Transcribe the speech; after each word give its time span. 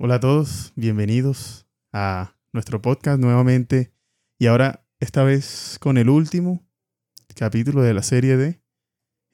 Hola 0.00 0.14
a 0.14 0.20
todos, 0.20 0.72
bienvenidos 0.76 1.66
a 1.92 2.36
nuestro 2.52 2.80
podcast 2.80 3.18
nuevamente 3.18 3.92
y 4.38 4.46
ahora 4.46 4.86
esta 5.00 5.24
vez 5.24 5.76
con 5.80 5.98
el 5.98 6.08
último 6.08 6.64
capítulo 7.34 7.82
de 7.82 7.94
la 7.94 8.04
serie 8.04 8.36
de 8.36 8.62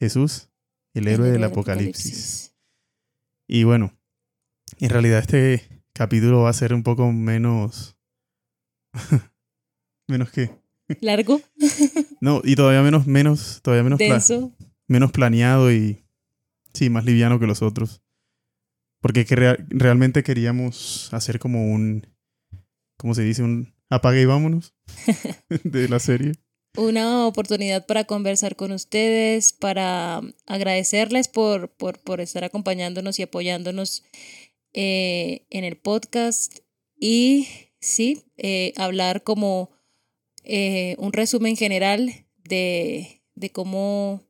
Jesús, 0.01 0.49
el 0.95 1.09
héroe 1.09 1.31
del 1.31 1.45
Apocalipsis. 1.45 2.57
Y 3.47 3.65
bueno, 3.65 3.95
en 4.79 4.89
realidad 4.89 5.19
este 5.19 5.85
capítulo 5.93 6.41
va 6.41 6.49
a 6.49 6.55
ser 6.55 6.73
un 6.73 6.83
poco 6.83 7.13
menos... 7.13 7.99
menos 10.09 10.31
que... 10.31 10.51
Largo. 11.03 11.43
no, 12.23 12.41
y 12.43 12.57
todavía 12.57 12.81
menos, 12.81 13.07
menos, 13.07 13.61
todavía 13.61 13.85
menos, 13.85 13.99
Denso. 13.99 14.57
menos 14.89 15.13
planeado 15.13 15.71
y 15.71 16.07
sí, 16.73 16.89
más 16.89 17.05
liviano 17.05 17.39
que 17.39 17.47
los 17.47 17.61
otros. 17.61 18.04
Porque 19.05 19.27
que 19.27 19.37
rea- 19.37 19.59
realmente 19.69 20.23
queríamos 20.23 21.13
hacer 21.13 21.39
como 21.39 21.71
un, 21.71 22.07
¿cómo 22.97 23.15
se 23.15 23.21
dice? 23.23 23.43
Un 23.43 23.75
apague 23.91 24.23
y 24.23 24.25
vámonos 24.25 24.73
de 25.65 25.91
la 25.91 25.99
serie. 25.99 26.33
Una 26.79 27.27
oportunidad 27.27 27.85
para 27.85 28.05
conversar 28.05 28.57
con 28.57 28.73
ustedes, 28.73 29.53
para 29.53 30.23
agradecerles 30.47 31.29
por, 31.29 31.69
por, 31.69 31.99
por 32.01 32.23
estar 32.23 32.45
acompañándonos 32.45 33.19
y 33.19 33.23
apoyándonos 33.25 34.05
eh, 34.73 35.45
en 35.51 35.65
el 35.65 35.77
podcast. 35.77 36.61
Y 36.99 37.47
sí, 37.81 38.23
eh, 38.39 38.73
hablar 38.79 39.23
como 39.23 39.71
eh, 40.45 40.97
un 40.99 41.13
resumen 41.13 41.57
general 41.59 42.25
de, 42.43 43.21
de 43.35 43.53
cómo 43.53 44.23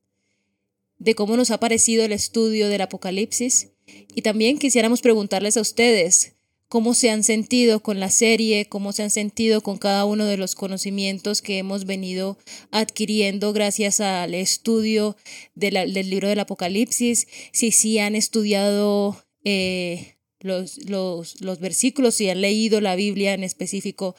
de 0.98 1.14
cómo 1.14 1.36
nos 1.36 1.52
ha 1.52 1.60
parecido 1.60 2.04
el 2.04 2.10
estudio 2.12 2.68
del 2.68 2.80
Apocalipsis. 2.80 3.70
Y 4.14 4.22
también 4.22 4.58
quisiéramos 4.58 5.00
preguntarles 5.02 5.56
a 5.56 5.60
ustedes 5.60 6.32
cómo 6.68 6.94
se 6.94 7.10
han 7.10 7.22
sentido 7.22 7.80
con 7.80 8.00
la 8.00 8.10
serie, 8.10 8.66
cómo 8.66 8.92
se 8.92 9.02
han 9.04 9.10
sentido 9.10 9.60
con 9.60 9.78
cada 9.78 10.04
uno 10.06 10.24
de 10.24 10.36
los 10.36 10.54
conocimientos 10.54 11.40
que 11.42 11.58
hemos 11.58 11.84
venido 11.84 12.36
adquiriendo 12.72 13.52
gracias 13.52 14.00
al 14.00 14.34
estudio 14.34 15.16
la- 15.54 15.86
del 15.86 16.10
libro 16.10 16.28
del 16.28 16.40
Apocalipsis, 16.40 17.26
si 17.52 17.70
sí 17.70 17.98
han 17.98 18.16
estudiado 18.16 19.22
eh, 19.44 20.16
los, 20.40 20.78
los, 20.88 21.40
los 21.40 21.60
versículos, 21.60 22.16
si 22.16 22.28
han 22.28 22.40
leído 22.40 22.80
la 22.80 22.96
Biblia 22.96 23.34
en 23.34 23.44
específico, 23.44 24.14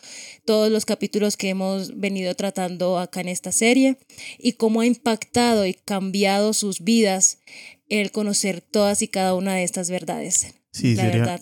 todos 0.46 0.72
los 0.72 0.86
capítulos 0.86 1.38
que 1.38 1.50
hemos 1.50 2.00
venido 2.00 2.34
tratando 2.36 2.98
acá 3.00 3.22
en 3.22 3.28
esta 3.28 3.52
serie 3.52 3.98
y 4.40 4.54
cómo 4.54 4.82
ha 4.82 4.86
impactado 4.88 5.66
y 5.66 5.74
cambiado 5.74 6.54
sus 6.54 6.80
vidas 6.84 7.40
el 7.90 8.12
conocer 8.12 8.62
todas 8.62 9.02
y 9.02 9.08
cada 9.08 9.34
una 9.36 9.54
de 9.54 9.64
estas 9.64 9.90
verdades. 9.90 10.56
Sí, 10.72 10.96
la 10.96 11.04
sería, 11.04 11.20
verdad, 11.20 11.42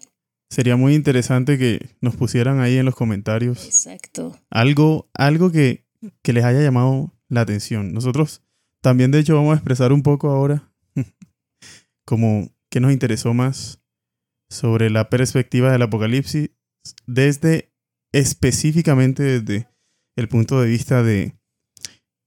sería 0.50 0.76
muy 0.76 0.96
interesante 0.96 1.58
que 1.58 1.90
nos 2.02 2.16
pusieran 2.16 2.60
ahí 2.60 2.78
en 2.78 2.86
los 2.86 2.96
comentarios 2.96 3.66
exacto. 3.66 4.40
algo, 4.50 5.10
algo 5.14 5.52
que, 5.52 5.86
que 6.22 6.34
les 6.34 6.44
haya 6.44 6.62
llamado 6.62 7.14
la 7.30 7.42
atención. 7.42 7.94
Nosotros 7.94 8.42
también, 8.82 9.12
de 9.12 9.20
hecho, 9.20 9.36
vamos 9.36 9.54
a 9.54 9.56
expresar 9.56 9.94
un 9.94 10.04
poco 10.04 10.30
ahora 10.30 10.72
como 12.06 12.52
que 12.70 12.80
nos 12.80 12.92
interesó 12.92 13.34
más 13.34 13.80
sobre 14.50 14.90
la 14.90 15.10
perspectiva 15.10 15.72
del 15.72 15.82
apocalipsis 15.82 16.52
desde 17.08 17.72
específicamente 18.12 19.24
desde 19.24 19.68
el 20.16 20.28
punto 20.28 20.62
de 20.62 20.70
vista 20.70 21.02
de, 21.02 21.36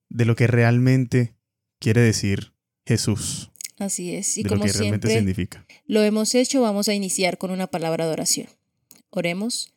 de 0.08 0.24
lo 0.24 0.34
que 0.34 0.46
realmente 0.46 1.36
quiere 1.78 2.00
decir 2.00 2.52
Jesús, 2.84 3.52
Así 3.78 4.14
es. 4.14 4.38
Y 4.38 4.42
de 4.42 4.50
lo 4.50 4.56
como 4.56 4.64
que 4.64 4.72
realmente 4.72 5.08
siempre 5.08 5.32
significa. 5.32 5.66
lo 5.86 6.02
hemos 6.02 6.34
hecho, 6.34 6.62
vamos 6.62 6.88
a 6.88 6.94
iniciar 6.94 7.38
con 7.38 7.50
una 7.50 7.66
palabra 7.66 8.06
de 8.06 8.12
oración. 8.12 8.48
Oremos. 9.10 9.72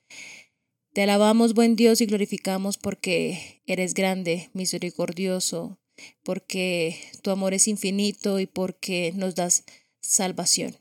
Te 0.94 1.04
alabamos, 1.04 1.54
buen 1.54 1.76
Dios, 1.76 2.02
y 2.02 2.06
glorificamos 2.06 2.78
porque 2.78 3.62
eres 3.68 3.94
grande, 3.94 4.50
misericordioso, 4.54 5.78
porque 6.24 6.98
tu 7.22 7.30
amor 7.30 7.54
es 7.54 7.68
infinito 7.68 8.40
y 8.40 8.48
porque 8.48 9.14
nos 9.16 9.36
das 9.36 9.66
salvación. 10.02 10.76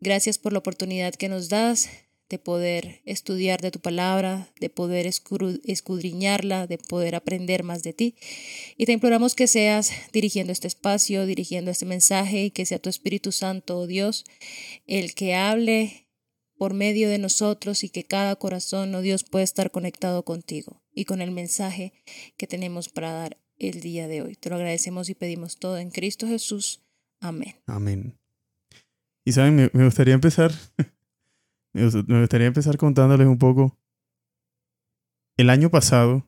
Gracias 0.00 0.38
por 0.38 0.52
la 0.52 0.58
oportunidad 0.58 1.14
que 1.14 1.28
nos 1.28 1.48
das 1.48 1.88
de 2.34 2.40
poder 2.40 3.00
estudiar 3.04 3.60
de 3.60 3.70
tu 3.70 3.78
palabra, 3.78 4.48
de 4.58 4.68
poder 4.68 5.06
escudriñarla, 5.06 6.66
de 6.66 6.78
poder 6.78 7.14
aprender 7.14 7.62
más 7.62 7.84
de 7.84 7.92
ti. 7.92 8.16
Y 8.76 8.86
te 8.86 8.92
imploramos 8.92 9.36
que 9.36 9.46
seas 9.46 9.92
dirigiendo 10.12 10.52
este 10.52 10.66
espacio, 10.66 11.26
dirigiendo 11.26 11.70
este 11.70 11.86
mensaje 11.86 12.46
y 12.46 12.50
que 12.50 12.66
sea 12.66 12.80
tu 12.80 12.90
Espíritu 12.90 13.30
Santo, 13.30 13.78
oh 13.78 13.86
Dios, 13.86 14.24
el 14.88 15.14
que 15.14 15.36
hable 15.36 16.08
por 16.58 16.74
medio 16.74 17.08
de 17.08 17.18
nosotros 17.18 17.84
y 17.84 17.88
que 17.88 18.02
cada 18.02 18.34
corazón, 18.34 18.92
oh 18.96 19.00
Dios, 19.00 19.22
pueda 19.22 19.44
estar 19.44 19.70
conectado 19.70 20.24
contigo 20.24 20.82
y 20.92 21.04
con 21.04 21.22
el 21.22 21.30
mensaje 21.30 21.92
que 22.36 22.48
tenemos 22.48 22.88
para 22.88 23.12
dar 23.12 23.38
el 23.58 23.80
día 23.80 24.08
de 24.08 24.22
hoy. 24.22 24.34
Te 24.34 24.50
lo 24.50 24.56
agradecemos 24.56 25.08
y 25.08 25.14
pedimos 25.14 25.58
todo 25.58 25.78
en 25.78 25.92
Cristo 25.92 26.26
Jesús. 26.26 26.82
Amén. 27.20 27.54
Amén. 27.66 28.18
Y 29.24 29.30
saben, 29.30 29.70
me 29.72 29.84
gustaría 29.84 30.14
empezar, 30.14 30.50
me 31.74 31.84
gust- 31.86 32.06
me 32.08 32.20
gustaría 32.20 32.46
empezar 32.46 32.76
contándoles 32.78 33.26
un 33.26 33.38
poco. 33.38 33.76
El 35.36 35.50
año 35.50 35.68
pasado, 35.70 36.26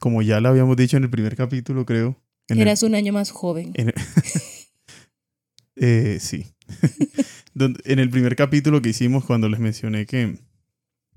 como 0.00 0.22
ya 0.22 0.40
lo 0.40 0.48
habíamos 0.50 0.76
dicho 0.76 0.96
en 0.96 1.04
el 1.04 1.10
primer 1.10 1.36
capítulo, 1.36 1.86
creo. 1.86 2.20
El- 2.48 2.60
Eras 2.60 2.82
un 2.82 2.94
año 2.94 3.12
más 3.12 3.30
joven. 3.30 3.72
en- 3.74 3.92
eh, 5.76 6.18
sí. 6.20 6.46
En 7.84 7.98
el 7.98 8.08
primer 8.08 8.36
capítulo 8.36 8.80
que 8.80 8.90
hicimos, 8.90 9.24
cuando 9.24 9.48
les 9.48 9.58
mencioné 9.58 10.06
que, 10.06 10.38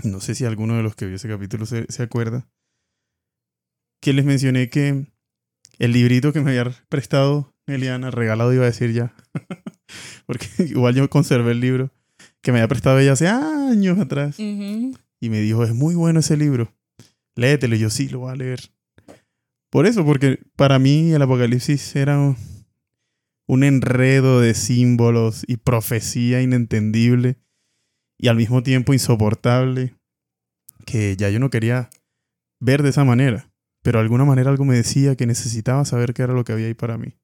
no 0.04 0.20
sé 0.22 0.34
si 0.34 0.44
alguno 0.44 0.76
de 0.76 0.82
los 0.82 0.96
que 0.96 1.06
vio 1.06 1.18
ese 1.18 1.28
capítulo 1.30 1.68
se, 1.68 1.86
se 1.92 2.02
acuerda, 2.02 2.50
que 4.02 4.12
les 4.14 4.26
mencioné 4.26 4.72
que 4.72 5.06
el 5.78 5.92
librito 5.92 6.34
que 6.34 6.42
me 6.42 6.50
había 6.58 6.74
prestado 6.90 7.54
Eliana, 7.68 8.10
regalado 8.10 8.52
iba 8.56 8.64
a 8.64 8.72
decir 8.72 8.92
ya, 8.92 9.14
porque 10.26 10.48
igual 10.66 10.96
yo 10.96 11.08
conservé 11.12 11.52
el 11.52 11.60
libro, 11.60 11.92
que 12.41 12.52
me 12.52 12.59
había 12.59 12.68
prestado 12.68 13.00
ella 13.00 13.13
hace 13.13 13.28
años 13.28 14.00
atrás, 14.00 14.40
y 15.19 15.29
me 15.29 15.40
dijo, 15.40 15.63
es 15.63 15.74
muy 15.74 15.96
bueno 15.96 16.19
ese 16.19 16.38
libro, 16.38 16.74
léetelo, 17.35 17.75
y 17.75 17.79
yo 17.79 17.90
sí, 17.90 18.09
lo 18.09 18.19
voy 18.19 18.31
a 18.31 18.35
leer. 18.35 18.59
Por 19.69 19.85
eso, 19.85 20.03
porque 20.06 20.40
para 20.56 20.80
mí 20.80 21.12
el 21.12 21.22
Apocalipsis 21.22 21.96
era 21.96 22.19
un- 22.19 22.38
un 23.47 23.63
enredo 23.63 24.40
de 24.41 24.53
símbolos 24.53 25.44
y 25.47 25.57
profecía 25.57 26.41
inentendible 26.41 27.38
y 28.18 28.28
al 28.28 28.35
mismo 28.38 28.63
tiempo 28.63 28.94
insoportable 28.94 29.96
que 30.85 31.16
ya 31.16 31.30
yo 31.30 31.40
no 31.40 31.50
quería 31.50 31.90
ver 32.59 32.81
de 32.84 32.90
esa 32.90 33.03
manera, 33.03 33.51
pero 33.81 34.00
de 34.00 34.03
alguna 34.03 34.25
manera 34.25 34.50
algo 34.50 34.66
me 34.66 34.75
decía 34.75 35.16
que 35.16 35.25
necesitaba 35.25 35.85
saber 35.85 36.13
qué 36.13 36.24
era 36.24 36.34
lo 36.34 36.44
que 36.44 36.53
había 36.53 36.68
ahí 36.68 36.74
para 36.74 36.97
mí. 36.97 37.18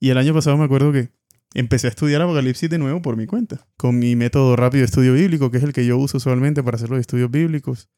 Y 0.00 0.10
el 0.10 0.18
año 0.18 0.34
pasado 0.34 0.56
me 0.56 0.64
acuerdo 0.64 0.92
que 0.92 1.10
empecé 1.54 1.86
a 1.86 1.90
estudiar 1.90 2.22
Apocalipsis 2.22 2.70
de 2.70 2.78
nuevo 2.78 3.02
por 3.02 3.16
mi 3.16 3.26
cuenta, 3.26 3.66
con 3.76 3.98
mi 3.98 4.16
método 4.16 4.56
rápido 4.56 4.80
de 4.80 4.86
estudio 4.86 5.14
bíblico, 5.14 5.50
que 5.50 5.58
es 5.58 5.62
el 5.64 5.72
que 5.72 5.86
yo 5.86 5.98
uso 5.98 6.16
usualmente 6.18 6.62
para 6.62 6.76
hacer 6.76 6.90
los 6.90 7.00
estudios 7.00 7.30
bíblicos. 7.30 7.90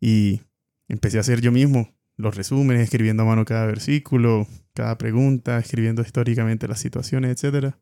Y 0.00 0.42
empecé 0.88 1.18
a 1.18 1.20
hacer 1.20 1.40
yo 1.40 1.52
mismo 1.52 1.94
los 2.16 2.36
resúmenes, 2.36 2.82
escribiendo 2.82 3.22
a 3.22 3.26
mano 3.26 3.44
cada 3.44 3.66
versículo, 3.66 4.46
cada 4.74 4.98
pregunta, 4.98 5.58
escribiendo 5.58 6.02
históricamente 6.02 6.68
las 6.68 6.80
situaciones, 6.80 7.42
etc. 7.42 7.74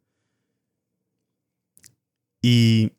Y 2.43 2.93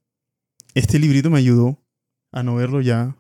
este 0.74 1.00
librito 1.00 1.30
me 1.30 1.40
ayudó 1.40 1.84
a 2.32 2.44
no 2.44 2.56
verlo 2.56 2.82
ya 2.82 3.18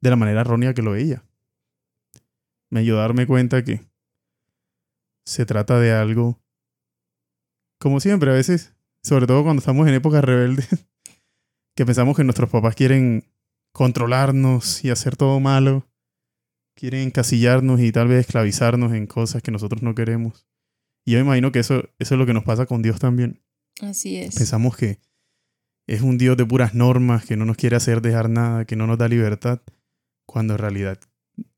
de 0.00 0.10
la 0.10 0.16
manera 0.16 0.42
errónea 0.42 0.74
que 0.74 0.82
lo 0.82 0.92
veía. 0.92 1.24
Me 2.70 2.80
ayudó 2.80 2.98
a 2.98 3.02
darme 3.02 3.26
cuenta 3.26 3.62
que 3.64 3.80
se 5.24 5.46
trata 5.46 5.78
de 5.78 5.92
algo, 5.92 6.41
como 7.82 7.98
siempre, 7.98 8.30
a 8.30 8.34
veces, 8.34 8.72
sobre 9.02 9.26
todo 9.26 9.42
cuando 9.42 9.58
estamos 9.58 9.88
en 9.88 9.94
épocas 9.94 10.22
rebeldes, 10.22 10.68
que 11.76 11.84
pensamos 11.84 12.16
que 12.16 12.22
nuestros 12.22 12.48
papás 12.48 12.76
quieren 12.76 13.24
controlarnos 13.72 14.84
y 14.84 14.90
hacer 14.90 15.16
todo 15.16 15.40
malo, 15.40 15.88
quieren 16.76 17.08
encasillarnos 17.08 17.80
y 17.80 17.90
tal 17.90 18.06
vez 18.06 18.20
esclavizarnos 18.20 18.92
en 18.92 19.08
cosas 19.08 19.42
que 19.42 19.50
nosotros 19.50 19.82
no 19.82 19.96
queremos. 19.96 20.46
Y 21.04 21.12
yo 21.12 21.18
me 21.18 21.24
imagino 21.24 21.50
que 21.50 21.58
eso, 21.58 21.82
eso 21.98 22.14
es 22.14 22.18
lo 22.18 22.24
que 22.24 22.34
nos 22.34 22.44
pasa 22.44 22.66
con 22.66 22.82
Dios 22.82 23.00
también. 23.00 23.42
Así 23.80 24.16
es. 24.16 24.36
Pensamos 24.36 24.76
que 24.76 25.00
es 25.88 26.02
un 26.02 26.18
Dios 26.18 26.36
de 26.36 26.46
puras 26.46 26.74
normas, 26.74 27.24
que 27.24 27.36
no 27.36 27.44
nos 27.44 27.56
quiere 27.56 27.74
hacer 27.74 28.00
dejar 28.00 28.30
nada, 28.30 28.64
que 28.64 28.76
no 28.76 28.86
nos 28.86 28.96
da 28.96 29.08
libertad, 29.08 29.60
cuando 30.24 30.54
en 30.54 30.58
realidad 30.60 31.00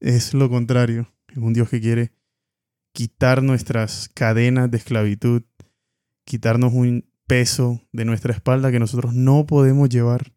es 0.00 0.32
lo 0.32 0.48
contrario. 0.48 1.12
Es 1.28 1.36
un 1.36 1.52
Dios 1.52 1.68
que 1.68 1.82
quiere 1.82 2.12
quitar 2.94 3.42
nuestras 3.42 4.08
cadenas 4.08 4.70
de 4.70 4.78
esclavitud, 4.78 5.42
quitarnos 6.24 6.72
un 6.72 7.10
peso 7.26 7.80
de 7.92 8.04
nuestra 8.04 8.32
espalda 8.34 8.70
que 8.70 8.78
nosotros 8.78 9.14
no 9.14 9.46
podemos 9.46 9.88
llevar 9.88 10.34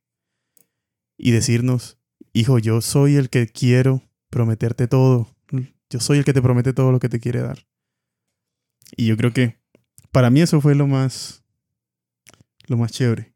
y 1.18 1.32
decirnos, 1.32 1.98
hijo, 2.34 2.60
yo 2.60 2.82
soy 2.82 3.16
el 3.16 3.30
que 3.30 3.48
quiero 3.48 4.04
prometerte 4.30 4.88
todo. 4.88 5.36
Yo 5.90 6.00
soy 6.02 6.18
el 6.20 6.26
que 6.26 6.34
te 6.34 6.42
promete 6.42 6.74
todo 6.74 6.92
lo 6.92 7.00
que 7.00 7.10
te 7.10 7.20
quiere 7.20 7.42
dar. 7.42 7.66
Y 8.96 9.08
yo 9.08 9.16
creo 9.18 9.32
que 9.34 9.58
para 10.12 10.30
mí 10.30 10.42
eso 10.42 10.60
fue 10.62 10.76
lo 10.76 10.86
más, 10.88 11.44
lo 12.68 12.78
más 12.78 12.92
chévere. 12.92 13.34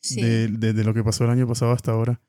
Sí. 0.00 0.22
de, 0.22 0.48
de- 0.48 0.72
de 0.72 0.84
lo 0.84 0.94
que 0.94 1.02
pasó 1.02 1.24
el 1.24 1.30
año 1.30 1.46
pasado 1.48 1.72
hasta 1.72 1.90
ahora. 1.92 2.20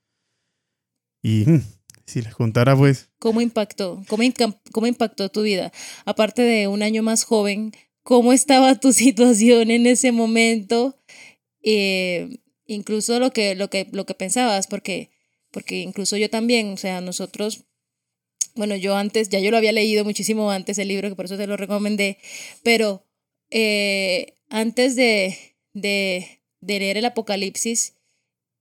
Y 1.21 1.43
mm, 1.45 1.61
si 2.05 2.21
les 2.21 2.33
contara, 2.33 2.75
pues, 2.75 3.11
¿Cómo 3.19 3.41
impactó? 3.41 4.01
¿Cómo, 4.07 4.23
¿Cómo 4.71 4.87
impactó 4.87 5.29
tu 5.29 5.43
vida? 5.43 5.71
Aparte 6.05 6.41
de 6.41 6.67
un 6.67 6.81
año 6.81 7.03
más 7.03 7.25
joven, 7.25 7.71
¿cómo 8.09 8.33
estaba 8.33 8.73
tu 8.79 8.91
situación 9.03 9.69
en 9.69 9.85
ese 9.85 10.11
momento? 10.11 10.97
Eh, 11.61 12.39
incluso 12.65 13.19
lo 13.19 13.31
que, 13.31 13.53
lo, 13.53 13.69
que, 13.69 13.87
lo 13.91 14.07
que 14.07 14.15
pensabas, 14.15 14.65
porque, 14.65 15.11
porque 15.51 15.81
incluso 15.81 16.17
yo 16.17 16.27
también, 16.27 16.73
o 16.73 16.77
sea, 16.77 17.01
nosotros, 17.01 17.65
bueno, 18.55 18.75
yo 18.75 18.95
antes, 18.95 19.29
ya 19.29 19.37
yo 19.37 19.51
lo 19.51 19.57
había 19.57 19.73
leído 19.73 20.03
muchísimo 20.05 20.49
antes 20.49 20.79
el 20.79 20.87
libro, 20.87 21.07
que 21.07 21.15
por 21.15 21.25
eso 21.25 21.37
te 21.37 21.45
lo 21.45 21.55
recomendé, 21.55 22.17
pero 22.63 23.05
eh, 23.51 24.33
antes 24.49 24.95
de, 24.95 25.37
de, 25.73 26.41
leer 26.61 26.97
el 26.97 27.05
Apocalipsis, 27.05 27.93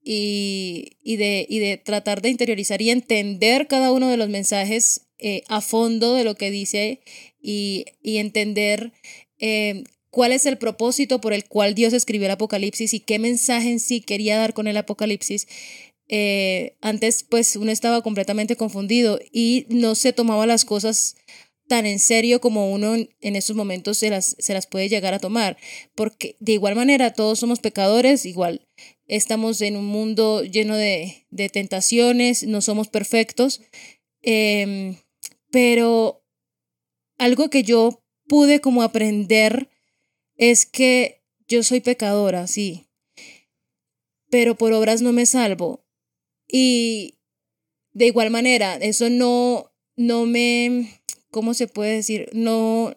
y, 0.04 0.98
y, 1.02 1.16
de, 1.16 1.46
y 1.48 1.58
de 1.58 1.78
tratar 1.78 2.20
de 2.20 2.28
interiorizar 2.28 2.82
y 2.82 2.90
entender 2.90 3.66
cada 3.66 3.92
uno 3.92 4.08
de 4.08 4.16
los 4.18 4.28
mensajes 4.28 5.08
eh, 5.18 5.42
a 5.48 5.60
fondo 5.60 6.14
de 6.14 6.24
lo 6.24 6.34
que 6.34 6.50
dice 6.50 7.00
y, 7.40 7.86
y 8.02 8.18
entender 8.18 8.92
eh, 9.38 9.84
cuál 10.10 10.32
es 10.32 10.46
el 10.46 10.58
propósito 10.58 11.20
por 11.20 11.32
el 11.32 11.44
cual 11.44 11.74
Dios 11.74 11.92
escribió 11.92 12.26
el 12.26 12.32
Apocalipsis 12.32 12.94
y 12.94 13.00
qué 13.00 13.18
mensaje 13.18 13.70
en 13.70 13.80
sí 13.80 14.00
quería 14.00 14.38
dar 14.38 14.54
con 14.54 14.66
el 14.66 14.76
Apocalipsis. 14.76 15.46
Eh, 16.08 16.76
antes 16.80 17.22
pues 17.22 17.56
uno 17.56 17.70
estaba 17.70 18.00
completamente 18.02 18.56
confundido 18.56 19.20
y 19.30 19.66
no 19.68 19.94
se 19.94 20.14
tomaba 20.14 20.46
las 20.46 20.64
cosas 20.64 21.16
tan 21.68 21.84
en 21.84 21.98
serio 21.98 22.40
como 22.40 22.72
uno 22.72 22.94
en 22.94 23.36
estos 23.36 23.54
momentos 23.54 23.98
se 23.98 24.08
las, 24.08 24.34
se 24.38 24.54
las 24.54 24.66
puede 24.66 24.88
llegar 24.88 25.14
a 25.14 25.18
tomar. 25.18 25.58
Porque 25.94 26.36
de 26.40 26.52
igual 26.52 26.74
manera 26.74 27.12
todos 27.12 27.38
somos 27.38 27.60
pecadores, 27.60 28.24
igual 28.24 28.66
estamos 29.06 29.60
en 29.60 29.76
un 29.76 29.86
mundo 29.86 30.42
lleno 30.42 30.76
de, 30.76 31.26
de 31.30 31.48
tentaciones, 31.50 32.44
no 32.44 32.62
somos 32.62 32.88
perfectos, 32.88 33.60
eh, 34.22 34.96
pero 35.50 36.24
algo 37.18 37.50
que 37.50 37.62
yo 37.62 38.02
pude 38.28 38.60
como 38.60 38.82
aprender 38.82 39.68
es 40.36 40.66
que 40.66 41.22
yo 41.48 41.62
soy 41.62 41.80
pecadora, 41.80 42.46
sí, 42.46 42.86
pero 44.30 44.54
por 44.56 44.72
obras 44.72 45.02
no 45.02 45.12
me 45.12 45.26
salvo. 45.26 45.84
Y 46.46 47.18
de 47.92 48.06
igual 48.06 48.30
manera, 48.30 48.76
eso 48.76 49.10
no, 49.10 49.72
no 49.96 50.26
me, 50.26 51.00
¿cómo 51.30 51.54
se 51.54 51.66
puede 51.66 51.96
decir? 51.96 52.28
No, 52.32 52.94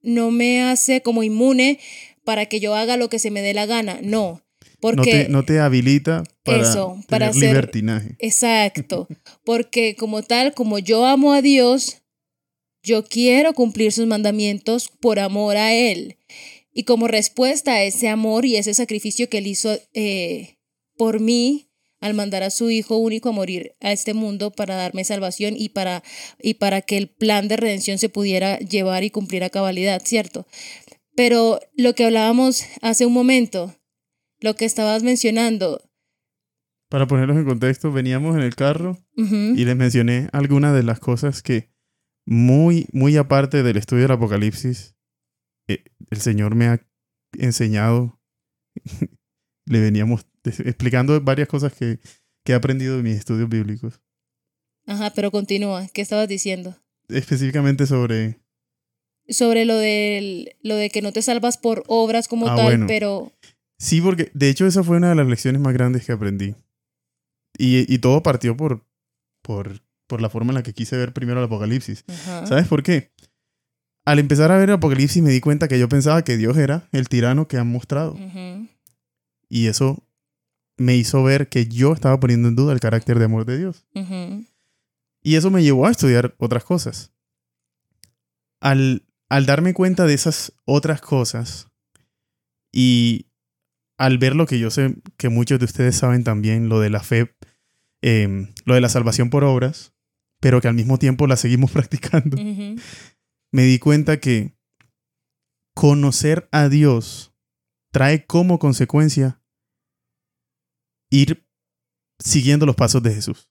no 0.00 0.30
me 0.30 0.62
hace 0.62 1.02
como 1.02 1.22
inmune 1.22 1.78
para 2.24 2.46
que 2.46 2.60
yo 2.60 2.74
haga 2.74 2.96
lo 2.96 3.08
que 3.08 3.18
se 3.18 3.30
me 3.30 3.42
dé 3.42 3.54
la 3.54 3.66
gana, 3.66 3.98
no. 4.02 4.42
Porque 4.80 4.96
no, 4.96 5.02
te, 5.04 5.28
no 5.28 5.44
te 5.44 5.58
habilita 5.58 6.22
para, 6.44 6.60
Eso, 6.60 6.96
para 7.08 7.28
hacer- 7.28 7.40
libertinaje. 7.42 8.14
Exacto, 8.20 9.08
porque 9.44 9.96
como 9.96 10.22
tal, 10.22 10.54
como 10.54 10.78
yo 10.78 11.04
amo 11.04 11.32
a 11.32 11.42
Dios, 11.42 12.02
yo 12.82 13.04
quiero 13.04 13.52
cumplir 13.54 13.92
sus 13.92 14.06
mandamientos 14.06 14.88
por 14.88 15.18
amor 15.18 15.56
a 15.56 15.74
Él. 15.74 16.16
Y 16.72 16.84
como 16.84 17.08
respuesta 17.08 17.74
a 17.74 17.82
ese 17.82 18.08
amor 18.08 18.44
y 18.44 18.56
ese 18.56 18.74
sacrificio 18.74 19.28
que 19.28 19.38
Él 19.38 19.46
hizo 19.46 19.78
eh, 19.94 20.58
por 20.96 21.20
mí 21.20 21.68
al 22.00 22.14
mandar 22.14 22.42
a 22.42 22.50
su 22.50 22.70
Hijo 22.70 22.96
único 22.96 23.30
a 23.30 23.32
morir 23.32 23.74
a 23.80 23.92
este 23.92 24.14
mundo 24.14 24.52
para 24.52 24.76
darme 24.76 25.04
salvación 25.04 25.54
y 25.56 25.70
para, 25.70 26.02
y 26.40 26.54
para 26.54 26.82
que 26.82 26.96
el 26.96 27.08
plan 27.08 27.48
de 27.48 27.56
redención 27.56 27.98
se 27.98 28.08
pudiera 28.08 28.58
llevar 28.58 29.04
y 29.04 29.10
cumplir 29.10 29.42
a 29.44 29.50
cabalidad, 29.50 30.02
¿cierto? 30.04 30.46
Pero 31.16 31.58
lo 31.74 31.94
que 31.94 32.04
hablábamos 32.04 32.64
hace 32.80 33.04
un 33.04 33.12
momento, 33.12 33.74
lo 34.40 34.54
que 34.54 34.64
estabas 34.64 35.02
mencionando, 35.02 35.82
Para 36.88 37.06
ponerlos 37.06 37.36
en 37.36 37.44
contexto, 37.44 37.92
veníamos 37.92 38.36
en 38.36 38.42
el 38.42 38.54
carro 38.54 38.96
y 39.16 39.64
les 39.64 39.76
mencioné 39.76 40.28
algunas 40.32 40.74
de 40.74 40.84
las 40.84 41.00
cosas 41.00 41.42
que, 41.42 41.70
muy, 42.30 42.86
muy 42.92 43.16
aparte 43.16 43.62
del 43.62 43.78
estudio 43.78 44.02
del 44.02 44.12
Apocalipsis, 44.12 44.94
eh, 45.66 45.82
el 46.10 46.20
Señor 46.20 46.54
me 46.54 46.66
ha 46.66 46.86
enseñado, 47.38 48.20
le 49.66 49.80
veníamos 49.80 50.26
explicando 50.44 51.18
varias 51.22 51.48
cosas 51.48 51.72
que, 51.72 51.98
que 52.44 52.52
he 52.52 52.54
aprendido 52.54 52.98
de 52.98 53.02
mis 53.02 53.16
estudios 53.16 53.48
bíblicos, 53.48 54.02
Ajá, 54.86 55.12
pero 55.14 55.30
continúa. 55.30 55.86
¿Qué 55.92 56.00
estabas 56.02 56.28
diciendo? 56.28 56.74
específicamente 57.08 57.86
sobre, 57.86 58.38
Sobre 59.28 59.64
lo, 59.64 59.76
del, 59.76 60.56
lo 60.62 60.76
de 60.76 60.90
que 60.90 61.00
no 61.02 61.12
te 61.12 61.22
salvas 61.22 61.56
por 61.56 61.84
obras 61.86 62.28
como 62.28 62.48
Ah, 62.48 62.56
tal, 62.56 62.64
bueno. 62.66 62.86
pero... 62.86 63.32
Sí, 63.78 64.00
porque 64.02 64.30
de 64.34 64.48
hecho 64.50 64.66
esa 64.66 64.82
fue 64.82 64.96
una 64.98 65.10
de 65.10 65.14
las 65.14 65.26
lecciones 65.26 65.60
más 65.62 65.72
grandes 65.72 66.04
que 66.04 66.12
aprendí. 66.12 66.54
Y, 67.58 67.92
y 67.92 67.98
todo 67.98 68.22
partió 68.22 68.56
por, 68.56 68.84
por, 69.42 69.82
por 70.08 70.20
la 70.20 70.28
forma 70.28 70.50
en 70.50 70.56
la 70.56 70.62
que 70.64 70.74
quise 70.74 70.96
ver 70.96 71.12
primero 71.12 71.38
el 71.38 71.46
Apocalipsis. 71.46 72.04
¿Sabes 72.44 72.66
por 72.66 72.82
qué? 72.82 73.12
Al 74.04 74.18
empezar 74.18 74.50
a 74.50 74.58
ver 74.58 74.70
el 74.70 74.76
Apocalipsis 74.76 75.22
me 75.22 75.30
di 75.30 75.40
cuenta 75.40 75.68
que 75.68 75.78
yo 75.78 75.88
pensaba 75.88 76.24
que 76.24 76.36
Dios 76.36 76.56
era 76.56 76.88
el 76.90 77.08
tirano 77.08 77.46
que 77.46 77.58
han 77.58 77.68
mostrado. 77.68 78.16
Y 79.48 79.66
eso 79.68 80.02
me 80.76 80.96
hizo 80.96 81.22
ver 81.22 81.48
que 81.48 81.66
yo 81.66 81.92
estaba 81.92 82.18
poniendo 82.18 82.48
en 82.48 82.56
duda 82.56 82.72
el 82.72 82.80
carácter 82.80 83.18
de 83.18 83.26
amor 83.26 83.44
de 83.44 83.58
Dios. 83.58 83.86
Y 85.22 85.34
eso 85.36 85.50
me 85.50 85.62
llevó 85.62 85.86
a 85.86 85.90
estudiar 85.90 86.34
otras 86.38 86.64
cosas. 86.64 87.12
Al, 88.60 89.06
al 89.28 89.46
darme 89.46 89.74
cuenta 89.74 90.06
de 90.06 90.14
esas 90.14 90.52
otras 90.64 91.00
cosas 91.00 91.68
y 92.72 93.26
al 93.98 94.18
ver 94.18 94.36
lo 94.36 94.46
que 94.46 94.58
yo 94.58 94.70
sé 94.70 94.94
que 95.16 95.28
muchos 95.28 95.58
de 95.58 95.64
ustedes 95.64 95.96
saben 95.96 96.24
también, 96.24 96.68
lo 96.68 96.80
de 96.80 96.90
la 96.90 97.02
fe, 97.02 97.34
em, 98.00 98.54
lo 98.64 98.74
de 98.74 98.80
la 98.80 98.88
salvación 98.88 99.28
por 99.28 99.44
obras, 99.44 99.92
pero 100.40 100.60
que 100.60 100.68
al 100.68 100.74
mismo 100.74 100.98
tiempo 100.98 101.26
la 101.26 101.36
seguimos 101.36 101.70
practicando, 101.72 102.36
me 102.36 103.62
di 103.62 103.78
cuenta 103.78 104.20
que 104.20 104.56
conocer 105.74 106.48
a 106.52 106.68
Dios 106.68 107.34
trae 107.92 108.26
como 108.26 108.58
consecuencia 108.58 109.42
ir 111.10 111.48
siguiendo 112.18 112.66
los 112.66 112.76
pasos 112.76 113.02
de 113.02 113.14
Jesús. 113.14 113.50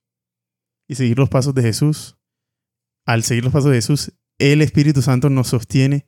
Y 0.90 0.96
seguir 0.96 1.18
los 1.18 1.30
pasos 1.30 1.54
de 1.54 1.64
Jesús, 1.64 2.18
al 3.06 3.24
seguir 3.24 3.44
los 3.44 3.52
pasos 3.52 3.72
de 3.72 3.78
Jesús, 3.78 4.14
el 4.40 4.62
Espíritu 4.62 5.02
Santo 5.02 5.30
nos 5.30 5.48
sostiene 5.50 6.08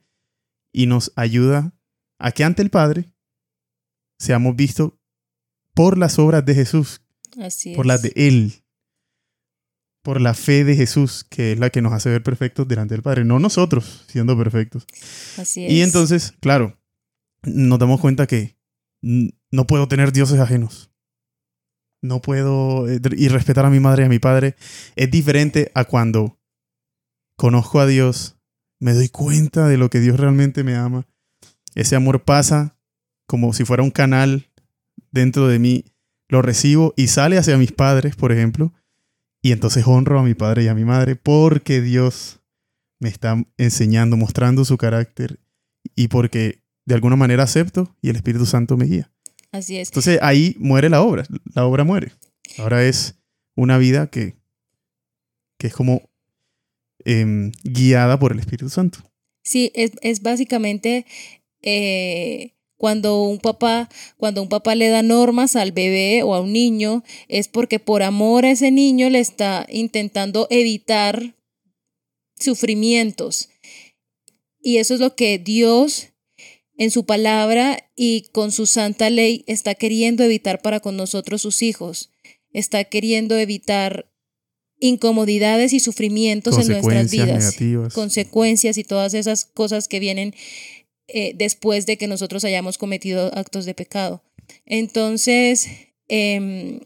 y 0.72 0.86
nos 0.86 1.12
ayuda 1.16 1.74
a 2.18 2.32
que 2.32 2.44
ante 2.44 2.62
el 2.62 2.70
Padre 2.70 3.12
seamos 4.18 4.56
vistos 4.56 4.92
por 5.74 5.98
las 5.98 6.18
obras 6.18 6.44
de 6.44 6.54
Jesús, 6.54 7.02
Así 7.38 7.74
por 7.74 7.84
es. 7.84 7.88
las 7.88 8.02
de 8.02 8.12
Él, 8.16 8.64
por 10.02 10.20
la 10.20 10.34
fe 10.34 10.64
de 10.64 10.76
Jesús, 10.76 11.24
que 11.28 11.52
es 11.52 11.58
la 11.58 11.70
que 11.70 11.82
nos 11.82 11.92
hace 11.92 12.10
ver 12.10 12.22
perfectos 12.22 12.66
delante 12.66 12.94
del 12.94 13.02
Padre, 13.02 13.24
no 13.24 13.38
nosotros 13.38 14.04
siendo 14.08 14.36
perfectos. 14.36 14.86
Así 15.36 15.66
es. 15.66 15.72
Y 15.72 15.82
entonces, 15.82 16.34
claro, 16.40 16.78
nos 17.42 17.78
damos 17.78 18.00
cuenta 18.00 18.26
que 18.26 18.56
no 19.02 19.66
puedo 19.66 19.88
tener 19.88 20.12
dioses 20.12 20.38
ajenos. 20.40 20.90
No 22.02 22.22
puedo 22.22 22.88
eh, 22.88 23.00
y 23.16 23.28
respetar 23.28 23.66
a 23.66 23.70
mi 23.70 23.80
madre 23.80 24.04
y 24.04 24.06
a 24.06 24.08
mi 24.08 24.18
padre. 24.18 24.56
Es 24.96 25.10
diferente 25.10 25.70
a 25.74 25.84
cuando 25.84 26.38
conozco 27.36 27.80
a 27.80 27.86
Dios, 27.86 28.36
me 28.78 28.94
doy 28.94 29.08
cuenta 29.08 29.68
de 29.68 29.76
lo 29.76 29.90
que 29.90 30.00
Dios 30.00 30.18
realmente 30.18 30.64
me 30.64 30.76
ama. 30.76 31.06
Ese 31.74 31.96
amor 31.96 32.24
pasa 32.24 32.76
como 33.26 33.52
si 33.52 33.64
fuera 33.64 33.82
un 33.82 33.90
canal 33.90 34.50
dentro 35.10 35.46
de 35.46 35.58
mí. 35.58 35.84
Lo 36.28 36.42
recibo 36.42 36.94
y 36.96 37.08
sale 37.08 37.38
hacia 37.38 37.58
mis 37.58 37.72
padres, 37.72 38.16
por 38.16 38.32
ejemplo. 38.32 38.72
Y 39.42 39.52
entonces 39.52 39.86
honro 39.86 40.18
a 40.18 40.22
mi 40.22 40.34
padre 40.34 40.64
y 40.64 40.68
a 40.68 40.74
mi 40.74 40.84
madre 40.84 41.16
porque 41.16 41.80
Dios 41.80 42.40
me 42.98 43.08
está 43.08 43.42
enseñando, 43.56 44.16
mostrando 44.16 44.64
su 44.64 44.76
carácter 44.76 45.40
y 45.96 46.08
porque 46.08 46.62
de 46.84 46.94
alguna 46.94 47.16
manera 47.16 47.44
acepto 47.44 47.96
y 48.02 48.10
el 48.10 48.16
Espíritu 48.16 48.46
Santo 48.46 48.76
me 48.76 48.84
guía. 48.84 49.10
Así 49.52 49.78
es. 49.78 49.88
Entonces 49.88 50.18
ahí 50.22 50.54
muere 50.58 50.88
la 50.90 51.02
obra, 51.02 51.24
la 51.54 51.64
obra 51.64 51.84
muere. 51.84 52.12
Ahora 52.58 52.84
es 52.84 53.16
una 53.54 53.78
vida 53.78 54.08
que, 54.08 54.36
que 55.58 55.68
es 55.68 55.72
como 55.72 56.02
em, 57.04 57.52
guiada 57.64 58.18
por 58.18 58.32
el 58.32 58.38
Espíritu 58.38 58.68
Santo. 58.68 58.98
Sí, 59.42 59.72
es, 59.74 59.92
es 60.02 60.22
básicamente 60.22 61.06
eh, 61.62 62.54
cuando 62.80 63.24
un 63.24 63.40
papá, 63.40 63.90
cuando 64.16 64.40
un 64.40 64.48
papá 64.48 64.74
le 64.74 64.88
da 64.88 65.02
normas 65.02 65.54
al 65.54 65.70
bebé 65.70 66.22
o 66.22 66.34
a 66.34 66.40
un 66.40 66.54
niño, 66.54 67.04
es 67.28 67.46
porque 67.46 67.78
por 67.78 68.02
amor 68.02 68.46
a 68.46 68.52
ese 68.52 68.70
niño 68.70 69.10
le 69.10 69.18
está 69.18 69.66
intentando 69.68 70.46
evitar 70.48 71.34
sufrimientos. 72.38 73.50
Y 74.62 74.78
eso 74.78 74.94
es 74.94 75.00
lo 75.00 75.14
que 75.14 75.38
Dios 75.38 76.08
en 76.78 76.90
su 76.90 77.04
palabra 77.04 77.90
y 77.96 78.22
con 78.32 78.50
su 78.50 78.64
santa 78.64 79.10
ley 79.10 79.44
está 79.46 79.74
queriendo 79.74 80.24
evitar 80.24 80.62
para 80.62 80.80
con 80.80 80.96
nosotros 80.96 81.42
sus 81.42 81.60
hijos. 81.60 82.08
Está 82.54 82.84
queriendo 82.84 83.36
evitar 83.36 84.10
incomodidades 84.78 85.74
y 85.74 85.80
sufrimientos 85.80 86.56
en 86.56 86.68
nuestras 86.68 87.10
vidas 87.10 87.28
negativas. 87.28 87.92
consecuencias 87.92 88.78
y 88.78 88.84
todas 88.84 89.12
esas 89.12 89.44
cosas 89.44 89.86
que 89.86 90.00
vienen 90.00 90.34
eh, 91.12 91.32
después 91.34 91.86
de 91.86 91.96
que 91.96 92.06
nosotros 92.06 92.44
hayamos 92.44 92.78
cometido 92.78 93.30
actos 93.36 93.64
de 93.64 93.74
pecado. 93.74 94.22
Entonces, 94.66 95.68
em, 96.08 96.80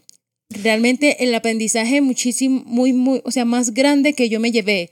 realmente 0.49 1.23
el 1.23 1.33
aprendizaje 1.33 2.01
muchísimo, 2.01 2.63
muy, 2.65 2.93
muy, 2.93 3.21
o 3.23 3.31
sea, 3.31 3.45
más 3.45 3.73
grande 3.73 4.13
que 4.13 4.29
yo 4.29 4.39
me 4.39 4.51
llevé 4.51 4.91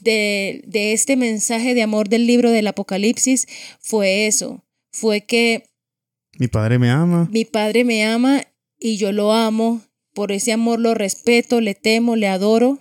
de, 0.00 0.62
de 0.66 0.92
este 0.92 1.16
mensaje 1.16 1.74
de 1.74 1.82
amor 1.82 2.08
del 2.08 2.26
libro 2.26 2.50
del 2.50 2.66
Apocalipsis 2.66 3.46
fue 3.80 4.26
eso, 4.26 4.62
fue 4.92 5.22
que 5.22 5.64
Mi 6.38 6.48
padre 6.48 6.78
me 6.78 6.90
ama. 6.90 7.28
mi 7.30 7.44
padre 7.44 7.84
me 7.84 8.04
ama 8.04 8.42
y 8.78 8.98
yo 8.98 9.12
lo 9.12 9.32
amo, 9.32 9.80
por 10.14 10.32
ese 10.32 10.52
amor 10.52 10.80
lo 10.80 10.94
respeto, 10.94 11.60
le 11.60 11.74
temo, 11.74 12.16
le 12.16 12.28
adoro 12.28 12.80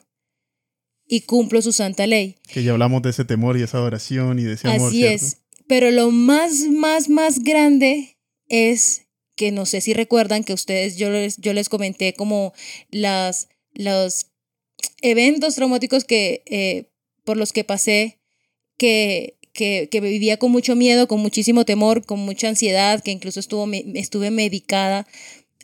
y 1.07 1.21
cumplo 1.21 1.61
su 1.61 1.71
santa 1.71 2.07
ley. 2.07 2.35
Que 2.51 2.63
ya 2.63 2.71
hablamos 2.71 3.01
de 3.01 3.11
ese 3.11 3.25
temor 3.25 3.57
y 3.57 3.61
esa 3.61 3.77
adoración 3.77 4.39
y 4.39 4.43
de 4.43 4.53
ese 4.53 4.67
amor. 4.69 4.89
Así 4.89 4.97
¿cierto? 4.97 5.25
es. 5.25 5.37
Pero 5.67 5.91
lo 5.91 6.11
más, 6.11 6.61
más, 6.69 7.09
más 7.09 7.43
grande 7.43 8.17
es 8.47 9.07
que 9.35 9.51
no 9.51 9.65
sé 9.65 9.81
si 9.81 9.93
recuerdan 9.93 10.43
que 10.43 10.53
ustedes, 10.53 10.95
yo 10.97 11.09
les, 11.09 11.37
yo 11.37 11.53
les 11.53 11.69
comenté 11.69 12.13
como 12.13 12.53
las, 12.89 13.49
los 13.73 14.27
eventos 15.01 15.55
traumáticos 15.55 16.05
que, 16.05 16.43
eh, 16.45 16.89
por 17.23 17.37
los 17.37 17.53
que 17.53 17.63
pasé, 17.63 18.19
que, 18.77 19.37
que, 19.53 19.89
que 19.91 20.01
vivía 20.01 20.37
con 20.37 20.51
mucho 20.51 20.75
miedo, 20.75 21.07
con 21.07 21.21
muchísimo 21.21 21.65
temor, 21.65 22.05
con 22.05 22.19
mucha 22.19 22.49
ansiedad, 22.49 23.03
que 23.03 23.11
incluso 23.11 23.39
estuvo, 23.39 23.67
estuve 23.95 24.31
medicada 24.31 25.07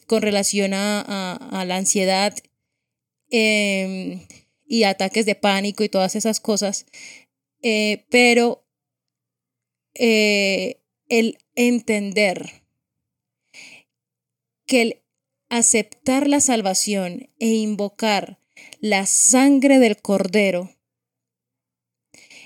con 0.07 0.21
relación 0.21 0.73
a, 0.73 1.01
a- 1.01 1.61
a 1.61 1.65
la 1.65 1.77
ansiedad 1.77 2.35
em, 3.29 4.21
y 4.67 4.83
ataques 4.83 5.25
de 5.25 5.35
pánico 5.35 5.83
y 5.83 5.89
todas 5.89 6.15
esas 6.15 6.39
cosas. 6.39 6.85
Eh, 7.61 8.05
pero 8.09 8.63
eh, 9.93 10.81
el 11.09 11.37
entender 11.55 12.63
que 14.65 14.81
el 14.81 15.01
aceptar 15.49 16.27
la 16.27 16.39
salvación 16.39 17.29
e 17.39 17.47
invocar 17.47 18.39
la 18.79 19.05
sangre 19.05 19.79
del 19.79 19.97
cordero 20.01 20.73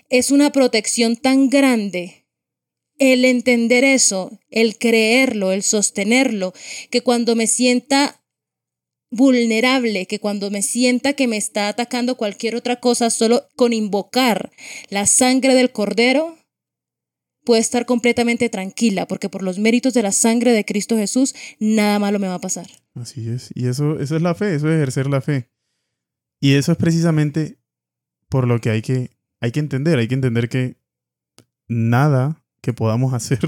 es 0.10 0.32
una 0.32 0.52
protección 0.52 1.16
tan 1.16 1.50
grande. 1.50 2.26
El 2.98 3.26
entender 3.26 3.84
eso, 3.84 4.40
el 4.50 4.78
creerlo, 4.78 5.52
el 5.52 5.64
sostenerlo, 5.64 6.54
que 6.90 7.02
cuando 7.02 7.36
me 7.36 7.48
sienta 7.48 8.24
vulnerable, 9.12 10.06
que 10.06 10.20
cuando 10.20 10.50
me 10.50 10.62
sienta 10.62 11.14
que 11.14 11.28
me 11.28 11.38
está 11.38 11.68
atacando 11.68 12.18
cualquier 12.18 12.56
otra 12.56 12.80
cosa, 12.80 13.10
solo 13.10 13.48
con 13.56 13.74
invocar 13.74 14.52
la 14.90 15.06
sangre 15.06 15.56
del 15.56 15.72
cordero, 15.72 16.38
puedo 17.46 17.62
estar 17.62 17.86
completamente 17.86 18.50
tranquila, 18.50 19.08
porque 19.08 19.30
por 19.30 19.44
los 19.44 19.60
méritos 19.60 19.94
de 19.94 20.04
la 20.04 20.12
sangre 20.12 20.52
de 20.52 20.66
Cristo 20.66 20.98
Jesús, 20.98 21.34
nada 21.60 22.00
malo 22.00 22.20
me 22.20 22.28
va 22.28 22.36
a 22.36 22.42
pasar. 22.42 22.68
Así 22.96 23.30
es. 23.30 23.52
Y 23.56 23.68
eso, 23.68 24.00
eso 24.00 24.16
es 24.16 24.22
la 24.22 24.36
fe, 24.36 24.56
eso 24.56 24.70
es 24.70 24.76
ejercer 24.76 25.08
la 25.08 25.22
fe. 25.22 25.50
Y 26.42 26.56
eso 26.56 26.74
es 26.74 26.78
precisamente 26.78 27.60
por 28.30 28.48
lo 28.48 28.60
que 28.60 28.72
hay 28.72 28.82
que, 28.82 29.12
hay 29.40 29.52
que 29.52 29.60
entender. 29.60 30.00
Hay 30.00 30.08
que 30.08 30.16
entender 30.16 30.50
que 30.50 30.78
nada 31.68 32.44
que 32.62 32.74
podamos 32.74 33.14
hacer 33.16 33.40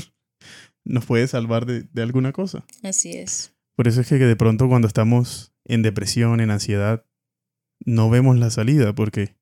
nos 0.86 1.06
puede 1.06 1.28
salvar 1.28 1.66
de, 1.66 1.84
de 1.84 2.02
alguna 2.02 2.32
cosa. 2.32 2.66
Así 2.84 3.12
es. 3.12 3.54
Por 3.76 3.88
eso 3.88 4.02
es 4.02 4.08
que 4.08 4.18
de 4.18 4.36
pronto 4.36 4.70
cuando 4.70 4.88
estamos 4.88 5.54
en 5.66 5.82
depresión, 5.82 6.40
en 6.40 6.50
ansiedad, 6.50 7.06
no 7.86 8.10
vemos 8.10 8.38
la 8.38 8.50
salida 8.50 8.96
porque 8.96 9.36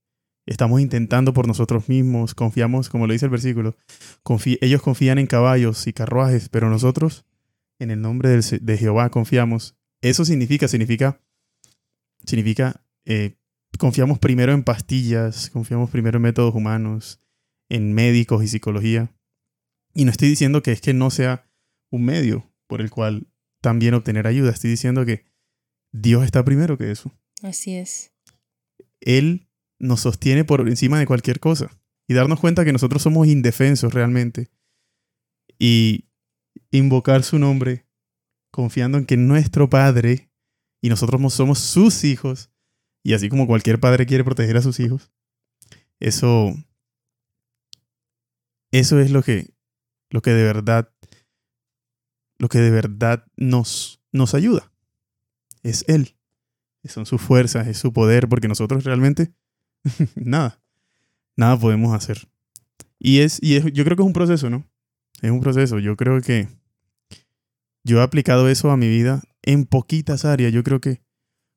estamos 0.46 0.82
intentando 0.82 1.34
por 1.34 1.48
nosotros 1.48 1.90
mismos, 1.90 2.36
confiamos, 2.36 2.90
como 2.90 3.08
lo 3.08 3.14
dice 3.14 3.26
el 3.26 3.32
versículo, 3.32 3.76
ellos 4.62 4.82
confían 4.82 5.18
en 5.18 5.28
caballos 5.28 5.88
y 5.88 5.94
carruajes, 5.94 6.50
pero 6.50 6.70
nosotros 6.70 7.26
en 7.80 7.92
el 7.92 8.02
nombre 8.02 8.30
de 8.30 8.78
Jehová 8.78 9.10
confiamos. 9.10 9.76
Eso 10.02 10.24
significa, 10.24 10.68
significa, 10.68 11.20
significa, 12.26 12.86
eh, 13.06 13.38
confiamos 13.80 14.20
primero 14.20 14.54
en 14.54 14.64
pastillas, 14.64 15.50
confiamos 15.50 15.90
primero 15.90 16.18
en 16.18 16.24
métodos 16.24 16.54
humanos, 16.54 17.20
en 17.70 17.94
médicos 17.94 18.44
y 18.44 18.48
psicología. 18.48 19.12
Y 19.94 20.06
no 20.06 20.12
estoy 20.12 20.30
diciendo 20.30 20.62
que 20.62 20.72
es 20.72 20.82
que 20.82 20.94
no 20.94 21.10
sea 21.10 21.50
un 21.90 22.06
medio 22.06 22.52
por 22.68 22.82
el 22.82 22.90
cual 22.90 23.28
también 23.62 23.94
obtener 23.94 24.28
ayuda. 24.28 24.52
Estoy 24.52 24.70
diciendo 24.70 25.06
que 25.06 25.26
Dios 25.92 26.24
está 26.24 26.44
primero 26.44 26.78
que 26.78 26.92
eso. 26.92 27.12
Así 27.42 27.76
es. 27.76 28.12
Él 29.00 29.48
nos 29.86 30.02
sostiene 30.02 30.44
por 30.44 30.68
encima 30.68 31.00
de 31.00 31.06
cualquier 31.06 31.40
cosa. 31.40 31.70
Y 32.08 32.14
darnos 32.14 32.40
cuenta 32.40 32.66
que 32.66 32.74
nosotros 32.74 33.02
somos 33.02 33.28
indefensos 33.28 33.94
realmente. 33.94 34.50
Y 35.58 36.06
invocar 36.72 37.24
su 37.24 37.40
nombre 37.40 37.86
confiando 38.52 38.98
en 38.98 39.06
que 39.06 39.18
nuestro 39.18 39.70
Padre 39.70 40.30
y 40.82 40.90
nosotros 40.90 41.20
mo- 41.20 41.30
somos 41.30 41.60
sus 41.60 42.04
hijos. 42.04 42.52
Y 43.04 43.14
así 43.14 43.30
como 43.30 43.48
cualquier 43.48 43.80
padre 43.80 44.06
quiere 44.06 44.24
proteger 44.24 44.58
a 44.58 44.62
sus 44.62 44.80
hijos. 44.80 45.12
Eso, 46.00 46.54
eso 48.72 49.00
es 49.00 49.12
lo 49.12 49.22
que, 49.22 49.54
lo 50.10 50.22
que 50.22 50.32
de 50.32 50.44
verdad, 50.44 50.92
lo 52.40 52.50
que 52.50 52.58
de 52.60 52.72
verdad 52.72 53.26
nos, 53.38 54.02
nos 54.12 54.34
ayuda. 54.34 54.72
Es 55.64 55.86
Él 55.88 56.16
son 56.90 57.06
sus 57.06 57.22
fuerzas, 57.22 57.68
es 57.68 57.78
su 57.78 57.94
poder, 57.94 58.28
porque 58.28 58.48
nosotros 58.48 58.84
realmente 58.84 59.34
nada, 60.16 60.62
nada 61.36 61.60
podemos 61.60 61.94
hacer. 61.94 62.28
Y 63.00 63.20
es, 63.20 63.40
y 63.42 63.56
es, 63.56 63.66
yo 63.74 63.84
creo 63.84 63.96
que 63.96 64.04
es 64.04 64.08
un 64.08 64.14
proceso, 64.14 64.50
¿no? 64.50 64.66
Es 65.22 65.32
un 65.32 65.42
proceso. 65.42 65.80
Yo 65.80 65.96
creo 65.96 66.22
que 66.22 66.48
yo 67.84 68.00
he 68.00 68.04
aplicado 68.04 68.50
eso 68.50 68.72
a 68.72 68.78
mi 68.78 68.88
vida 68.88 69.22
en 69.44 69.66
poquitas 69.66 70.26
áreas. 70.26 70.52
Yo 70.52 70.64
creo 70.64 70.82
que 70.82 71.02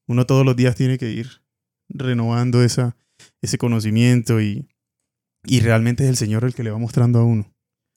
uno 0.06 0.26
todos 0.26 0.44
los 0.44 0.56
días 0.56 0.76
tiene 0.76 0.98
que 0.98 1.10
ir 1.10 1.42
renovando 1.88 2.62
esa, 2.62 2.96
ese 3.40 3.58
conocimiento 3.58 4.40
y, 4.40 4.68
y 5.44 5.60
realmente 5.60 6.04
es 6.04 6.10
el 6.10 6.16
Señor 6.16 6.44
el 6.44 6.54
que 6.54 6.62
le 6.62 6.70
va 6.70 6.78
mostrando 6.78 7.18
a 7.18 7.24
uno. 7.24 7.54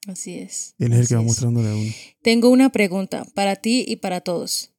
Así 0.07 0.39
es. 0.39 0.75
Él 0.79 0.93
es 0.93 1.00
el 1.00 1.07
que 1.07 1.15
va 1.15 1.21
es. 1.21 1.27
mostrándole 1.27 1.69
a 1.69 1.75
uno. 1.75 1.91
Tengo 2.21 2.50
una 2.50 2.71
pregunta 2.71 3.25
para 3.35 3.55
ti 3.57 3.85
y 3.88 3.97
para 3.97 4.21
todos. 4.21 4.70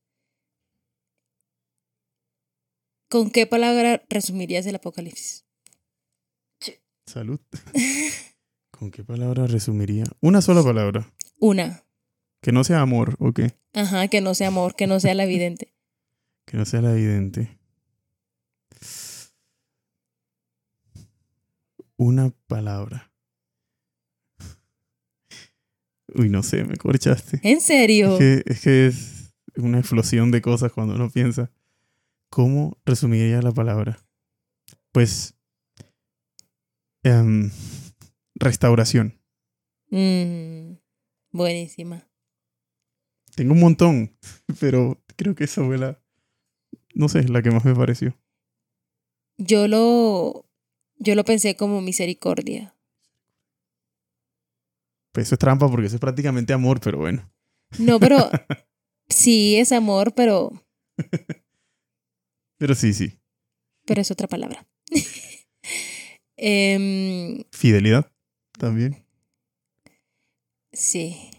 ¿Con 3.13 3.31
qué 3.31 3.47
palabra 3.47 4.03
resumirías 4.09 4.65
el 4.65 4.77
Apocalipsis? 4.77 5.45
Salud. 7.05 7.39
¿Con 8.71 8.91
qué 8.91 9.05
palabra 9.05 9.47
resumiría? 9.47 10.05
Una 10.23 10.41
sola 10.41 10.63
palabra. 10.63 11.13
Una. 11.39 11.85
Que 12.41 12.53
no 12.53 12.65
sea 12.65 12.81
amor, 12.81 13.17
¿o 13.19 13.33
qué? 13.33 13.53
Ajá, 13.75 14.09
que 14.09 14.23
no 14.23 14.33
sea 14.35 14.49
amor, 14.49 14.75
que 14.77 14.87
no 14.87 14.99
sea 14.99 15.13
la 15.15 15.25
evidente. 15.25 15.75
Que 16.47 16.57
no 16.57 16.65
sea 16.65 16.81
la 16.81 16.93
evidente. 16.93 17.59
Una 21.99 22.33
palabra. 22.47 23.13
Uy, 26.15 26.31
no 26.31 26.43
sé, 26.43 26.65
me 26.65 26.79
corchaste. 26.79 27.41
¿En 27.43 27.61
serio? 27.61 28.15
Es 28.15 28.19
que, 28.19 28.43
es 28.47 28.61
que 28.63 28.87
es 28.87 29.35
una 29.57 29.81
explosión 29.81 30.31
de 30.31 30.41
cosas 30.41 30.73
cuando 30.73 30.95
uno 30.95 31.11
piensa. 31.11 31.51
¿Cómo 32.33 32.79
resumiría 32.87 33.43
la 33.43 33.53
palabra? 33.53 34.03
Pues. 34.91 35.35
em, 37.03 37.51
restauración. 38.37 39.21
Mm, 39.91 40.79
buenísima. 41.31 42.09
Tengo 43.37 43.53
un 43.53 43.61
montón, 43.61 44.17
pero 44.61 45.05
creo 45.17 45.35
que 45.35 45.45
esa 45.45 45.63
fue 45.63 45.77
la. 45.77 46.03
No 46.95 47.11
sé, 47.11 47.29
la 47.29 47.43
que 47.43 47.51
más 47.51 47.67
me 47.67 47.75
pareció. 47.75 48.19
Yo 49.37 49.69
lo, 49.69 50.49
yo 50.97 51.15
lo 51.15 51.27
pensé 51.27 51.55
como 51.55 51.83
misericordia. 51.83 52.75
Pues 55.13 55.27
eso 55.27 55.35
es 55.35 55.39
trampa 55.39 55.69
porque 55.71 55.89
eso 55.89 55.97
es 55.97 56.01
prácticamente 56.01 56.55
amor, 56.55 56.81
pero 56.81 56.97
bueno. 56.97 57.31
No, 57.79 58.01
pero 58.01 58.31
sí 59.11 59.57
es 59.57 59.71
amor, 59.71 60.15
pero, 60.15 60.65
Pero 62.63 62.77
sí, 62.77 62.93
sí. 62.95 63.19
pero 63.85 64.01
es 64.03 64.13
otra 64.13 64.29
palabra. 64.29 64.65
Em, 66.37 67.43
Fidelidad 67.51 68.09
también. 68.57 69.05
sí, 70.73 71.31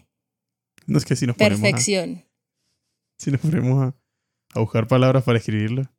No 0.86 0.98
es 0.98 1.06
que 1.06 1.16
si 1.16 1.26
nos 1.26 1.34
ponemos, 1.36 1.60
a, 1.60 1.62
perfección. 1.62 2.24
si 3.18 3.30
nos 3.30 3.40
ponemos 3.40 3.82
a, 3.84 3.96
a 4.54 4.60
buscar 4.60 4.86
palabras 4.86 5.24
para 5.24 5.38
escribirla, 5.38 5.90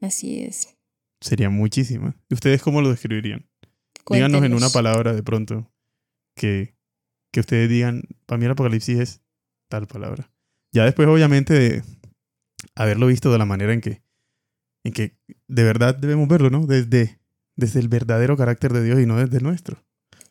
Así 0.00 0.44
es. 0.44 0.76
serían 1.20 1.52
muchísimas. 1.54 2.14
¿Y 2.28 2.34
ustedes 2.34 2.62
cómo 2.62 2.80
lo 2.80 2.90
describirían? 2.90 3.48
Díganos 4.08 4.44
en 4.44 4.54
una 4.54 4.70
palabra 4.70 5.12
de 5.14 5.24
pronto 5.24 5.72
que, 6.36 6.76
que 7.32 7.40
ustedes 7.40 7.68
digan, 7.68 8.02
para 8.26 8.38
mí 8.38 8.44
el 8.44 8.52
apocalipsis 8.52 8.98
es 9.00 9.22
tal 9.68 9.88
palabra. 9.88 10.32
Ya 10.72 10.84
después, 10.84 11.08
obviamente, 11.08 11.52
de 11.54 11.82
haberlo 12.76 13.08
visto 13.08 13.32
de 13.32 13.38
la 13.38 13.44
manera 13.44 13.72
en 13.72 13.80
que, 13.80 14.02
que 14.92 15.16
de 15.46 15.64
verdad 15.64 15.94
debemos 15.94 16.28
verlo, 16.28 16.50
¿no? 16.50 16.66
Desde, 16.66 17.18
desde 17.56 17.80
el 17.80 17.88
verdadero 17.88 18.36
carácter 18.36 18.72
de 18.72 18.84
Dios 18.84 19.00
y 19.00 19.06
no 19.06 19.16
desde 19.16 19.38
el 19.38 19.42
nuestro. 19.42 19.82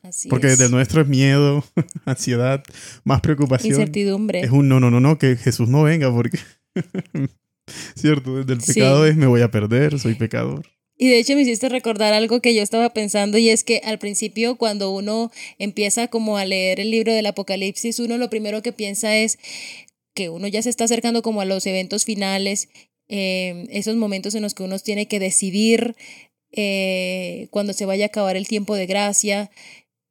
Así 0.04 0.30
Porque 0.30 0.48
es. 0.48 0.54
desde 0.54 0.66
el 0.66 0.72
nuestro 0.72 1.02
es 1.02 1.08
miedo, 1.08 1.64
ansiedad, 2.06 2.64
más 3.04 3.22
preocupación. 3.22 3.74
Incertidumbre. 3.74 4.42
Es 4.42 4.52
un 4.52 4.70
no, 4.70 4.80
no, 4.80 4.92
no, 4.92 5.00
no, 5.00 5.18
que 5.18 5.36
Jesús 5.36 5.70
no 5.70 5.84
venga 5.84 6.12
porque 6.12 6.40
Cierto, 7.96 8.38
desde 8.38 8.54
el 8.54 8.60
pecado 8.60 9.06
es 9.06 9.16
me 9.16 9.28
voy 9.28 9.42
a 9.42 9.52
perder, 9.52 10.00
soy 10.00 10.16
pecador. 10.16 10.66
Y 10.98 11.10
de 11.10 11.20
hecho 11.20 11.36
me 11.36 11.42
hiciste 11.42 11.70
recordar 11.70 12.14
algo 12.14 12.42
que 12.42 12.56
yo 12.56 12.64
estaba 12.64 12.92
pensando 12.92 13.38
y 13.38 13.50
es 13.50 13.64
que 13.64 13.82
al 13.84 14.00
principio 14.00 14.56
cuando 14.56 14.92
uno 14.92 15.32
empieza 15.60 16.08
como 16.08 16.38
a 16.38 16.46
leer 16.46 16.80
el 16.80 16.90
libro 16.90 17.14
del 17.14 17.26
Apocalipsis, 17.28 18.00
uno 18.00 18.18
lo 18.18 18.30
primero 18.30 18.64
que 18.64 18.72
piensa 18.72 19.16
es 19.16 19.38
que 20.16 20.30
uno 20.30 20.48
ya 20.48 20.64
se 20.64 20.72
está 20.72 20.86
acercando 20.86 21.22
como 21.22 21.42
a 21.42 21.46
los 21.46 21.68
eventos 21.68 22.04
finales, 22.04 22.70
eh, 23.10 23.68
esos 23.70 23.96
momentos 23.96 24.36
en 24.36 24.42
los 24.42 24.54
que 24.54 24.64
uno 24.64 24.78
tiene 24.80 25.08
que 25.08 25.20
decidir 25.20 25.96
eh, 26.52 27.48
cuando 27.52 27.74
se 27.74 27.86
vaya 27.86 28.06
a 28.06 28.08
acabar 28.08 28.36
el 28.36 28.48
tiempo 28.48 28.76
de 28.76 28.86
gracia. 28.86 29.52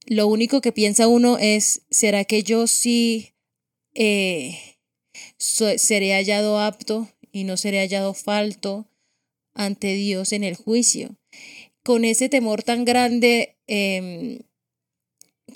Lo 0.06 0.26
único 0.26 0.60
que 0.60 0.72
piensa 0.72 1.08
uno 1.08 1.38
es, 1.38 1.82
¿será 1.90 2.24
que 2.24 2.42
yo 2.42 2.66
sí 2.66 3.34
eh, 3.94 4.58
seré 5.38 6.12
hallado 6.12 6.60
apto 6.60 7.08
y 7.32 7.44
no 7.44 7.56
seré 7.56 7.80
hallado 7.80 8.14
falto? 8.14 8.88
ante 9.56 9.94
Dios 9.94 10.32
en 10.32 10.44
el 10.44 10.54
juicio. 10.54 11.16
Con 11.82 12.04
ese 12.04 12.28
temor 12.28 12.62
tan 12.62 12.84
grande 12.84 13.56
em, 13.66 14.40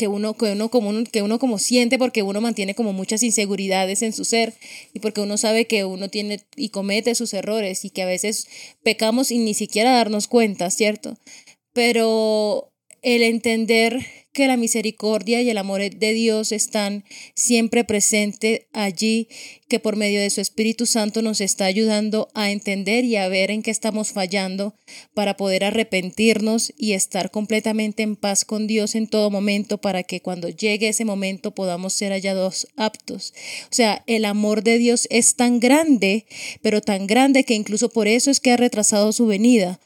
que, 0.00 0.08
uno, 0.08 0.32
que, 0.32 0.52
uno 0.52 0.70
como, 0.70 1.04
que 1.04 1.20
uno 1.20 1.38
como 1.38 1.58
siente 1.58 1.98
porque 1.98 2.22
uno 2.22 2.40
mantiene 2.40 2.74
como 2.74 2.94
muchas 2.94 3.22
inseguridades 3.22 4.00
en 4.00 4.14
su 4.14 4.24
ser 4.24 4.54
y 4.94 5.00
porque 5.00 5.20
uno 5.20 5.36
sabe 5.36 5.66
que 5.66 5.84
uno 5.84 6.08
tiene 6.08 6.40
y 6.56 6.70
comete 6.70 7.14
sus 7.14 7.34
errores 7.34 7.84
y 7.84 7.90
que 7.90 8.00
a 8.00 8.06
veces 8.06 8.48
pecamos 8.82 9.26
sin 9.26 9.44
ni 9.44 9.52
siquiera 9.52 9.92
darnos 9.92 10.26
cuenta, 10.26 10.70
¿cierto? 10.70 11.18
Pero 11.74 12.72
el 13.02 13.22
entender 13.22 14.06
que 14.32 14.46
la 14.46 14.56
misericordia 14.56 15.42
y 15.42 15.50
el 15.50 15.58
amor 15.58 15.80
de 15.80 16.12
Dios 16.12 16.52
están 16.52 17.04
siempre 17.34 17.84
presentes 17.84 18.62
allí, 18.72 19.28
que 19.68 19.80
por 19.80 19.96
medio 19.96 20.20
de 20.20 20.30
su 20.30 20.40
Espíritu 20.40 20.86
Santo 20.86 21.22
nos 21.22 21.40
está 21.40 21.64
ayudando 21.64 22.28
a 22.34 22.50
entender 22.50 23.04
y 23.04 23.16
a 23.16 23.28
ver 23.28 23.50
en 23.50 23.62
qué 23.62 23.70
estamos 23.70 24.12
fallando 24.12 24.74
para 25.14 25.36
poder 25.36 25.64
arrepentirnos 25.64 26.72
y 26.76 26.92
estar 26.92 27.30
completamente 27.30 28.02
en 28.02 28.16
paz 28.16 28.44
con 28.44 28.66
Dios 28.66 28.94
en 28.94 29.08
todo 29.08 29.30
momento 29.30 29.78
para 29.78 30.02
que 30.02 30.20
cuando 30.20 30.48
llegue 30.48 30.88
ese 30.88 31.04
momento 31.04 31.54
podamos 31.54 31.92
ser 31.92 32.12
hallados 32.12 32.68
aptos. 32.76 33.32
O 33.64 33.74
sea, 33.74 34.04
el 34.06 34.24
amor 34.24 34.62
de 34.62 34.78
Dios 34.78 35.06
es 35.10 35.36
tan 35.36 35.60
grande, 35.60 36.26
pero 36.62 36.80
tan 36.80 37.06
grande 37.06 37.44
que 37.44 37.54
incluso 37.54 37.88
por 37.88 38.06
eso 38.06 38.30
es 38.30 38.40
que 38.40 38.52
ha 38.52 38.56
retrasado 38.56 39.12
su 39.12 39.26
venida, 39.26 39.80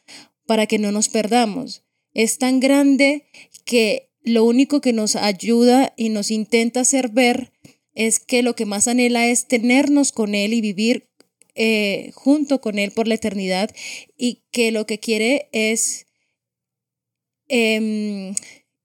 para 0.47 0.67
que 0.67 0.79
no 0.79 0.93
nos 0.93 1.09
perdamos. 1.09 1.83
Es 2.13 2.39
tan 2.39 2.61
grande 2.61 3.25
que 3.65 4.11
lo 4.25 4.45
único 4.45 4.81
que 4.81 4.95
nos 4.95 5.17
ayuda 5.17 5.93
y 5.97 6.09
nos 6.09 6.31
intenta 6.31 6.81
hacer 6.81 7.11
ver 7.11 7.53
es 7.95 8.19
que 8.19 8.43
lo 8.43 8.57
que 8.57 8.65
más 8.65 8.89
anhela 8.89 9.29
es 9.29 9.47
tenernos 9.47 10.13
con 10.13 10.35
Él 10.35 10.55
y 10.55 10.63
vivir 10.63 11.11
eh, 11.55 12.11
junto 12.15 12.61
con 12.61 12.79
Él 12.79 12.91
por 12.91 13.07
la 13.07 13.15
eternidad 13.15 13.71
y 14.17 14.43
que 14.51 14.73
lo 14.73 14.87
que 14.87 14.99
quiere 14.99 15.49
es 15.53 16.07
em, 17.49 18.35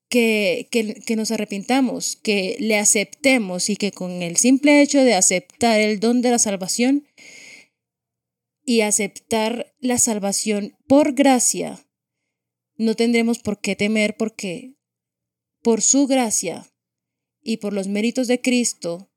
que, 0.10 0.67
que, 0.72 1.15
nos 1.15 1.31
arrepintamos, 1.31 2.17
que 2.17 2.58
le 2.60 2.77
aceptemos 2.77 3.69
y 3.69 3.77
que 3.77 3.91
con 3.91 4.22
el 4.22 4.36
simple 4.36 4.81
hecho 4.81 5.03
de 5.03 5.13
aceptar 5.13 5.79
el 5.79 6.00
don 6.00 6.22
de 6.22 6.31
la 6.31 6.39
salvación 6.39 7.08
y 8.65 8.81
aceptar 8.81 9.74
la 9.79 9.98
salvación 9.98 10.75
por 10.88 11.13
gracia, 11.13 11.86
no 12.75 12.96
tendremos 12.96 13.39
por 13.39 13.62
qué 13.62 13.75
temer 13.75 14.15
porque 14.17 14.74
por 15.62 15.82
su 15.82 16.08
gracia 16.08 16.66
y 17.42 17.58
por 17.58 17.74
los 17.74 17.88
méritos 17.88 18.28
de 18.28 18.42
Cristo, 18.42 19.10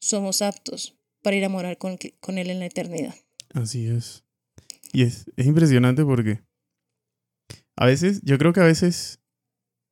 somos 0.00 0.42
aptos 0.42 0.98
para 1.22 1.36
ir 1.36 1.44
a 1.44 1.48
morar 1.48 1.78
con, 1.78 1.98
Él 2.38 2.50
en 2.50 2.58
la 2.58 2.66
eternidad. 2.66 3.14
Así 3.52 3.86
es. 3.86 4.24
Y 4.92 5.02
es, 5.02 5.30
impresionante 5.36 6.04
porque 6.04 6.42
a 7.76 7.86
veces, 7.86 8.20
yo 8.22 8.38
creo 8.38 8.52
que 8.52 8.60
a 8.60 8.64
veces, 8.64 9.20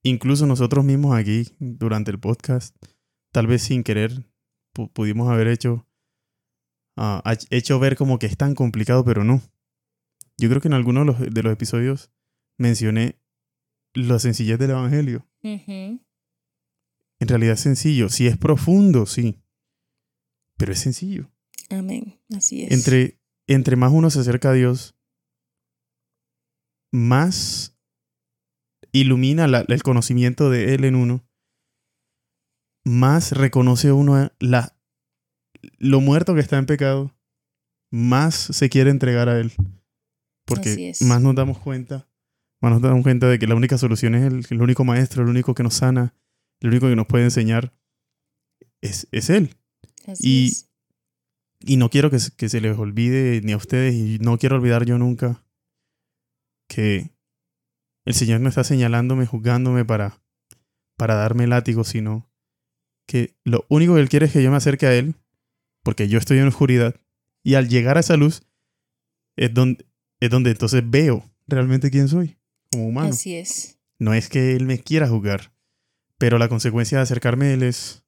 incluso 0.03 0.47
nosotros 0.47 0.85
mismos 0.85 1.17
aquí, 1.17 1.55
durante 1.59 2.11
el 2.11 2.19
podcast, 2.19 2.77
tal 3.33 3.47
vez 3.47 3.63
sin 3.63 3.83
querer, 3.83 4.27
pudimos 4.93 5.29
haber 5.29 5.49
hecho, 5.49 5.87
uh, 6.97 7.21
hecho 7.51 7.79
ver 7.79 7.97
como 7.97 8.19
que 8.19 8.27
es 8.27 8.37
tan 8.37 8.55
complicado, 8.55 9.05
pero 9.05 9.25
no. 9.25 9.41
Yo 10.37 10.49
creo 10.49 10.61
que 10.61 10.69
en 10.69 10.75
algunos 10.75 11.07
de 11.07 11.13
los, 11.13 11.35
de 11.35 11.43
los 11.43 11.53
episodios 11.53 12.11
mencioné 12.59 13.19
la 13.95 14.19
sencillez 14.19 14.59
del 14.59 14.71
Evangelio. 14.71 15.27
En 17.21 17.29
realidad 17.29 17.55
es 17.55 17.61
sencillo. 17.61 18.09
Si 18.09 18.27
es 18.27 18.37
profundo, 18.37 19.07
sí. 19.07 19.43
Pero 20.57 20.73
es 20.73 20.79
sencillo. 20.79 21.31
Amén. 21.71 22.21
Así 22.37 22.63
es. 22.63 22.73
Entre, 22.73 23.21
entre 23.47 23.77
más 23.77 23.93
uno 23.93 24.11
se 24.11 24.21
acerca 24.21 24.51
a 24.51 24.55
Dios, 24.55 24.97
más 26.93 27.77
ilumina 28.93 29.45
el 29.45 29.83
conocimiento 29.83 30.51
de 30.51 30.75
Él 30.75 30.85
en 30.85 30.95
uno, 30.95 31.29
más 32.85 33.33
reconoce 33.33 33.93
uno 33.93 34.33
la, 34.39 34.77
lo 35.79 36.01
muerto 36.01 36.35
que 36.35 36.41
está 36.41 36.57
en 36.57 36.67
pecado, 36.67 37.15
más 37.91 38.35
se 38.35 38.69
quiere 38.71 38.91
entregar 38.91 39.29
a 39.29 39.39
Él. 39.39 39.53
Porque 40.47 40.95
más 41.01 41.21
nos 41.21 41.35
damos 41.35 41.59
cuenta 41.59 42.09
nos 42.63 42.83
damos 42.83 43.03
cuenta 43.03 43.29
de 43.29 43.39
que 43.39 43.47
la 43.47 43.55
única 43.55 43.79
solución 43.79 44.15
es 44.15 44.51
el, 44.51 44.61
único 44.61 44.85
maestro, 44.85 45.23
el 45.23 45.29
único 45.29 45.55
que 45.55 45.63
nos 45.63 45.75
sana, 45.75 46.15
el 46.61 46.71
único 46.71 46.89
que 46.89 46.97
nos 46.97 47.07
puede 47.07 47.25
enseñar, 47.25 47.73
es, 48.81 49.09
es 49.13 49.31
Él. 49.31 49.57
y, 50.19 50.57
y 51.61 51.77
no 51.77 51.91
quiero 51.91 52.11
que, 52.11 52.19
que, 52.37 52.49
se 52.49 52.61
les 52.61 52.77
olvide 52.79 53.41
ni 53.43 53.53
a 53.53 53.57
ustedes, 53.57 53.95
y 53.95 54.19
no 54.21 54.39
quiero 54.39 54.57
olvidar 54.57 54.85
yo 54.85 54.99
nunca 54.99 55.45
que 56.69 57.11
el 58.05 58.15
Señor 58.15 58.41
no 58.41 58.49
está 58.49 58.65
señalándome, 58.65 59.27
juzgándome 59.27 59.85
para, 59.85 60.23
para 60.97 61.15
darme 61.15 61.47
látigo, 61.47 61.85
sino 61.85 62.31
que 63.07 63.37
lo 63.45 63.65
único 63.69 63.95
que 63.95 64.01
Él 64.01 64.09
quiere 64.09 64.27
es 64.27 64.33
que 64.33 64.43
yo 64.43 64.51
me 64.51 64.57
acerque 64.57 64.87
a 64.87 64.95
Él, 64.95 65.15
porque 65.83 66.09
yo 66.09 66.19
estoy 66.19 66.39
en 66.39 66.49
oscuridad, 66.49 66.95
y 67.43 67.55
al 67.55 67.69
llegar 67.69 67.97
a 67.97 68.01
esa 68.01 68.17
luz 68.17 68.43
es 69.37 69.55
donde, 69.55 69.87
es 70.21 70.31
donde 70.31 70.51
entonces 70.51 70.83
veo 70.85 71.25
realmente 71.47 71.91
quién 71.91 72.09
soy 72.09 72.37
como 72.71 72.89
humano. 72.89 73.11
Así 73.11 73.37
es. 73.37 73.79
No 73.99 74.15
es 74.15 74.29
que 74.29 74.55
él 74.55 74.67
me 74.67 74.79
quiera 74.79 75.09
jugar, 75.09 75.53
pero 76.19 76.39
la 76.39 76.49
consecuencia 76.49 76.99
de 76.99 77.03
acercarme 77.03 77.47
a 77.47 77.55
él 77.55 77.63
es 77.63 78.05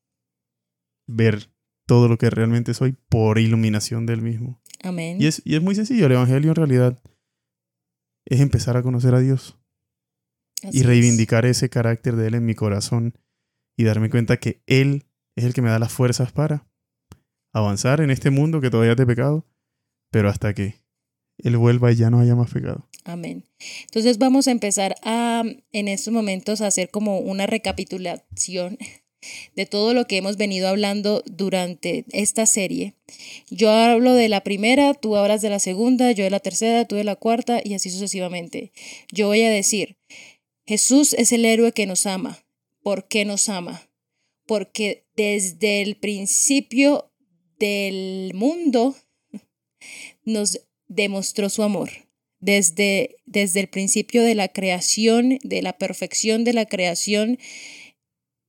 ver 1.07 1.51
todo 1.87 2.09
lo 2.09 2.19
que 2.19 2.31
realmente 2.31 2.75
soy 2.75 2.93
por 3.09 3.39
iluminación 3.39 4.07
del 4.07 4.23
mismo. 4.23 4.61
Amén. 4.83 5.21
Y 5.21 5.27
es, 5.27 5.43
y 5.45 5.57
es 5.57 5.63
muy 5.63 5.75
sencillo, 5.75 6.07
el 6.07 6.13
Evangelio 6.13 6.51
en 6.51 6.57
realidad 6.57 7.03
es 8.27 8.41
empezar 8.41 8.77
a 8.77 8.83
conocer 8.83 9.15
a 9.15 9.21
Dios 9.21 9.59
y 10.73 10.83
reivindicar 10.83 11.47
ese 11.47 11.71
carácter 11.71 12.17
de 12.17 12.29
Él 12.29 12.35
en 12.35 12.45
mi 12.45 12.55
corazón 12.55 13.15
y 13.77 13.85
darme 13.85 14.11
cuenta 14.11 14.37
que 14.37 14.63
Él 14.67 15.07
es 15.37 15.45
el 15.45 15.55
que 15.55 15.63
me 15.63 15.71
da 15.71 15.79
las 15.79 15.93
fuerzas 15.93 16.33
para 16.33 16.69
avanzar 17.53 18.01
en 18.01 18.11
este 18.11 18.31
mundo 18.31 18.61
que 18.61 18.71
todavía 18.71 18.93
es 18.93 18.99
de 18.99 19.07
pecado, 19.07 19.47
pero 20.11 20.29
hasta 20.29 20.55
que 20.55 20.83
Él 21.45 21.57
vuelva 21.57 21.93
y 21.93 21.97
ya 21.97 22.11
no 22.11 22.21
haya 22.21 22.35
más 22.35 22.51
pecado. 22.51 22.87
Amén. 23.05 23.45
Entonces 23.83 24.19
vamos 24.19 24.49
a 24.49 24.51
empezar 24.51 24.97
a, 25.03 25.45
en 25.73 25.89
estos 25.89 26.13
momentos, 26.13 26.61
a 26.61 26.67
hacer 26.67 26.91
como 26.91 27.19
una 27.19 27.47
recapitulación 27.47 28.79
de 29.57 29.67
todo 29.67 29.95
lo 29.95 30.07
que 30.07 30.17
hemos 30.17 30.37
venido 30.37 30.69
hablando 30.69 31.23
durante 31.27 32.05
esta 32.13 32.47
serie. 32.47 32.95
Yo 33.51 33.71
hablo 33.71 34.15
de 34.15 34.29
la 34.29 34.43
primera, 34.43 34.95
tú 34.95 35.17
hablas 35.17 35.43
de 35.43 35.51
la 35.51 35.59
segunda, 35.59 36.13
yo 36.13 36.25
de 36.25 36.31
la 36.31 36.41
tercera, 36.41 36.85
tú 36.85 36.97
de 36.97 37.05
la 37.05 37.17
cuarta 37.17 37.61
y 37.63 37.75
así 37.75 37.91
sucesivamente. 37.91 38.73
Yo 39.13 39.27
voy 39.27 39.43
a 39.43 39.51
decir, 39.51 39.97
Jesús 40.67 41.15
es 41.15 41.33
el 41.33 41.45
héroe 41.45 41.73
que 41.73 41.87
nos 41.87 42.07
ama. 42.07 42.45
¿Por 42.83 43.09
qué 43.09 43.25
nos 43.25 43.49
ama? 43.49 43.91
Porque 44.47 45.05
desde 45.17 45.83
el 45.83 45.97
principio 45.97 47.13
del 47.59 48.33
mundo 48.35 48.97
nos 50.25 50.61
demostró 50.91 51.49
su 51.49 51.63
amor 51.63 51.91
desde, 52.41 53.17
desde 53.27 53.61
el 53.61 53.69
principio 53.69 54.23
de 54.23 54.35
la 54.35 54.49
creación, 54.49 55.39
de 55.43 55.63
la 55.63 55.79
perfección 55.79 56.45
de 56.45 56.53
la 56.53 56.67
creación 56.67 57.39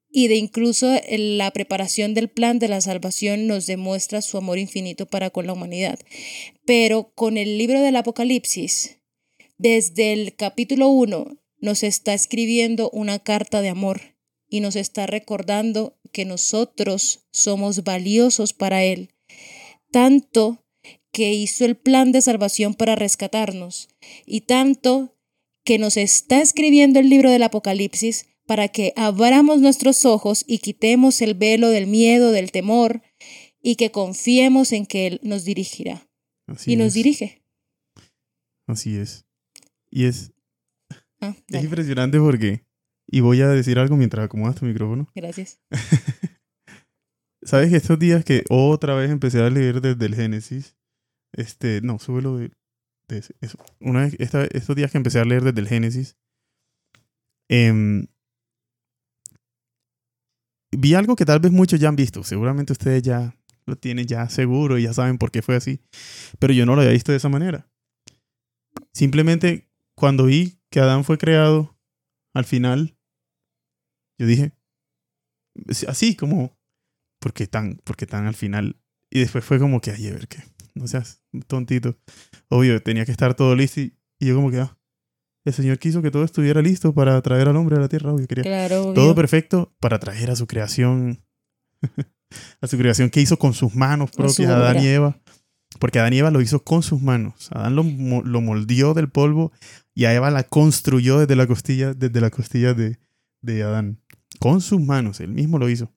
y 0.10 0.28
de 0.28 0.36
incluso 0.36 0.94
la 1.10 1.52
preparación 1.52 2.14
del 2.14 2.30
plan 2.30 2.60
de 2.60 2.68
la 2.68 2.82
salvación 2.82 3.48
nos 3.48 3.66
demuestra 3.66 4.22
su 4.22 4.38
amor 4.38 4.58
infinito 4.58 5.06
para 5.06 5.30
con 5.30 5.48
la 5.48 5.54
humanidad. 5.54 6.00
Pero 6.66 7.14
con 7.16 7.38
el 7.38 7.58
libro 7.58 7.80
del 7.80 7.96
Apocalipsis, 7.96 8.98
desde 9.58 10.12
el 10.12 10.36
capítulo 10.36 10.90
1, 10.90 11.38
nos 11.60 11.84
está 11.84 12.14
escribiendo 12.14 12.90
una 12.90 13.20
carta 13.20 13.62
de 13.62 13.70
amor 13.70 14.18
y 14.50 14.60
nos 14.60 14.76
está 14.76 15.06
recordando 15.06 15.98
que 16.12 16.26
nosotros 16.26 17.26
somos 17.32 17.86
valiosos 17.86 18.52
para 18.52 18.84
Él, 18.84 19.14
tanto 19.92 20.66
que 21.12 21.34
hizo 21.34 21.66
el 21.66 21.76
plan 21.76 22.12
de 22.12 22.22
salvación 22.22 22.74
para 22.74 22.96
rescatarnos, 22.96 23.90
y 24.26 24.42
tanto 24.42 25.18
que 25.64 25.78
nos 25.78 25.98
está 25.98 26.42
escribiendo 26.42 27.00
el 27.00 27.10
libro 27.10 27.30
del 27.30 27.44
Apocalipsis 27.44 28.28
para 28.48 28.68
que 28.68 28.94
abramos 28.96 29.62
nuestros 29.62 30.06
ojos 30.06 30.44
y 30.48 30.60
quitemos 30.60 31.22
el 31.22 31.36
velo 31.36 31.70
del 31.70 31.88
miedo, 31.88 32.32
del 32.32 32.52
temor, 32.52 33.02
y 33.62 33.76
que 33.76 33.92
confiemos 33.92 34.72
en 34.72 34.86
que 34.86 35.08
Él 35.08 35.20
nos 35.24 35.44
dirigirá. 35.46 36.08
Así 36.48 36.74
y 36.74 36.76
nos 36.76 36.94
dirige. 36.94 37.44
Así 38.68 38.98
es. 38.98 39.26
Y 39.92 40.06
es, 40.06 40.32
Ah, 41.22 41.36
es 41.48 41.64
impresionante 41.64 42.20
porque, 42.20 42.66
y 43.08 43.22
voy 43.22 43.42
a 43.42 43.48
decir 43.48 43.80
algo 43.80 43.96
mientras 43.96 44.26
acomodas 44.26 44.56
tu 44.56 44.66
micrófono. 44.66 45.08
gracias. 45.16 45.62
¿Sabes 47.44 47.70
que 47.70 47.78
estos 47.78 47.98
días 47.98 48.24
que 48.24 48.44
otra 48.50 48.94
vez 48.96 49.10
empecé 49.10 49.42
a 49.42 49.50
leer 49.50 49.82
desde 49.82 50.06
el 50.06 50.16
Génesis? 50.16 50.76
Este, 51.34 51.82
no, 51.82 52.00
súbelo 52.00 52.38
de, 52.38 52.52
de 53.08 53.18
eso. 53.42 53.58
Una 53.80 54.02
vez, 54.02 54.16
esta- 54.20 54.46
estos 54.46 54.76
días 54.76 54.92
que 54.92 54.98
empecé 54.98 55.20
a 55.20 55.26
leer 55.26 55.44
desde 55.44 55.62
el 55.62 55.68
Génesis, 55.68 56.18
em, 57.50 58.08
vi 60.72 60.94
algo 60.94 61.16
que 61.16 61.26
tal 61.26 61.40
vez 61.40 61.52
muchos 61.52 61.80
ya 61.80 61.90
han 61.90 61.96
visto. 61.96 62.24
Seguramente 62.24 62.74
ustedes 62.74 63.04
ya 63.04 63.36
lo 63.66 63.76
tienen 63.76 64.08
ya 64.08 64.28
seguro 64.30 64.78
y 64.78 64.84
ya 64.84 64.94
saben 64.94 65.18
por 65.18 65.32
qué 65.32 65.42
fue 65.42 65.56
así. 65.56 65.82
Pero 66.40 66.54
yo 66.54 66.66
no 66.66 66.76
lo 66.76 66.82
había 66.82 66.94
visto 66.94 67.12
de 67.12 67.18
esa 67.18 67.30
manera. 67.30 67.68
Simplemente 68.94 69.70
cuando 69.96 70.26
vi 70.26 70.60
que 70.70 70.80
Adán 70.80 71.04
fue 71.04 71.18
creado, 71.18 71.78
al 72.34 72.46
final, 72.46 72.98
yo 74.18 74.26
dije, 74.26 74.54
así 75.88 76.16
como, 76.16 76.58
¿por 77.20 77.34
qué 77.34 77.48
tan, 77.48 77.76
por 77.84 77.96
qué 77.98 78.06
tan 78.06 78.26
al 78.26 78.36
final? 78.36 78.78
Y 79.10 79.20
después 79.20 79.44
fue 79.44 79.60
como 79.60 79.82
que, 79.82 79.92
ay, 79.92 80.08
a 80.08 80.14
ver 80.14 80.28
qué, 80.28 80.40
no 80.76 80.88
seas 80.88 81.22
tontito. 81.48 81.98
Obvio, 82.50 82.82
tenía 82.82 83.06
que 83.06 83.12
estar 83.12 83.34
todo 83.36 83.56
listo 83.56 83.82
y, 83.82 83.98
y 84.20 84.28
yo 84.28 84.36
como 84.36 84.52
que, 84.52 84.60
ah, 84.60 84.78
el 85.46 85.54
Señor 85.54 85.80
quiso 85.80 86.02
que 86.02 86.12
todo 86.12 86.24
estuviera 86.24 86.62
listo 86.62 86.94
para 86.94 87.20
traer 87.22 87.48
al 87.50 87.56
hombre 87.58 87.78
a 87.78 87.80
la 87.80 87.90
tierra, 87.90 88.14
obvio, 88.14 88.28
quería 88.28 88.44
Claro, 88.44 88.84
obvio. 88.84 88.94
todo 88.94 89.16
perfecto 89.16 89.74
para 89.80 89.98
traer 90.00 90.30
a 90.32 90.36
su 90.36 90.46
creación, 90.48 91.24
a 92.62 92.68
su 92.68 92.78
creación 92.78 93.10
que 93.10 93.22
hizo 93.22 93.38
con 93.40 93.54
sus 93.54 93.74
manos 93.76 94.12
propias, 94.12 94.50
Adán 94.52 94.78
obra. 94.78 94.84
y 94.84 94.88
Eva. 94.88 95.20
Porque 95.80 96.00
Adán 96.00 96.14
y 96.14 96.20
Eva 96.20 96.32
lo 96.32 96.42
hizo 96.42 96.64
con 96.64 96.84
sus 96.84 97.02
manos. 97.02 97.50
Adán 97.54 97.76
lo, 97.76 97.84
lo 97.84 98.42
moldeó 98.42 98.94
del 98.94 99.10
polvo 99.10 99.52
y 99.96 100.04
a 100.06 100.14
Eva 100.14 100.30
la 100.30 100.44
construyó 100.44 101.18
desde 101.20 101.36
la 101.38 101.48
costilla, 101.48 101.94
desde 101.94 102.20
la 102.22 102.30
costilla 102.30 102.74
de, 102.74 103.00
de 103.42 103.64
Adán. 103.64 104.00
Con 104.40 104.60
sus 104.62 104.82
manos, 104.82 105.22
él 105.22 105.30
mismo 105.32 105.58
lo 105.60 105.70
hizo. 105.70 105.92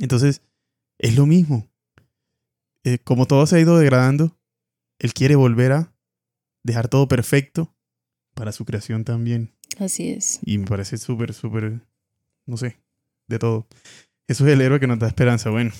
Entonces, 0.00 0.42
es 0.98 1.16
lo 1.16 1.24
mismo. 1.26 1.69
Eh, 2.84 2.98
como 2.98 3.26
todo 3.26 3.46
se 3.46 3.56
ha 3.56 3.60
ido 3.60 3.78
degradando, 3.78 4.38
él 4.98 5.12
quiere 5.12 5.34
volver 5.36 5.72
a 5.72 5.94
dejar 6.62 6.88
todo 6.88 7.08
perfecto 7.08 7.74
para 8.34 8.52
su 8.52 8.64
creación 8.64 9.04
también. 9.04 9.54
Así 9.78 10.10
es. 10.10 10.40
Y 10.42 10.58
me 10.58 10.66
parece 10.66 10.98
súper, 10.98 11.32
súper, 11.34 11.80
no 12.46 12.56
sé, 12.56 12.78
de 13.28 13.38
todo. 13.38 13.66
Eso 14.28 14.46
es 14.46 14.52
el 14.52 14.60
héroe 14.60 14.80
que 14.80 14.86
nos 14.86 14.98
da 14.98 15.08
esperanza. 15.08 15.50
Bueno, 15.50 15.72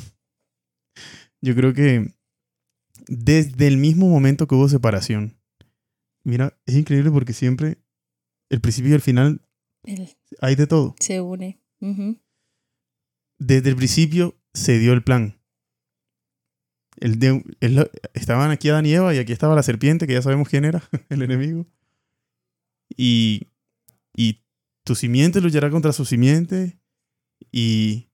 yo 1.41 1.55
creo 1.55 1.73
que 1.73 2.13
desde 3.07 3.67
el 3.67 3.77
mismo 3.77 4.09
momento 4.09 4.47
que 4.47 4.55
hubo 4.55 4.69
separación, 4.69 5.39
mira, 6.25 6.59
es 6.67 6.75
increíble 6.75 7.11
porque 7.11 7.33
siempre 7.33 7.79
el 8.51 8.61
principio 8.61 8.91
y 8.91 8.95
el 8.95 9.01
final 9.01 9.47
hay 10.41 10.55
de 10.55 10.67
todo. 10.67 10.95
se 11.01 11.21
une. 11.21 11.61
Desde 13.39 13.71
el 13.71 13.77
principio 13.77 14.39
se 14.53 14.79
dio 14.79 14.93
el 14.93 15.03
plan. 15.03 15.40
El 16.99 17.19
de- 17.19 17.45
el- 17.61 17.91
estaban 18.15 18.51
aquí 18.51 18.69
Adán 18.69 18.87
y 18.87 18.93
Eva 18.95 19.15
y 19.15 19.19
aquí 19.19 19.33
estaba 19.33 19.55
la 19.55 19.63
serpiente, 19.63 20.07
que 20.07 20.13
ya 20.15 20.23
sabemos 20.23 20.49
quién 20.49 20.65
era, 20.65 20.83
el 21.09 21.23
enemigo. 21.23 21.67
Y, 22.97 23.49
y 24.17 24.43
tu 24.85 24.95
simiente 24.95 25.41
luchará 25.41 25.71
contra 25.71 25.93
su 25.93 26.05
simiente 26.05 26.79
y 27.53 28.09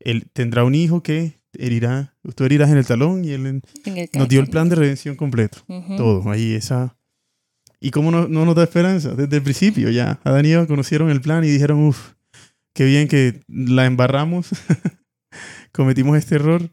él 0.00 0.26
tendrá 0.32 0.64
un 0.64 0.74
hijo 0.74 1.02
que 1.02 1.40
herirá, 1.58 2.16
tú 2.34 2.44
herirás 2.44 2.70
en 2.70 2.78
el 2.78 2.86
talón 2.86 3.24
y 3.24 3.30
él 3.30 3.46
en- 3.46 3.62
En 3.84 3.98
el 3.98 4.08
nos 4.14 4.28
dio 4.28 4.40
el 4.40 4.48
plan 4.48 4.68
de 4.68 4.76
redención 4.76 5.16
completo. 5.16 5.58
Ujú. 5.68 5.96
Todo, 5.96 6.30
ahí 6.30 6.52
esa... 6.54 6.96
¿Y 7.80 7.90
cómo 7.90 8.12
no, 8.12 8.28
no 8.28 8.44
nos 8.44 8.54
da 8.54 8.62
esperanza? 8.62 9.12
Desde 9.16 9.36
el 9.36 9.42
principio 9.42 9.90
ya. 9.90 10.20
Adán 10.22 10.46
y 10.46 10.52
Eva 10.52 10.68
conocieron 10.68 11.10
el 11.10 11.20
plan 11.20 11.42
y 11.42 11.48
dijeron, 11.48 11.80
uff, 11.84 12.12
qué 12.74 12.84
bien 12.84 13.08
que 13.08 13.42
la 13.48 13.86
embarramos, 13.86 14.50
cometimos 15.72 16.16
este 16.16 16.36
error, 16.36 16.70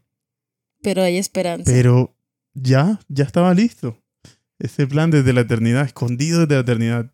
Pero 0.81 1.03
hay 1.03 1.17
esperanza. 1.17 1.71
pero 1.71 2.15
ya, 2.53 2.99
ya 3.07 3.23
estaba 3.25 3.53
listo. 3.53 3.97
Este 4.59 4.87
plan 4.87 5.11
desde 5.11 5.33
la 5.33 5.41
eternidad, 5.41 5.85
escondido 5.85 6.41
desde 6.41 6.55
la 6.55 6.61
eternidad. 6.61 7.11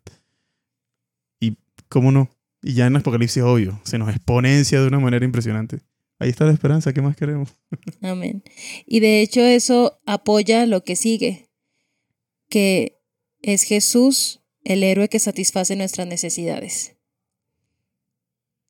Y 1.40 1.56
cómo 1.88 2.10
no, 2.10 2.30
y 2.62 2.74
ya 2.74 2.86
en 2.86 2.96
Apocalipsis 2.96 3.42
obvio, 3.42 3.80
se 3.84 3.98
nos 3.98 4.08
exponencia 4.08 4.80
de 4.80 4.88
una 4.88 4.98
manera 4.98 5.24
impresionante. 5.24 5.80
Ahí 6.18 6.30
está 6.30 6.46
la 6.46 6.52
esperanza, 6.52 6.92
¿qué 6.92 7.02
más 7.02 7.16
queremos? 7.16 7.50
Amén. 8.02 8.42
Y 8.86 9.00
de 9.00 9.20
hecho 9.20 9.40
eso 9.40 10.00
apoya 10.06 10.66
lo 10.66 10.82
que 10.82 10.96
sigue, 10.96 11.50
que 12.48 12.98
es 13.42 13.62
Jesús 13.62 14.40
el 14.64 14.82
héroe 14.82 15.08
que 15.08 15.20
satisface 15.20 15.76
nuestras 15.76 16.08
necesidades. 16.08 16.96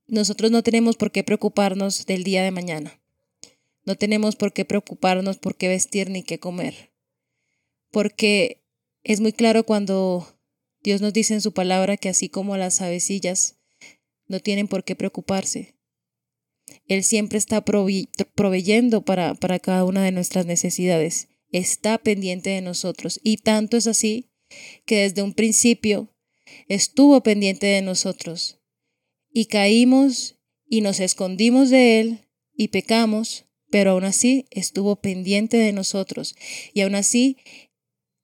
Nosotros 0.09 0.50
no 0.50 0.62
tenemos 0.62 0.96
por 0.96 1.11
qué 1.11 1.24
preocuparnos 1.24 2.04
del 2.04 2.22
día 2.22 2.42
de 2.42 2.50
mañana. 2.50 3.00
No 3.87 3.96
tenemos 3.96 4.37
por 4.37 4.53
qué 4.53 4.64
preocuparnos 4.64 5.38
por 5.38 5.57
qué 5.57 5.68
vestir 5.68 6.11
ni 6.11 6.22
qué 6.22 6.38
comer. 6.38 6.92
Porque 7.90 8.62
es 9.03 9.20
muy 9.20 9.33
claro 9.33 9.64
cuando 9.64 10.38
Dios 10.83 11.01
nos 11.01 11.12
dice 11.12 11.33
en 11.35 11.40
su 11.40 11.53
palabra 11.53 11.96
que 11.96 12.11
así 12.11 12.29
como 12.29 12.57
las 12.57 12.83
avecillas 12.83 13.57
no 14.27 14.40
tienen 14.40 14.68
por 14.68 14.85
qué 14.85 14.96
preocuparse, 14.96 15.77
él 16.88 17.05
siempre 17.05 17.38
está 17.38 17.64
proveyendo 17.64 19.05
para, 19.05 19.35
para 19.35 19.59
cada 19.59 19.85
una 19.85 20.05
de 20.05 20.12
nuestras 20.12 20.46
necesidades. 20.46 21.29
Está 21.53 21.99
pendiente 21.99 22.51
de 22.51 22.61
nosotros. 22.61 23.20
Y 23.22 23.38
tanto 23.38 23.77
es 23.77 23.87
así 23.87 24.31
que 24.85 25.03
desde 25.03 25.22
un 25.22 25.33
principio 25.33 26.09
estuvo 26.68 27.22
pendiente 27.22 27.66
de 27.66 27.83
nosotros. 27.83 28.61
Y 29.33 29.46
caímos 29.46 30.37
y 30.68 30.81
nos 30.81 31.01
escondimos 31.01 31.70
de 31.70 32.01
Él 32.01 32.29
y 32.55 32.68
pecamos, 32.68 33.45
pero 33.76 33.90
aún 33.90 34.04
así 34.04 34.46
estuvo 34.50 34.96
pendiente 34.96 35.58
de 35.58 35.70
nosotros. 35.74 36.34
Y 36.72 36.80
aún 36.80 36.94
así 36.94 37.36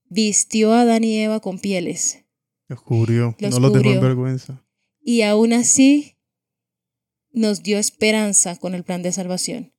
vistió 0.09 0.73
a 0.73 0.81
Adán 0.81 1.05
y 1.05 1.19
Eva 1.19 1.41
con 1.41 1.59
pieles. 1.59 2.25
Los 2.69 2.81
cubrió, 2.81 3.37
Los 3.39 3.51
no 3.51 3.61
los 3.61 3.71
dejó 3.75 3.91
en 3.91 4.01
vergüenza. 4.01 4.65
Y 5.05 5.21
aún 5.21 5.53
así 5.53 6.17
nos 7.33 7.63
dio 7.63 7.77
esperanza 7.79 8.57
con 8.57 8.75
el 8.75 8.83
plan 8.83 9.03
de 9.03 9.13
salvación. 9.13 9.75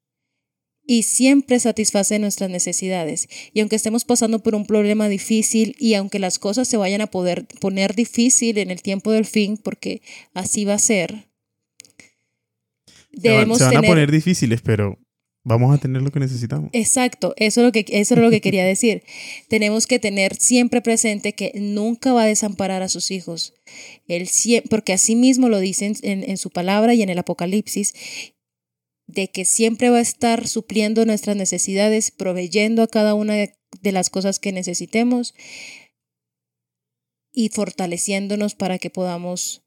Y 0.85 1.01
siempre 1.01 1.59
satisface 1.59 2.19
nuestras 2.19 2.51
necesidades. 2.51 3.27
Y 3.51 3.61
aunque 3.61 3.75
estemos 3.77 4.05
pasando 4.05 4.43
por 4.43 4.53
un 4.53 4.67
problema 4.67 5.09
difícil 5.09 5.75
y 5.79 5.95
aunque 5.95 6.19
las 6.19 6.37
cosas 6.37 6.67
se 6.67 6.77
vayan 6.77 7.01
a 7.01 7.07
poder 7.07 7.47
poner 7.59 7.95
difícil 7.95 8.59
en 8.59 8.69
el 8.69 8.83
tiempo 8.83 9.11
del 9.11 9.25
fin, 9.25 9.57
porque 9.57 10.03
así 10.35 10.65
va 10.65 10.75
a 10.75 10.79
ser, 10.79 11.29
Se 11.97 13.29
van- 13.29 13.37
debemos 13.39 13.57
se 13.57 13.63
van 13.63 13.77
a 13.77 13.81
poner 13.81 14.11
difíciles, 14.11 14.61
pero 14.61 14.99
vamos 15.43 15.73
a 15.75 15.77
tener 15.77 16.01
lo 16.01 16.11
que 16.11 16.19
necesitamos. 16.19 16.69
Exacto, 16.73 17.33
eso 17.37 17.61
es 17.61 17.65
lo 17.65 17.71
que 17.71 17.85
eso 17.89 18.13
es 18.15 18.19
lo 18.21 18.29
que 18.29 18.41
quería 18.41 18.65
decir. 18.73 19.03
Tenemos 19.49 19.87
que 19.87 19.99
tener 19.99 20.35
siempre 20.35 20.81
presente 20.81 21.33
que 21.33 21.51
nunca 21.55 22.13
va 22.13 22.23
a 22.23 22.27
desamparar 22.27 22.81
a 22.81 22.89
sus 22.89 23.11
hijos. 23.11 23.53
Él 24.07 24.27
porque 24.69 24.93
así 24.93 25.15
mismo 25.15 25.49
lo 25.49 25.59
dice 25.59 25.85
en, 25.87 25.95
en- 26.01 26.29
en 26.29 26.37
su 26.37 26.49
palabra 26.49 26.93
y 26.93 27.01
en 27.01 27.09
el 27.09 27.19
Apocalipsis, 27.19 27.93
de 29.07 29.27
que 29.29 29.45
siempre 29.45 29.89
va 29.89 29.97
a 29.97 30.01
estar 30.01 30.47
supliendo 30.47 31.05
nuestras 31.05 31.35
necesidades, 31.35 32.09
proveyendo 32.11 32.81
a 32.81 32.87
cada 32.87 33.13
una 33.13 33.33
de, 33.35 33.53
de 33.81 33.91
las 33.91 34.09
cosas 34.09 34.39
que 34.39 34.51
necesitemos 34.53 35.33
y 37.33 37.49
fortaleciéndonos 37.49 38.55
para 38.55 38.77
que 38.77 38.89
podamos 38.89 39.63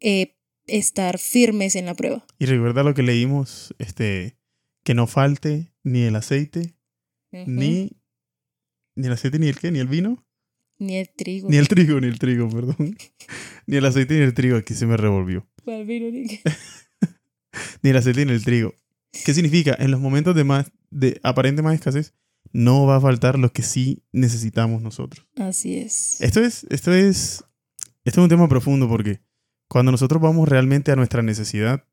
eh, 0.00 0.36
estar 0.66 1.18
firmes 1.18 1.74
en 1.74 1.86
la 1.86 1.94
prueba. 1.94 2.26
Y 2.38 2.46
recuerda 2.46 2.82
lo 2.82 2.94
que 2.94 3.02
leímos, 3.02 3.74
este, 3.78 4.37
que 4.88 4.94
no 4.94 5.06
falte 5.06 5.70
ni 5.84 6.04
el 6.04 6.16
aceite, 6.16 6.74
ni, 7.30 7.92
ni 8.96 9.06
el 9.06 9.12
aceite, 9.12 9.38
ni 9.38 9.48
el 9.48 9.58
qué, 9.58 9.70
ni 9.70 9.80
el 9.80 9.86
vino, 9.86 10.24
Ni 10.78 10.96
el 10.96 11.10
trigo. 11.14 11.50
ni 11.50 11.58
el 11.58 11.68
trigo, 11.68 12.00
ni 12.00 12.06
el 12.06 12.18
trigo, 12.18 12.48
perdón. 12.48 12.96
ni 13.66 13.76
el 13.76 13.84
aceite 13.84 14.14
ni 14.14 14.22
el 14.22 14.32
trigo, 14.32 14.56
aquí 14.56 14.72
se 14.72 14.86
me 14.86 14.96
revolvió. 14.96 15.46
¿Cuál 15.62 15.84
vino, 15.84 16.10
ni? 16.10 16.24
Ni 17.82 17.90
el 17.90 17.98
aceite 17.98 18.24
ni 18.24 18.32
el 18.32 18.42
trigo. 18.42 18.72
¿Qué 19.26 19.34
significa? 19.34 19.76
En 19.78 19.90
los 19.90 20.00
momentos 20.00 20.34
de 20.34 20.44
más, 20.44 20.72
de 20.90 21.20
aparente 21.22 21.60
más 21.60 21.74
escasez, 21.74 22.14
no 22.54 22.86
va 22.86 22.96
a 22.96 23.00
faltar 23.02 23.38
lo 23.38 23.52
que 23.52 23.62
sí 23.62 24.02
necesitamos 24.10 24.80
nosotros. 24.80 25.26
Así 25.36 25.76
es. 25.76 26.18
Esto 26.22 26.40
es, 26.40 26.64
esto 26.70 26.94
es, 26.94 27.44
esto 28.06 28.20
es 28.20 28.24
un 28.24 28.28
tema 28.30 28.48
profundo 28.48 28.88
porque 28.88 29.20
cuando 29.68 29.92
nosotros 29.92 30.22
vamos 30.22 30.48
realmente 30.48 30.92
a 30.92 30.96
nuestra 30.96 31.20
necesidad, 31.20 31.84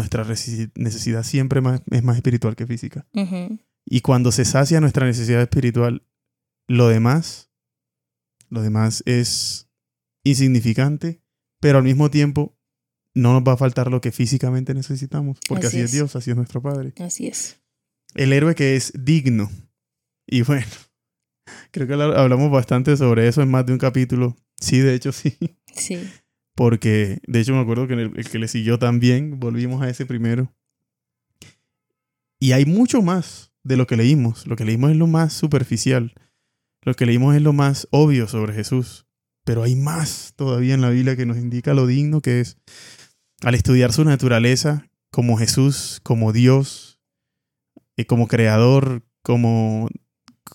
nuestra 0.00 0.24
necesidad 0.24 1.22
siempre 1.22 1.60
más- 1.60 1.82
es 1.90 2.02
más 2.02 2.16
espiritual 2.16 2.56
que 2.56 2.66
física. 2.66 3.06
Y 3.84 4.00
cuando 4.00 4.32
se 4.32 4.44
sacia 4.44 4.80
nuestra 4.80 5.06
necesidad 5.06 5.40
espiritual, 5.42 6.06
lo 6.68 6.88
demás, 6.88 7.50
lo 8.48 8.62
demás 8.62 9.02
es 9.06 9.68
insignificante, 10.24 11.22
pero 11.60 11.78
al 11.78 11.84
mismo 11.84 12.10
tiempo 12.10 12.56
no 13.14 13.32
nos 13.32 13.42
va 13.42 13.54
a 13.54 13.56
faltar 13.56 13.90
lo 13.90 14.00
que 14.00 14.12
físicamente 14.12 14.72
necesitamos, 14.74 15.38
porque 15.48 15.66
así, 15.66 15.76
Así 15.78 15.84
es 15.84 15.84
es. 15.86 15.92
Dios, 15.92 16.16
así 16.16 16.30
es 16.30 16.36
nuestro 16.36 16.62
Padre. 16.62 16.92
Así 16.98 17.26
es. 17.26 17.60
El 18.14 18.32
héroe 18.32 18.54
que 18.54 18.76
es 18.76 18.92
digno. 18.96 19.50
Y 20.26 20.42
bueno, 20.42 20.66
Creo 21.72 21.86
que 21.86 21.92
habla- 21.94 22.20
hablamos 22.20 22.50
bastante 22.50 22.96
sobre 22.96 23.26
eso 23.26 23.42
en 23.42 23.50
más 23.50 23.66
de 23.66 23.72
un 23.72 23.78
capítulo. 23.78 24.36
Sí, 24.60 24.78
de 24.78 24.94
hecho 24.94 25.10
sí. 25.12 25.36
Sí, 25.74 26.08
Porque, 26.60 27.22
de 27.26 27.40
hecho, 27.40 27.54
me 27.54 27.60
acuerdo 27.60 27.86
que 27.86 27.94
en 27.94 28.00
el, 28.00 28.12
que 28.12 28.38
le 28.38 28.46
siguió 28.46 28.78
también, 28.78 29.40
volvimos 29.40 29.80
a 29.80 29.88
ese 29.88 30.04
primero. 30.04 30.54
Y 32.38 32.52
hay 32.52 32.66
mucho 32.66 33.00
más 33.00 33.50
de 33.62 33.78
lo 33.78 33.86
que 33.86 33.96
leímos. 33.96 34.46
Lo 34.46 34.56
que 34.56 34.66
leímos 34.66 34.90
es 34.90 34.98
lo 34.98 35.06
más 35.06 35.32
superficial. 35.32 36.12
Lo 36.82 36.92
que 36.92 37.06
leímos 37.06 37.34
es 37.34 37.40
lo 37.40 37.54
más 37.54 37.88
obvio 37.92 38.28
sobre 38.28 38.52
Jesús. 38.52 39.06
Pero 39.46 39.62
hay 39.62 39.74
más 39.74 40.34
todavía 40.36 40.74
en 40.74 40.82
la 40.82 40.90
Biblia 40.90 41.16
que 41.16 41.24
nos 41.24 41.38
indica 41.38 41.72
lo 41.72 41.86
digno 41.86 42.20
que 42.20 42.40
es. 42.40 42.58
Al 43.40 43.54
estudiar 43.54 43.94
su 43.94 44.04
naturaleza 44.04 44.86
como 45.10 45.38
Jesús, 45.38 46.00
como 46.02 46.30
Dios, 46.34 47.00
y 47.96 48.04
como 48.04 48.28
creador, 48.28 49.02
como, 49.22 49.88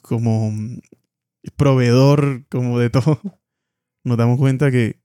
como 0.04 0.54
proveedor, 1.56 2.46
como 2.48 2.78
de 2.78 2.92
todo, 2.92 3.20
nos 4.04 4.18
damos 4.18 4.38
cuenta 4.38 4.70
que 4.70 5.04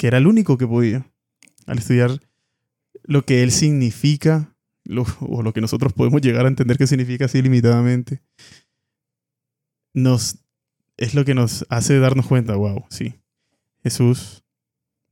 que 0.00 0.06
era 0.06 0.16
el 0.16 0.26
único 0.26 0.56
que 0.56 0.66
podía. 0.66 1.06
Al 1.66 1.76
estudiar 1.76 2.20
lo 3.02 3.26
que 3.26 3.42
él 3.42 3.50
significa, 3.50 4.56
lo- 4.84 5.04
o 5.20 5.42
lo 5.42 5.52
que 5.52 5.60
nosotros 5.60 5.92
podemos 5.92 6.22
llegar 6.22 6.46
a 6.46 6.48
entender 6.48 6.78
que 6.78 6.86
significa 6.86 7.26
así 7.26 7.42
limitadamente, 7.42 8.22
nos, 9.92 10.38
es 10.96 11.14
lo 11.14 11.24
que 11.26 11.34
nos 11.34 11.66
hace 11.68 11.98
darnos 11.98 12.26
cuenta, 12.26 12.56
wow, 12.56 12.84
sí, 12.88 13.14
Jesús 13.82 14.42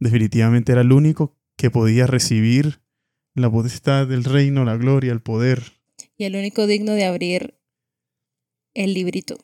definitivamente 0.01 0.73
era 0.73 0.81
el 0.81 0.93
único 0.93 1.37
que 1.57 1.71
podía 1.71 2.07
recibir 2.07 2.81
la 3.35 3.51
potestad 3.51 4.07
del 4.07 4.25
reino, 4.25 4.65
la 4.65 4.77
gloria, 4.79 5.13
el 5.13 5.21
poder 5.21 5.63
y 6.17 6.25
el 6.25 6.35
único 6.35 6.67
digno 6.67 6.93
de 6.93 7.05
abrir 7.05 7.59
el 8.75 8.95
librito, 8.95 9.37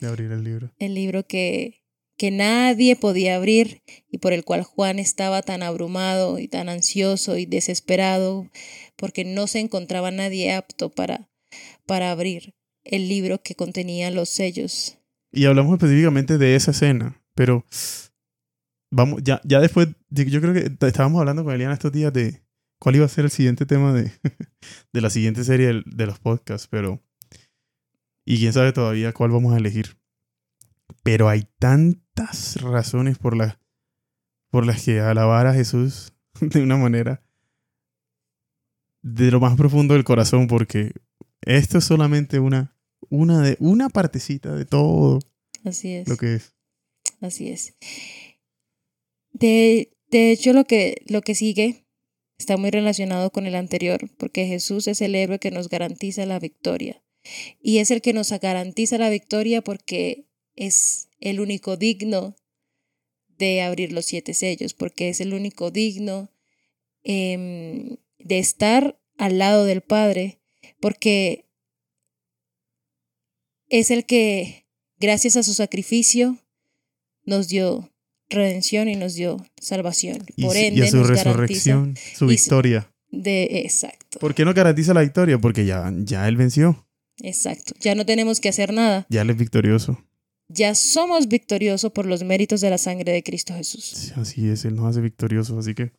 de 0.00 0.06
abrir 0.06 0.30
el 0.30 0.44
libro. 0.44 0.70
el 0.78 0.94
libro 0.94 1.26
que, 1.26 1.82
que 2.18 2.30
nadie 2.30 2.96
podía 2.96 3.36
abrir 3.36 3.80
y 4.10 4.18
por 4.18 4.32
el 4.34 4.44
cual 4.44 4.62
Juan 4.64 4.98
estaba 4.98 5.40
tan 5.42 5.62
abrumado 5.62 6.38
y 6.38 6.48
tan 6.48 6.68
ansioso 6.68 7.38
y 7.38 7.46
desesperado 7.46 8.50
porque 8.96 9.24
no 9.24 9.46
se 9.46 9.60
encontraba 9.60 10.10
nadie 10.10 10.52
apto 10.52 10.90
para, 10.90 11.30
para 11.86 12.10
abrir 12.10 12.54
el 12.84 13.08
libro 13.08 13.40
que 13.42 13.54
contenía 13.54 14.10
los 14.10 14.28
sellos. 14.28 14.98
Y 15.32 15.44
hablamos 15.46 15.74
específicamente 15.74 16.36
de 16.38 16.56
esa 16.56 16.72
escena, 16.72 17.22
pero 17.34 17.64
vamos, 18.90 19.20
ya, 19.22 19.40
ya 19.44 19.60
después, 19.60 19.88
de- 20.08 20.30
yo 20.30 20.40
creo 20.40 20.54
que 20.54 20.86
estábamos 20.86 21.20
hablando 21.20 21.44
con 21.44 21.54
Eliana 21.54 21.74
estos 21.74 21.92
días 21.92 22.12
de 22.12 22.42
cuál 22.80 22.96
iba 22.96 23.04
a 23.04 23.08
ser 23.08 23.24
el 23.26 23.30
siguiente 23.30 23.66
tema 23.66 23.92
de, 23.92 24.10
de 24.92 25.00
la 25.00 25.10
siguiente 25.10 25.44
serie 25.44 25.66
del- 25.68 25.84
de 25.86 26.06
los 26.06 26.18
podcasts, 26.18 26.66
pero... 26.68 27.00
Y 28.26 28.38
quién 28.38 28.52
sabe 28.52 28.72
todavía 28.72 29.12
cuál 29.14 29.30
vamos 29.30 29.54
a 29.54 29.56
elegir. 29.56 29.96
Pero 31.02 31.28
hay 31.28 31.46
tantas 31.58 32.60
razones 32.60 33.18
por, 33.18 33.36
las 33.36 33.58
por 34.50 34.66
las 34.66 34.84
que 34.84 35.00
alabar 35.00 35.46
a 35.46 35.54
Jesús 35.54 36.12
de 36.40 36.62
una 36.62 36.76
manera 36.76 37.22
de 39.02 39.30
lo 39.30 39.40
más 39.40 39.56
profundo 39.56 39.94
del 39.94 40.04
corazón, 40.04 40.46
porque 40.46 40.92
esto 41.42 41.78
es 41.78 41.84
solamente 41.84 42.40
una, 42.40 42.76
una, 43.08 43.40
de, 43.42 43.56
una 43.60 43.88
partecita 43.88 44.54
de 44.54 44.64
todo 44.64 45.20
Así 45.64 45.92
es. 45.92 46.08
lo 46.08 46.16
que 46.16 46.34
es. 46.34 46.54
Así 47.20 47.48
es. 47.48 47.74
De, 49.32 49.96
de 50.10 50.32
hecho, 50.32 50.52
lo 50.52 50.64
que, 50.64 51.02
lo 51.06 51.22
que 51.22 51.34
sigue 51.34 51.86
está 52.38 52.56
muy 52.56 52.70
relacionado 52.70 53.30
con 53.30 53.46
el 53.46 53.54
anterior, 53.54 54.10
porque 54.18 54.46
Jesús 54.46 54.86
es 54.88 55.00
el 55.00 55.14
héroe 55.14 55.38
que 55.38 55.50
nos 55.50 55.68
garantiza 55.68 56.24
la 56.26 56.38
victoria. 56.38 57.02
Y 57.60 57.78
es 57.78 57.90
el 57.90 58.00
que 58.00 58.12
nos 58.12 58.30
garantiza 58.30 58.96
la 58.96 59.10
victoria 59.10 59.62
porque 59.62 60.27
es 60.66 61.08
el 61.20 61.40
único 61.40 61.76
digno 61.76 62.36
de 63.38 63.62
abrir 63.62 63.92
los 63.92 64.04
siete 64.06 64.34
sellos, 64.34 64.74
porque 64.74 65.08
es 65.08 65.20
el 65.20 65.32
único 65.34 65.70
digno 65.70 66.30
em, 67.04 67.96
de 68.18 68.38
estar 68.38 69.00
al 69.16 69.38
lado 69.38 69.64
del 69.64 69.80
Padre, 69.80 70.40
porque 70.80 71.46
es 73.68 73.90
el 73.90 74.04
que, 74.06 74.66
gracias 74.98 75.36
a 75.36 75.42
su 75.42 75.54
sacrificio, 75.54 76.38
nos 77.24 77.48
dio 77.48 77.92
redención 78.30 78.88
y 78.88 78.96
nos 78.96 79.14
dio 79.14 79.44
salvación. 79.60 80.24
Y, 80.36 80.42
Por 80.44 80.52
su- 80.54 80.58
y 80.62 80.64
ende, 80.66 80.82
a 80.82 80.90
su 80.90 80.96
nos 80.98 81.08
resurrección, 81.08 81.94
su- 82.16 82.26
victoria. 82.26 82.90
de 83.10 83.44
exacto, 83.64 84.18
¿Por 84.18 84.34
qué 84.34 84.44
no 84.44 84.52
garantiza 84.54 84.92
la 84.94 85.00
victoria? 85.02 85.38
Porque 85.38 85.64
ya, 85.64 85.92
ya 85.98 86.26
él 86.28 86.36
venció. 86.36 86.86
exacto. 87.22 87.74
Ya 87.80 87.94
no 87.94 88.04
tenemos 88.04 88.40
que 88.40 88.48
hacer 88.48 88.72
nada. 88.72 89.06
Ya 89.08 89.22
él 89.22 89.30
es 89.30 89.36
victorioso. 89.36 90.04
Ya 90.48 90.74
somos 90.74 91.28
victoriosos 91.28 91.92
por 91.92 92.06
los 92.06 92.24
méritos 92.24 92.60
de 92.60 92.70
la 92.70 92.78
sangre 92.78 93.12
de 93.12 93.22
Cristo 93.22 93.54
Jesús. 93.54 93.84
Sí, 93.84 94.12
Así 94.16 94.48
es, 94.48 94.64
él 94.64 94.76
nos 94.76 94.86
hace 94.86 95.00
victoriosos. 95.00 95.58
Así 95.58 95.74
que, 95.74 95.92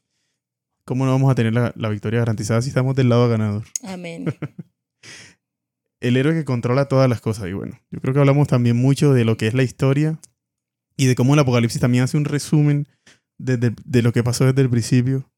¿cómo 0.86 1.06
no 1.06 1.12
vamos 1.12 1.32
a 1.32 1.36
tener 1.36 1.54
la, 1.54 1.72
la 1.76 1.90
victoria 1.90 2.20
garantizada 2.20 2.62
si 2.62 2.70
estamos 2.70 2.96
del 2.96 3.10
lado 3.10 3.30
ganador? 3.30 3.64
Amén. 3.84 4.26
El 6.02 6.16
héroe 6.16 6.34
que 6.34 6.46
controla 6.46 6.88
todas 6.88 7.10
las 7.10 7.20
cosas. 7.22 7.48
Y 7.50 7.54
bueno, 7.54 7.78
yo 7.92 8.00
creo 8.00 8.14
que 8.14 8.20
hablamos 8.22 8.48
también 8.48 8.78
mucho 8.78 9.14
de 9.14 9.26
lo 9.26 9.36
que 9.36 9.48
es 9.48 9.54
la 9.54 9.64
historia 9.64 10.20
y 10.96 11.08
de 11.08 11.16
cómo 11.16 11.34
el 11.34 11.40
Apocalipsis 11.42 11.82
también 11.82 12.06
hace 12.06 12.16
un 12.18 12.24
resumen 12.26 12.88
desde- 13.38 13.76
de 13.86 14.02
lo 14.02 14.14
que 14.14 14.24
pasó 14.24 14.46
desde 14.46 14.62
el 14.62 14.70
principio, 14.70 15.30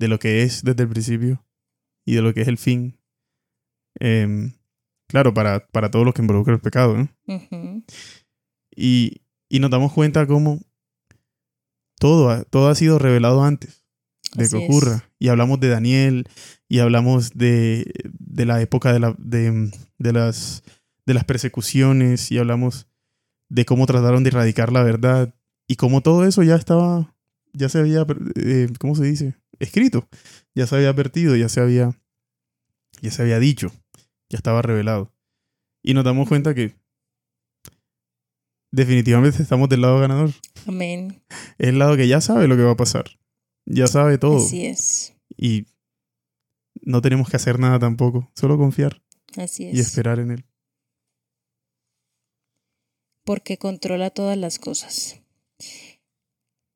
de 0.00 0.08
lo 0.08 0.18
que 0.18 0.42
es 0.42 0.64
desde 0.64 0.82
el 0.82 0.88
principio 0.88 1.46
y 2.04 2.14
de 2.16 2.22
lo 2.22 2.34
que 2.34 2.40
es 2.42 2.48
el 2.48 2.58
fin. 2.58 2.98
Em, 4.00 4.52
claro, 5.06 5.32
para, 5.34 5.68
para 5.68 5.90
todo 5.90 6.02
lo 6.04 6.12
que 6.12 6.22
involucra 6.22 6.52
el 6.54 6.60
pecado. 6.60 6.96
¿no? 6.96 7.08
Y, 8.74 9.22
y 9.48 9.60
nos 9.60 9.70
damos 9.70 9.92
cuenta 9.92 10.26
cómo 10.26 10.60
todo, 11.98 12.30
ha- 12.30 12.44
todo 12.44 12.68
ha 12.68 12.74
sido 12.74 12.98
revelado 12.98 13.42
antes 13.44 13.84
de 14.34 14.44
Así 14.44 14.56
que 14.56 14.64
es. 14.64 14.68
ocurra. 14.70 15.08
Y 15.18 15.28
hablamos 15.28 15.60
de 15.60 15.68
Daniel 15.68 16.28
y 16.68 16.78
hablamos 16.80 17.30
de, 17.34 17.92
de 18.18 18.46
la 18.46 18.60
época 18.60 18.92
de, 18.92 19.00
la, 19.00 19.14
de, 19.18 19.70
de 19.98 20.12
las, 20.12 20.62
de 21.06 21.14
las 21.14 21.24
persecuciones 21.24 22.30
y 22.32 22.38
hablamos 22.38 22.86
de 23.48 23.64
cómo 23.64 23.86
trataron 23.86 24.24
de 24.24 24.30
erradicar 24.30 24.72
la 24.72 24.82
verdad 24.82 25.34
y 25.68 25.76
cómo 25.76 26.00
todo 26.00 26.24
eso 26.26 26.42
ya 26.42 26.56
estaba, 26.56 27.14
ya 27.52 27.68
se 27.68 27.78
había, 27.78 28.06
eh, 28.36 28.68
¿cómo 28.78 28.94
se 28.94 29.04
dice? 29.04 29.34
Escrito, 29.58 30.08
ya 30.54 30.66
se 30.66 30.74
había 30.76 30.88
advertido, 30.88 31.36
ya 31.36 31.48
se 31.48 31.60
había, 31.60 31.92
ya 33.00 33.10
se 33.10 33.22
había 33.22 33.38
dicho, 33.38 33.70
ya 34.28 34.38
estaba 34.38 34.62
revelado. 34.62 35.12
Y 35.82 35.94
nos 35.94 36.04
damos 36.04 36.28
cuenta 36.28 36.54
que 36.54 36.74
definitivamente 38.72 39.40
estamos 39.42 39.68
del 39.68 39.82
lado 39.82 40.00
ganador. 40.00 40.30
Amén. 40.66 41.22
Es 41.58 41.68
el 41.68 41.78
lado 41.78 41.96
que 41.96 42.08
ya 42.08 42.20
sabe 42.20 42.48
lo 42.48 42.56
que 42.56 42.62
va 42.62 42.72
a 42.72 42.76
pasar. 42.76 43.04
Ya 43.64 43.86
sabe 43.86 44.18
todo. 44.18 44.38
Así 44.38 44.66
es. 44.66 45.14
Y 45.36 45.66
no 46.80 47.00
tenemos 47.00 47.28
que 47.30 47.36
hacer 47.36 47.60
nada 47.60 47.78
tampoco. 47.78 48.30
Solo 48.34 48.58
confiar 48.58 49.00
Así 49.36 49.64
y 49.66 49.78
es. 49.78 49.86
esperar 49.86 50.18
en 50.18 50.32
él. 50.32 50.44
Porque 53.24 53.56
controla 53.56 54.10
todas 54.10 54.36
las 54.36 54.58
cosas. 54.58 55.20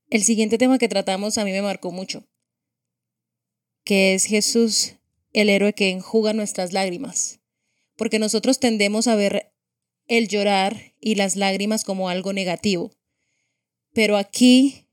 El 0.08 0.22
siguiente 0.22 0.58
tema 0.58 0.78
que 0.78 0.88
tratamos 0.88 1.38
a 1.38 1.44
mí 1.44 1.50
me 1.50 1.62
marcó 1.62 1.90
mucho, 1.90 2.24
que 3.84 4.14
es 4.14 4.24
Jesús, 4.26 4.94
el 5.32 5.48
héroe 5.48 5.72
que 5.72 5.90
enjuga 5.90 6.32
nuestras 6.32 6.72
lágrimas. 6.72 7.40
Porque 7.96 8.20
nosotros 8.20 8.60
tendemos 8.60 9.08
a 9.08 9.16
ver 9.16 9.52
el 10.08 10.28
llorar 10.28 10.94
y 11.00 11.14
las 11.14 11.36
lágrimas 11.36 11.84
como 11.84 12.08
algo 12.08 12.32
negativo. 12.32 12.92
Pero 13.92 14.16
aquí, 14.16 14.86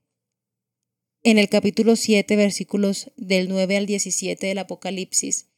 en 1.24 1.38
el 1.38 1.50
capítulo 1.50 1.96
7, 1.96 2.36
versículos 2.36 3.12
del 3.16 3.50
9 3.50 3.78
al 3.78 3.86
17 3.86 4.48
del 4.48 4.58
Apocalipsis, 4.58 5.50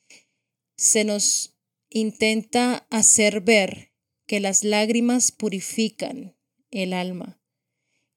se 0.76 1.04
nos 1.04 1.56
intenta 1.90 2.88
hacer 2.90 3.42
ver 3.42 3.92
que 4.26 4.40
las 4.40 4.64
lágrimas 4.64 5.32
purifican 5.32 6.36
el 6.72 6.94
alma, 6.94 7.40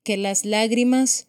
que 0.03 0.17
las 0.17 0.45
lágrimas 0.45 1.29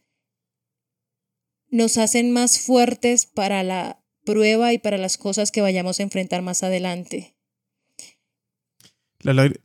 nos 1.68 1.98
hacen 1.98 2.32
más 2.32 2.60
fuertes 2.60 3.26
para 3.26 3.62
la 3.64 4.04
prueba 4.26 4.74
y 4.74 4.80
para 4.80 4.98
las 4.98 5.18
cosas 5.18 5.52
que 5.52 5.62
vayamos 5.62 6.00
a 6.00 6.04
enfrentar 6.04 6.42
más 6.42 6.64
adelante. 6.64 7.36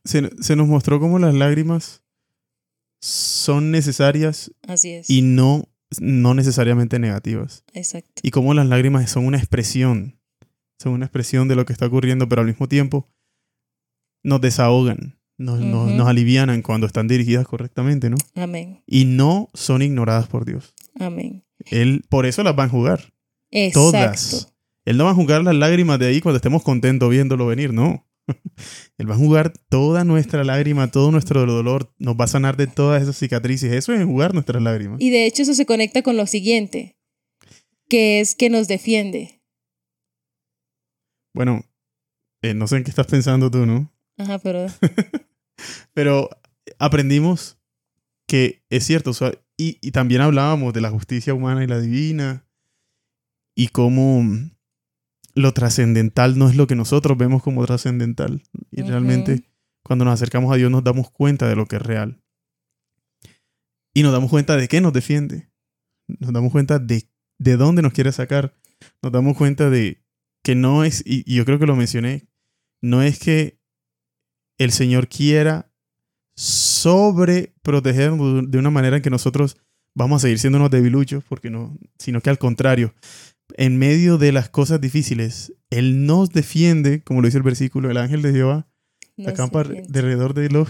Se, 0.04 0.30
se 0.42 0.56
nos 0.56 0.68
mostró 0.68 0.98
cómo 1.00 1.18
las 1.18 1.34
lágrimas 1.34 2.02
son 3.00 3.70
necesarias 3.70 4.50
Así 4.66 4.90
es. 4.92 5.10
y 5.10 5.22
no, 5.22 5.68
no 6.00 6.34
necesariamente 6.34 6.98
negativas. 6.98 7.64
Exacto. 7.72 8.20
Y 8.22 8.30
cómo 8.30 8.54
las 8.54 8.66
lágrimas 8.66 9.10
son 9.10 9.26
una 9.26 9.38
expresión. 9.38 10.18
Son 10.82 10.92
una 10.92 11.06
expresión 11.06 11.46
de 11.48 11.54
lo 11.56 11.64
que 11.66 11.72
está 11.72 11.86
ocurriendo, 11.86 12.28
pero 12.28 12.40
al 12.40 12.46
mismo 12.48 12.66
tiempo 12.68 13.08
nos 14.24 14.40
desahogan, 14.40 15.18
nos, 15.38 15.60
nos, 15.60 15.88
Ujú. 15.88 15.96
nos 15.96 16.08
alivianan 16.08 16.62
cuando 16.62 16.86
están 16.86 17.06
dirigidas 17.08 17.46
correctamente, 17.46 18.10
¿no? 18.10 18.16
Amén. 18.34 18.82
Y 18.86 19.04
no 19.04 19.50
son 19.54 19.82
ignoradas 19.82 20.26
por 20.28 20.44
Dios. 20.46 20.74
Amén. 20.98 21.44
Él 21.70 22.02
por 22.08 22.26
eso 22.26 22.42
las 22.42 22.58
va 22.58 22.64
a 22.64 22.68
jugar. 22.68 23.12
Exacto. 23.50 23.90
Todas. 23.92 24.54
Él 24.84 24.96
no 24.96 25.04
va 25.04 25.10
a 25.12 25.14
jugar 25.14 25.44
las 25.44 25.54
lágrimas 25.54 25.98
de 25.98 26.06
ahí 26.06 26.20
cuando 26.20 26.36
estemos 26.36 26.62
contentos 26.62 27.08
viéndolo 27.10 27.46
venir, 27.46 27.72
no. 27.72 28.06
Él 28.98 29.10
va 29.10 29.14
a 29.14 29.18
jugar 29.18 29.52
toda 29.68 30.04
nuestra 30.04 30.44
lágrima, 30.44 30.90
todo 30.90 31.10
nuestro 31.10 31.44
dolor, 31.46 31.92
nos 31.98 32.16
va 32.16 32.24
a 32.24 32.28
sanar 32.28 32.56
de 32.56 32.66
todas 32.66 33.02
esas 33.02 33.16
cicatrices. 33.16 33.72
Eso 33.72 33.92
es 33.92 34.04
jugar 34.04 34.34
nuestras 34.34 34.62
lágrimas. 34.62 35.00
Y 35.00 35.10
de 35.10 35.26
hecho 35.26 35.42
eso 35.42 35.54
se 35.54 35.66
conecta 35.66 36.02
con 36.02 36.16
lo 36.16 36.26
siguiente, 36.26 36.96
que 37.88 38.20
es 38.20 38.34
que 38.34 38.50
nos 38.50 38.68
defiende. 38.68 39.42
Bueno, 41.34 41.64
eh, 42.42 42.54
no 42.54 42.66
sé 42.66 42.76
en 42.76 42.84
qué 42.84 42.90
estás 42.90 43.06
pensando 43.06 43.50
tú, 43.50 43.66
¿no? 43.66 43.92
Ajá, 44.18 44.38
pero... 44.38 44.66
pero 45.92 46.30
aprendimos 46.78 47.58
que 48.26 48.62
es 48.70 48.84
cierto, 48.84 49.10
o 49.10 49.14
sea, 49.14 49.32
y, 49.56 49.78
y 49.80 49.90
también 49.90 50.20
hablábamos 50.20 50.72
de 50.72 50.80
la 50.80 50.90
justicia 50.90 51.34
humana 51.34 51.62
y 51.62 51.66
la 51.66 51.80
divina, 51.80 52.46
y 53.54 53.68
cómo 53.68 54.22
lo 55.34 55.52
trascendental 55.52 56.38
no 56.38 56.48
es 56.48 56.56
lo 56.56 56.66
que 56.66 56.76
nosotros 56.76 57.18
vemos 57.18 57.42
como 57.42 57.64
trascendental. 57.66 58.42
Y 58.70 58.82
realmente 58.82 59.44
cuando 59.82 60.04
nos 60.04 60.14
acercamos 60.14 60.52
a 60.52 60.56
Dios 60.56 60.70
nos 60.70 60.84
damos 60.84 61.10
cuenta 61.10 61.48
de 61.48 61.56
lo 61.56 61.66
que 61.66 61.76
es 61.76 61.82
real. 61.82 62.22
Y 63.92 64.02
nos 64.02 64.12
damos 64.12 64.30
cuenta 64.30 64.56
de 64.56 64.68
qué 64.68 64.80
nos 64.80 64.92
defiende. 64.92 65.50
Nos 66.06 66.32
damos 66.32 66.52
cuenta 66.52 66.78
de, 66.78 67.08
de 67.38 67.56
dónde 67.56 67.82
nos 67.82 67.92
quiere 67.92 68.12
sacar. 68.12 68.54
Nos 69.02 69.12
damos 69.12 69.36
cuenta 69.36 69.70
de 69.70 70.02
que 70.42 70.54
no 70.54 70.84
es, 70.84 71.02
y, 71.06 71.24
y 71.26 71.36
yo 71.36 71.44
creo 71.44 71.58
que 71.58 71.66
lo 71.66 71.76
mencioné, 71.76 72.28
no 72.82 73.02
es 73.02 73.18
que 73.18 73.58
el 74.58 74.72
Señor 74.72 75.08
quiera 75.08 75.70
sobreprotegernos 76.36 78.50
de 78.50 78.58
una 78.58 78.70
manera 78.70 78.96
en 78.96 79.02
que 79.02 79.10
nosotros 79.10 79.56
vamos 79.94 80.20
a 80.20 80.22
seguir 80.22 80.38
siendo 80.38 80.58
unos 80.58 80.70
debiluchos, 80.70 81.24
porque 81.24 81.50
no, 81.50 81.76
sino 81.98 82.20
que 82.20 82.30
al 82.30 82.38
contrario, 82.38 82.94
en 83.56 83.78
medio 83.78 84.18
de 84.18 84.32
las 84.32 84.48
cosas 84.48 84.80
difíciles, 84.80 85.54
Él 85.70 86.06
nos 86.06 86.30
defiende, 86.30 87.02
como 87.02 87.20
lo 87.20 87.28
dice 87.28 87.38
el 87.38 87.44
versículo, 87.44 87.90
el 87.90 87.96
ángel 87.96 88.22
de 88.22 88.32
Jehová 88.32 88.68
nos 89.16 89.28
acampa 89.28 89.62
defiende. 89.64 89.98
alrededor 89.98 90.34
de 90.34 90.48
los, 90.48 90.68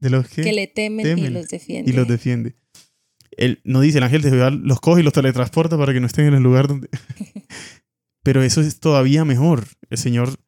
de 0.00 0.10
los 0.10 0.28
que, 0.28 0.42
que 0.42 0.52
le 0.52 0.66
temen, 0.66 1.18
y 1.18 1.28
los 1.28 1.48
defiende. 1.48 1.90
y 1.90 1.94
los 1.94 2.08
defiende. 2.08 2.56
Él 3.36 3.60
no 3.64 3.80
dice, 3.80 3.98
el 3.98 4.04
ángel 4.04 4.22
de 4.22 4.30
Jehová 4.30 4.50
los 4.50 4.80
coge 4.80 5.00
y 5.00 5.04
los 5.04 5.12
teletransporta 5.12 5.78
para 5.78 5.92
que 5.92 6.00
no 6.00 6.06
estén 6.06 6.26
en 6.26 6.34
el 6.34 6.42
lugar 6.42 6.68
donde... 6.68 6.88
pero 8.22 8.42
eso 8.42 8.60
es 8.60 8.80
todavía 8.80 9.24
mejor. 9.24 9.66
El 9.88 9.98
Señor 9.98 10.38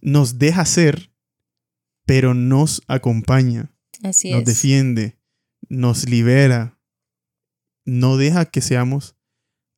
nos 0.00 0.38
deja 0.38 0.64
ser, 0.64 1.12
pero 2.04 2.34
nos 2.34 2.82
acompaña 2.88 3.72
Así 4.02 4.30
nos 4.30 4.40
es. 4.40 4.46
defiende, 4.46 5.18
nos 5.68 6.08
libera, 6.08 6.80
no 7.84 8.16
deja 8.16 8.46
que 8.46 8.60
seamos 8.60 9.15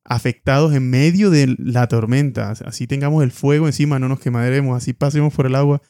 afectados 0.09 0.73
en 0.73 0.89
medio 0.89 1.29
de 1.29 1.55
la 1.59 1.87
tormenta. 1.87 2.51
Así 2.51 2.87
tengamos 2.87 3.23
el 3.23 3.31
fuego 3.31 3.67
encima, 3.67 3.99
no 3.99 4.09
nos 4.09 4.19
quemaremos, 4.19 4.75
así 4.75 4.91
pasemos 4.91 5.33
por 5.33 5.45
el 5.45 5.55
agua, 5.55 5.81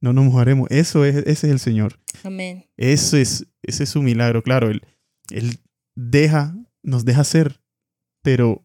no 0.00 0.12
nos 0.12 0.24
mojaremos. 0.24 0.70
Eso 0.70 1.04
es, 1.04 1.16
ese 1.16 1.30
es 1.30 1.44
el 1.44 1.58
Señor. 1.58 1.98
Amén. 2.22 2.66
Eso 2.76 3.16
es, 3.16 3.48
ese 3.62 3.82
es 3.82 3.90
su 3.90 4.00
milagro. 4.00 4.42
Claro, 4.42 4.70
Él, 4.70 4.86
él 5.30 5.58
deja, 5.96 6.56
nos 6.82 7.04
deja 7.04 7.24
ser, 7.24 7.60
pero 8.22 8.64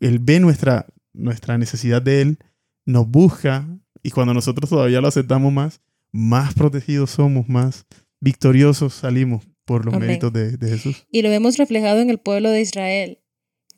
Él 0.00 0.18
ve 0.18 0.40
nuestra, 0.40 0.86
nuestra 1.12 1.56
necesidad 1.56 2.02
de 2.02 2.20
Él, 2.20 2.38
nos 2.84 3.08
busca, 3.08 3.68
y 4.02 4.10
cuando 4.10 4.34
nosotros 4.34 4.68
todavía 4.68 5.00
lo 5.00 5.06
aceptamos 5.06 5.52
más, 5.52 5.80
más 6.10 6.52
protegidos 6.52 7.12
somos, 7.12 7.48
más 7.48 7.86
victoriosos 8.20 8.92
salimos 8.92 9.46
por 9.64 9.84
los 9.84 9.94
Amén. 9.94 10.08
méritos 10.08 10.32
de, 10.32 10.56
de 10.56 10.68
Jesús. 10.68 11.06
Y 11.12 11.22
lo 11.22 11.30
vemos 11.30 11.56
reflejado 11.58 12.00
en 12.00 12.10
el 12.10 12.18
pueblo 12.18 12.50
de 12.50 12.60
Israel. 12.60 13.21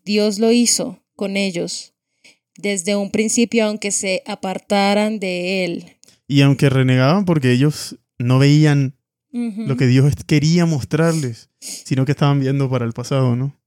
Dios 0.04 0.38
lo 0.38 0.52
hizo 0.52 1.02
con 1.16 1.36
ellos 1.36 1.94
desde 2.56 2.96
un 2.96 3.10
principio, 3.10 3.64
aunque 3.64 3.90
se 3.90 4.22
apartaran 4.26 5.18
de 5.18 5.64
Él. 5.64 5.96
Y 6.28 6.42
aunque 6.42 6.70
renegaban 6.70 7.24
porque 7.24 7.52
ellos 7.52 7.96
no 8.18 8.38
veían 8.38 8.96
lo 9.32 9.76
que 9.76 9.88
Dios 9.88 10.14
quería 10.26 10.64
mostrarles, 10.64 11.50
sino 11.58 12.04
que 12.04 12.12
estaban 12.12 12.38
viendo 12.38 12.70
para 12.70 12.84
el 12.84 12.92
pasado, 12.92 13.34
¿no? 13.34 13.58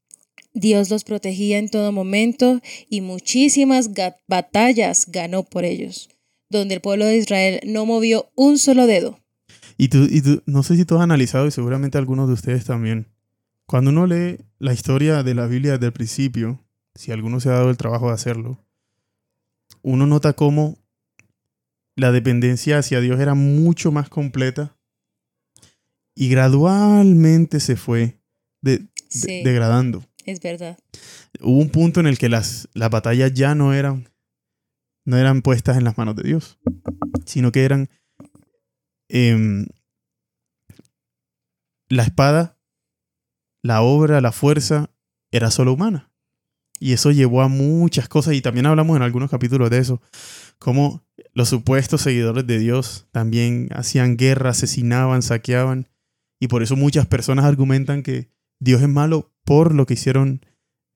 Dios 0.53 0.89
los 0.89 1.03
protegía 1.03 1.57
en 1.57 1.69
todo 1.69 1.91
momento 1.91 2.61
y 2.89 3.01
muchísimas 3.01 3.91
batallas 4.27 5.07
ganó 5.11 5.43
por 5.43 5.65
ellos, 5.65 6.09
donde 6.49 6.75
el 6.75 6.81
pueblo 6.81 7.05
de 7.05 7.17
Israel 7.17 7.59
no 7.65 7.85
movió 7.85 8.31
un 8.35 8.57
solo 8.57 8.87
dedo. 8.87 9.19
Y 9.77 9.89
tú, 9.89 10.07
y 10.09 10.21
tú, 10.21 10.41
no 10.45 10.63
sé 10.63 10.77
si 10.77 10.85
tú 10.85 10.95
has 10.95 11.01
analizado, 11.01 11.47
y 11.47 11.51
seguramente 11.51 11.97
algunos 11.97 12.27
de 12.27 12.33
ustedes 12.33 12.63
también, 12.63 13.07
cuando 13.65 13.91
uno 13.91 14.07
lee 14.07 14.37
la 14.59 14.73
historia 14.73 15.23
de 15.23 15.33
la 15.35 15.47
Biblia 15.47 15.73
desde 15.73 15.87
el 15.87 15.93
principio, 15.93 16.59
si 16.95 17.11
alguno 17.11 17.39
se 17.39 17.49
ha 17.49 17.53
dado 17.53 17.69
el 17.69 17.77
trabajo 17.77 18.07
de 18.07 18.13
hacerlo, 18.13 18.63
uno 19.81 20.05
nota 20.07 20.33
cómo 20.33 20.77
la 21.95 22.11
dependencia 22.11 22.77
hacia 22.79 22.99
Dios 23.01 23.19
era 23.19 23.33
mucho 23.35 23.91
más 23.91 24.09
completa 24.09 24.75
y 26.15 26.29
gradualmente 26.29 27.59
se 27.59 27.75
fue 27.75 28.19
de- 28.61 28.79
de- 28.79 28.87
Sí, 29.09 29.43
degradando. 29.43 30.03
es 30.25 30.39
verdad. 30.41 30.77
Hubo 31.39 31.59
un 31.59 31.69
punto 31.69 31.99
en 31.99 32.07
el 32.07 32.17
que 32.17 32.29
las, 32.29 32.67
las 32.73 32.89
batallas 32.89 33.33
ya 33.33 33.55
no 33.55 33.73
eran, 33.73 34.09
no 35.05 35.17
eran 35.17 35.41
puestas 35.41 35.77
en 35.77 35.83
las 35.85 35.97
manos 35.97 36.15
de 36.15 36.23
Dios, 36.23 36.57
sino 37.25 37.51
que 37.51 37.63
eran 37.63 37.89
em, 39.09 39.67
la 41.89 42.03
espada, 42.03 42.56
la 43.63 43.81
obra, 43.81 44.21
la 44.21 44.31
fuerza, 44.31 44.89
era 45.31 45.51
solo 45.51 45.73
humana. 45.73 46.11
Y 46.79 46.93
eso 46.93 47.11
llevó 47.11 47.41
a 47.41 47.47
muchas 47.47 48.07
cosas, 48.07 48.35
y 48.35 48.41
también 48.41 48.65
hablamos 48.65 48.95
en 48.95 49.03
algunos 49.03 49.31
capítulos 49.31 49.69
de 49.69 49.79
eso, 49.79 50.01
como 50.59 51.03
los 51.33 51.49
supuestos 51.49 52.01
seguidores 52.01 52.45
de 52.45 52.59
Dios 52.59 53.07
también 53.11 53.69
hacían 53.73 54.17
guerra, 54.17 54.51
asesinaban, 54.51 55.21
saqueaban, 55.21 55.87
y 56.39 56.47
por 56.47 56.61
eso 56.61 56.75
muchas 56.75 57.07
personas 57.07 57.45
argumentan 57.45 58.03
que 58.03 58.29
Dios 58.59 58.81
es 58.81 58.89
malo 58.89 59.31
por 59.43 59.73
lo 59.73 59.85
que 59.85 59.95
hicieron 59.95 60.45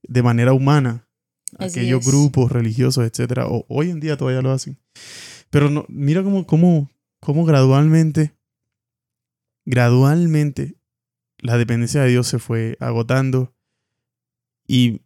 de 0.04 0.24
manera 0.24 0.54
humana, 0.54 1.08
Así 1.58 1.80
aquellos 1.80 2.02
es. 2.02 2.08
grupos 2.08 2.52
religiosos, 2.52 3.06
etcétera, 3.06 3.48
o 3.48 3.66
hoy 3.68 3.90
en 3.90 4.00
día 4.00 4.18
todavía 4.18 4.42
lo 4.42 4.52
hacen. 4.52 4.78
Pero 5.50 5.70
no, 5.70 5.86
mira 5.90 6.24
cómo, 6.24 6.46
cómo, 6.46 6.90
cómo 7.20 7.44
gradualmente, 7.46 8.34
gradualmente 9.66 10.76
la 11.42 11.58
dependencia 11.58 12.02
de 12.02 12.10
Dios 12.10 12.28
se 12.28 12.40
fue 12.40 12.78
agotando 12.80 13.54
y 14.68 15.02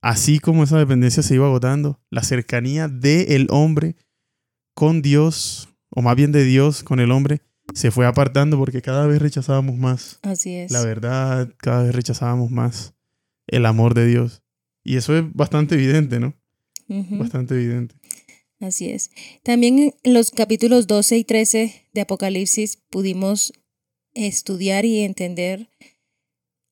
así 0.00 0.38
como 0.38 0.64
esa 0.64 0.78
dependencia 0.78 1.22
se 1.22 1.34
iba 1.34 1.46
agotando, 1.46 2.00
la 2.10 2.22
cercanía 2.22 2.88
del 2.88 3.46
hombre 3.50 3.96
con 4.74 5.02
Dios, 5.02 5.68
o 5.90 6.02
más 6.02 6.16
bien 6.16 6.32
de 6.32 6.44
Dios 6.44 6.82
con 6.82 6.98
el 6.98 7.12
hombre, 7.12 7.42
se 7.74 7.90
fue 7.90 8.06
apartando 8.06 8.58
porque 8.58 8.82
cada 8.82 9.06
vez 9.06 9.22
rechazábamos 9.22 9.76
más 9.76 10.18
Así 10.22 10.54
es. 10.56 10.72
la 10.72 10.84
verdad, 10.84 11.54
cada 11.58 11.84
vez 11.84 11.94
rechazábamos 11.94 12.50
más 12.50 12.94
el 13.46 13.66
amor 13.66 13.94
de 13.94 14.06
Dios. 14.06 14.42
Y 14.82 14.96
eso 14.96 15.16
es 15.16 15.24
bastante 15.32 15.76
evidente, 15.76 16.18
¿no? 16.18 16.34
Bastante 16.88 17.54
evidente. 17.54 17.94
Así 18.60 18.90
es. 18.90 19.10
También 19.42 19.94
en 20.02 20.14
los 20.14 20.30
capítulos 20.30 20.86
12 20.86 21.18
y 21.18 21.24
13 21.24 21.88
de 21.92 22.00
Apocalipsis 22.00 22.76
pudimos 22.90 23.52
estudiar 24.14 24.84
y 24.84 25.00
entender 25.00 25.68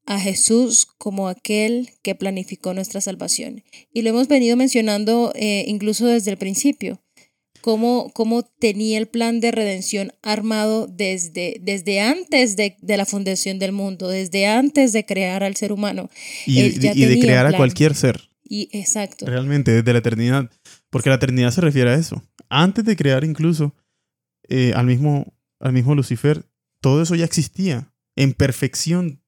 a 0.07 0.19
Jesús 0.19 0.87
como 0.99 1.29
aquel 1.29 1.91
que 2.03 2.15
planificó 2.15 2.75
nuestra 2.75 3.01
salvación. 3.01 3.63
Y 3.93 4.03
lo 4.03 4.11
hemos 4.11 4.29
venido 4.29 4.57
mencionando 4.57 5.33
eh, 5.37 5.65
incluso 5.69 6.07
desde 6.07 6.33
el 6.33 6.37
principio, 6.37 7.01
cómo, 7.61 8.11
cómo 8.13 8.43
tenía 8.43 8.99
el 8.99 9.07
plan 9.07 9.41
de 9.41 9.51
redención 9.51 10.13
armado 10.23 10.87
desde, 10.87 11.59
desde 11.61 12.01
antes 12.01 12.57
de, 12.57 12.77
de 12.81 12.97
la 12.97 13.07
fundación 13.07 13.59
del 13.59 13.73
mundo, 13.73 14.09
desde 14.09 14.47
antes 14.47 14.93
de 14.93 15.05
crear 15.05 15.45
al 15.45 15.57
ser 15.57 15.73
humano. 15.73 16.11
Y, 16.47 16.61
Él 16.61 16.81
ya 16.81 16.93
y 16.95 17.05
de 17.05 17.21
crear 17.21 17.47
a 17.47 17.53
cualquier 17.53 17.95
ser, 17.95 18.31
Y 18.43 18.69
exacto. 18.73 19.27
realmente, 19.27 19.71
desde 19.73 19.93
la 19.93 20.01
eternidad. 20.01 20.51
Porque 20.91 21.09
la 21.09 21.17
eternidad 21.17 21.53
se 21.53 21.61
refiere 21.61 21.91
a 21.91 21.95
eso. 21.95 22.23
Antes 22.49 22.85
de 22.85 22.97
crear 22.97 23.23
incluso 23.23 23.77
eh, 24.49 24.73
al, 24.75 24.87
mismo, 24.87 25.33
al 25.61 25.73
mismo 25.73 25.95
Lucifer, 25.95 26.45
todo 26.81 27.03
eso 27.03 27.15
ya 27.15 27.25
existía 27.25 27.93
en 28.17 28.33
perfección. 28.33 29.23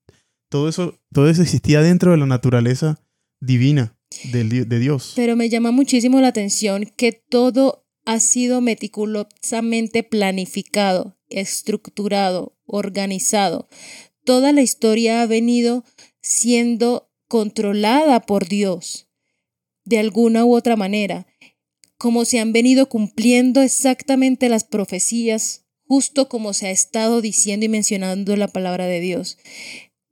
Todo 0.48 0.68
eso, 0.68 0.98
todo 1.12 1.28
eso 1.30 1.42
existía 1.42 1.80
dentro 1.80 2.10
de 2.10 2.18
la 2.18 2.26
naturaleza 2.26 3.00
divina 3.40 3.96
di- 4.32 4.64
de 4.64 4.78
Dios. 4.78 5.12
Pero 5.16 5.36
me 5.36 5.48
llama 5.48 5.70
muchísimo 5.70 6.20
la 6.20 6.28
atención 6.28 6.84
que 6.96 7.12
todo 7.12 7.86
ha 8.04 8.20
sido 8.20 8.60
meticulosamente 8.60 10.02
planificado, 10.02 11.18
estructurado, 11.28 12.58
organizado. 12.66 13.68
Toda 14.24 14.52
la 14.52 14.62
historia 14.62 15.22
ha 15.22 15.26
venido 15.26 15.84
siendo 16.20 17.10
controlada 17.28 18.20
por 18.20 18.48
Dios 18.48 19.08
de 19.84 19.98
alguna 19.98 20.44
u 20.44 20.54
otra 20.54 20.76
manera, 20.76 21.26
como 21.98 22.24
se 22.24 22.38
han 22.40 22.52
venido 22.52 22.88
cumpliendo 22.88 23.62
exactamente 23.62 24.48
las 24.48 24.64
profecías, 24.64 25.61
justo 25.92 26.26
como 26.26 26.54
se 26.54 26.68
ha 26.68 26.70
estado 26.70 27.20
diciendo 27.20 27.66
y 27.66 27.68
mencionando 27.68 28.34
la 28.34 28.48
palabra 28.48 28.86
de 28.86 28.98
Dios. 29.00 29.36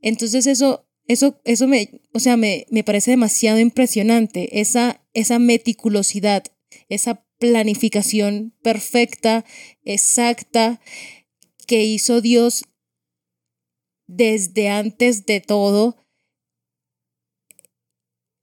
Entonces 0.02 0.46
eso, 0.46 0.86
eso, 1.06 1.40
eso 1.46 1.66
me, 1.68 2.02
o 2.12 2.20
sea, 2.20 2.36
me, 2.36 2.66
me 2.68 2.84
parece 2.84 3.12
demasiado 3.12 3.58
impresionante, 3.58 4.60
esa, 4.60 5.02
esa 5.14 5.38
meticulosidad, 5.38 6.44
esa 6.90 7.24
planificación 7.38 8.54
perfecta, 8.62 9.46
exacta, 9.82 10.82
que 11.66 11.82
hizo 11.82 12.20
Dios 12.20 12.64
desde 14.06 14.68
antes 14.68 15.24
de 15.24 15.40
todo. 15.40 15.96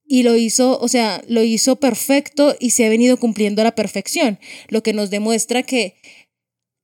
Y 0.08 0.24
lo 0.24 0.38
hizo, 0.38 0.80
o 0.80 0.88
sea, 0.88 1.24
lo 1.28 1.44
hizo 1.44 1.76
perfecto 1.76 2.56
y 2.60 2.72
se 2.72 2.88
ha 2.88 2.90
venido 2.90 3.18
cumpliendo 3.18 3.62
a 3.62 3.66
la 3.66 3.76
perfección, 3.76 4.40
lo 4.70 4.82
que 4.82 4.94
nos 4.94 5.12
demuestra 5.12 5.62
que 5.62 5.98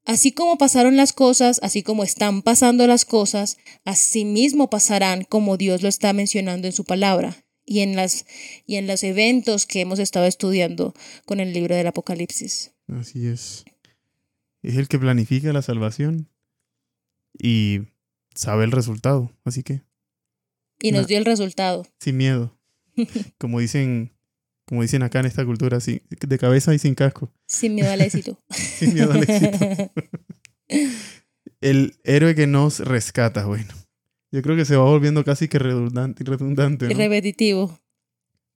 así 0.05 0.31
como 0.31 0.57
pasaron 0.57 0.97
las 0.97 1.13
cosas, 1.13 1.59
así 1.63 1.83
como 1.83 2.03
están 2.03 2.41
pasando 2.41 2.87
las 2.87 3.05
cosas, 3.05 3.57
así 3.85 4.25
mismo 4.25 4.69
pasarán 4.69 5.23
como 5.23 5.57
Dios 5.57 5.81
lo 5.81 5.89
está 5.89 6.13
mencionando 6.13 6.67
en 6.67 6.73
su 6.73 6.85
palabra 6.85 7.43
y 7.65 7.79
en, 7.79 7.95
las, 7.95 8.25
y 8.65 8.75
en 8.75 8.87
los 8.87 9.03
eventos 9.03 9.65
que 9.65 9.81
hemos 9.81 9.99
estado 9.99 10.25
estudiando 10.25 10.93
con 11.25 11.39
el 11.39 11.53
libro 11.53 11.75
del 11.75 11.87
Apocalipsis. 11.87 12.71
Así 12.87 13.27
es. 13.27 13.65
Es 14.61 14.77
el 14.77 14.87
que 14.87 14.99
planifica 14.99 15.51
la 15.53 15.61
salvación 15.61 16.29
y 17.37 17.81
sabe 18.33 18.63
el 18.65 18.71
resultado, 18.71 19.31
así 19.43 19.63
que. 19.63 19.81
Y 20.81 20.91
nos 20.91 21.07
dio 21.07 21.17
el 21.17 21.25
resultado. 21.25 21.85
Sin 21.99 22.17
miedo. 22.17 22.57
como 23.37 23.59
dicen, 23.59 24.12
como 24.73 24.81
dicen 24.81 25.03
acá 25.03 25.19
en 25.19 25.27
esta 25.27 25.45
cultura, 25.45 25.79
sin, 25.79 26.01
de 26.09 26.39
cabeza 26.39 26.73
y 26.73 26.79
sin 26.79 26.95
casco. 26.95 27.31
Sin 27.45 27.75
miedo 27.75 27.91
al 27.91 28.01
éxito. 28.01 28.39
sin 28.49 28.95
miedo 28.95 29.11
al 29.11 29.21
éxito. 29.21 29.91
el 31.61 31.95
héroe 32.03 32.33
que 32.33 32.47
nos 32.47 32.79
rescata, 32.79 33.45
bueno. 33.45 33.71
Yo 34.31 34.41
creo 34.41 34.55
que 34.55 34.65
se 34.65 34.75
va 34.75 34.83
volviendo 34.83 35.23
casi 35.23 35.47
que 35.47 35.59
redundante 35.59 36.23
y 36.23 36.25
redundante. 36.25 36.87
Y 36.89 36.93
repetitivo. 36.95 37.79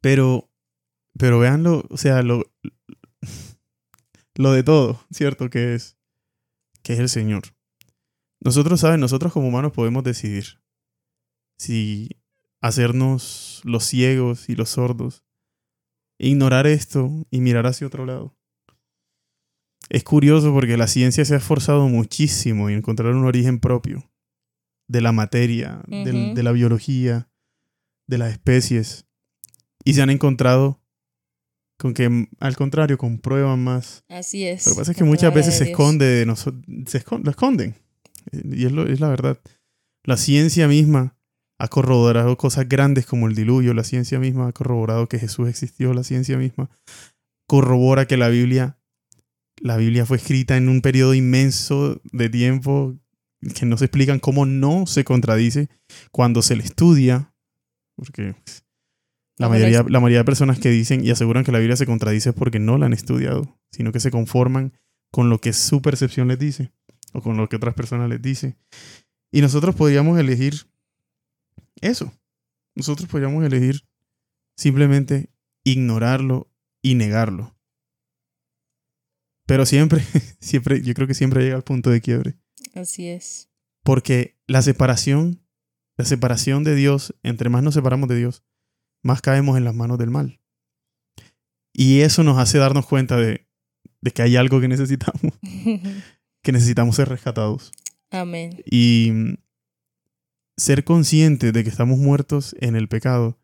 Pero, 0.01 0.49
pero 1.19 1.37
véanlo, 1.37 1.85
o 1.91 1.97
sea, 1.97 2.23
lo, 2.23 2.51
lo 4.33 4.53
de 4.53 4.63
todo, 4.63 4.99
¿cierto? 5.11 5.51
Que 5.51 5.75
es, 5.75 5.97
que 6.81 6.93
es 6.93 6.99
el 6.99 7.09
Señor. 7.09 7.43
Nosotros, 8.39 8.79
¿saben? 8.79 9.01
Nosotros 9.01 9.31
como 9.31 9.49
humanos 9.49 9.71
podemos 9.71 10.03
decidir 10.03 10.63
si 11.59 12.09
hacernos 12.59 13.61
los 13.65 13.83
ciegos 13.83 14.49
y 14.49 14.55
los 14.55 14.69
sordos, 14.69 15.26
ignorar 16.19 16.67
esto 16.67 17.11
y 17.31 17.41
mirar 17.41 17.67
hacia 17.67 17.87
otro 17.87 18.05
lado. 18.05 18.35
Es 19.89 20.03
curioso 20.03 20.53
porque 20.53 20.77
la 20.77 20.87
ciencia 20.87 21.23
se 21.23 21.33
ha 21.33 21.37
esforzado 21.37 21.87
muchísimo 21.87 22.69
en 22.69 22.77
encontrar 22.77 23.13
un 23.13 23.25
origen 23.25 23.59
propio 23.59 24.09
de 24.87 25.01
la 25.01 25.11
materia, 25.11 25.81
de 25.87 26.43
la 26.43 26.51
biología, 26.51 27.29
de 28.07 28.17
las 28.17 28.31
especies. 28.31 29.05
Y 29.83 29.93
se 29.93 30.01
han 30.01 30.09
encontrado 30.09 30.81
con 31.77 31.93
que, 31.93 32.27
al 32.39 32.55
contrario, 32.55 32.97
comprueban 32.97 33.63
más. 33.63 34.03
Así 34.09 34.45
es. 34.45 34.65
Lo 34.65 34.73
que 34.73 34.79
pasa 34.79 34.91
es 34.91 34.97
que 34.97 35.03
muchas 35.03 35.33
veces 35.33 35.57
se 35.57 35.65
esconde, 35.65 36.05
de 36.05 36.25
nosotros, 36.25 36.63
se 36.87 37.03
lo 37.23 37.29
esconden. 37.29 37.75
Y 38.31 38.65
es, 38.65 38.73
es 38.73 38.99
la 38.99 39.09
verdad. 39.09 39.39
La 40.03 40.17
ciencia 40.17 40.67
misma 40.67 41.16
ha 41.59 41.67
corroborado 41.67 42.37
cosas 42.37 42.67
grandes 42.69 43.05
como 43.05 43.27
el 43.27 43.35
diluvio. 43.35 43.73
La 43.73 43.83
ciencia 43.83 44.19
misma 44.19 44.47
ha 44.47 44.51
corroborado 44.53 45.07
que 45.07 45.19
Jesús 45.19 45.47
existió. 45.47 45.93
La 45.93 46.03
ciencia 46.03 46.37
misma 46.37 46.69
corrobora 47.47 48.05
que 48.05 48.17
la 48.17 48.27
Biblia, 48.29 48.77
la 49.59 49.77
Biblia 49.77 50.05
fue 50.05 50.17
escrita 50.17 50.57
en 50.57 50.69
un 50.69 50.81
periodo 50.81 51.13
inmenso 51.13 52.01
de 52.11 52.29
tiempo 52.29 52.95
que 53.55 53.65
no 53.65 53.77
se 53.77 53.85
explican 53.85 54.19
cómo 54.19 54.45
no 54.45 54.85
se 54.87 55.03
contradice 55.03 55.69
cuando 56.11 56.41
se 56.41 56.55
le 56.55 56.63
estudia, 56.63 57.33
porque 57.95 58.35
la 59.37 59.47
mayoría, 59.47 59.85
la 59.87 59.99
mayoría 59.99 60.19
de 60.19 60.25
personas 60.25 60.59
que 60.59 60.69
dicen 60.69 61.05
y 61.05 61.11
aseguran 61.11 61.43
que 61.43 61.51
la 61.51 61.59
Biblia 61.59 61.77
se 61.77 61.85
contradice 61.85 62.29
es 62.29 62.35
porque 62.35 62.59
no 62.59 62.77
la 62.77 62.87
han 62.87 62.93
estudiado, 62.93 63.57
sino 63.71 63.91
que 63.91 63.99
se 63.99 64.11
conforman 64.11 64.73
con 65.11 65.29
lo 65.29 65.39
que 65.39 65.53
su 65.53 65.81
percepción 65.81 66.27
les 66.27 66.39
dice 66.39 66.71
o 67.13 67.21
con 67.21 67.37
lo 67.37 67.47
que 67.47 67.55
otras 67.55 67.75
personas 67.75 68.09
les 68.09 68.21
dicen. 68.21 68.57
Y 69.31 69.41
nosotros 69.41 69.75
podríamos 69.75 70.19
elegir 70.19 70.67
eso. 71.81 72.13
Nosotros 72.75 73.09
podríamos 73.09 73.43
elegir 73.43 73.87
simplemente 74.55 75.29
ignorarlo 75.63 76.51
y 76.81 76.95
negarlo. 76.95 77.55
Pero 79.45 79.65
siempre, 79.65 80.03
siempre, 80.39 80.81
yo 80.81 80.93
creo 80.93 81.07
que 81.07 81.13
siempre 81.13 81.43
llega 81.43 81.55
al 81.55 81.63
punto 81.63 81.89
de 81.89 82.01
quiebre. 82.01 82.37
Así 82.75 83.07
es. 83.07 83.49
Porque 83.83 84.37
la 84.45 84.61
separación, 84.61 85.41
la 85.97 86.05
separación 86.05 86.63
de 86.63 86.75
Dios, 86.75 87.15
entre 87.23 87.49
más 87.49 87.63
nos 87.63 87.73
separamos 87.73 88.09
de 88.09 88.17
Dios, 88.17 88.43
más 89.03 89.21
caemos 89.21 89.57
en 89.57 89.63
las 89.63 89.73
manos 89.73 89.97
del 89.97 90.11
mal. 90.11 90.41
Y 91.73 92.01
eso 92.01 92.23
nos 92.23 92.37
hace 92.37 92.57
darnos 92.57 92.85
cuenta 92.85 93.17
de, 93.17 93.47
que 94.13 94.21
hay 94.21 94.35
algo 94.35 94.59
que 94.59 94.67
necesitamos, 94.67 95.33
que 96.43 96.51
necesitamos 96.51 96.95
ser 96.95 97.07
rescatados. 97.07 97.71
Amén. 98.09 98.61
Y 98.65 99.11
ser 100.57 100.83
conscientes 100.83 101.53
de 101.53 101.63
que 101.63 101.69
estamos 101.69 101.99
muertos 101.99 102.55
en 102.59 102.75
el 102.75 102.87
pecado 102.87 103.39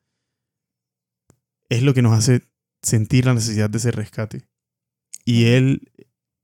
es 1.70 1.84
lo 1.84 1.94
que 1.94 2.02
nos 2.02 2.18
hace 2.18 2.42
sentir 2.82 3.26
la 3.26 3.34
necesidad 3.34 3.70
de 3.70 3.78
ese 3.78 3.92
rescate. 3.92 4.48
Y 5.24 5.46
Él, 5.46 5.92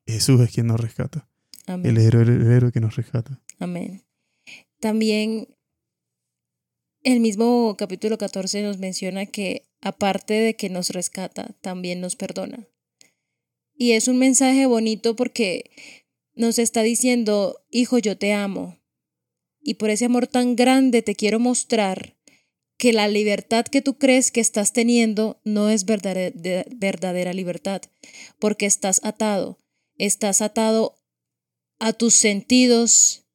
Jesús, 0.07 0.39
es 0.41 0.51
quien 0.51 0.67
nos 0.67 0.79
rescata. 0.79 1.27
El 1.67 1.97
héroe, 1.99 2.71
que 2.71 2.79
nos 2.79 2.95
rescata. 2.95 3.39
Amén. 3.59 4.03
También 4.79 5.47
el 7.03 7.19
mismo 7.19 7.75
capítulo 7.77 8.17
14 8.17 8.63
nos 8.63 8.79
menciona 8.79 9.27
que 9.27 9.67
aparte 9.81 10.33
de 10.33 10.55
que 10.55 10.69
nos 10.69 10.89
rescata, 10.89 11.55
también 11.61 12.01
nos 12.01 12.15
perdona. 12.15 12.67
Y 13.75 13.91
es 13.91 14.07
un 14.07 14.17
mensaje 14.17 14.65
bonito 14.65 15.15
porque 15.15 15.69
nos 16.33 16.57
está 16.57 16.81
diciendo, 16.81 17.61
hijo, 17.69 17.99
yo 17.99 18.17
te 18.17 18.33
amo. 18.33 18.78
Y 19.69 19.75
por 19.75 19.91
ese 19.91 20.05
amor 20.05 20.25
tan 20.25 20.55
grande 20.55 21.03
te 21.03 21.13
quiero 21.13 21.39
mostrar 21.39 22.15
que 22.79 22.91
la 22.91 23.07
libertad 23.07 23.67
que 23.67 23.83
tú 23.83 23.99
crees 23.99 24.31
que 24.31 24.41
estás 24.41 24.73
teniendo 24.73 25.39
no 25.43 25.69
es 25.69 25.85
verdadera, 25.85 26.65
verdadera 26.75 27.33
libertad, 27.33 27.83
porque 28.39 28.65
estás 28.65 28.99
atado. 29.03 29.59
Estás 29.95 30.41
atado 30.41 30.97
a 31.77 31.93
tus 31.93 32.15
sentidos, 32.15 33.27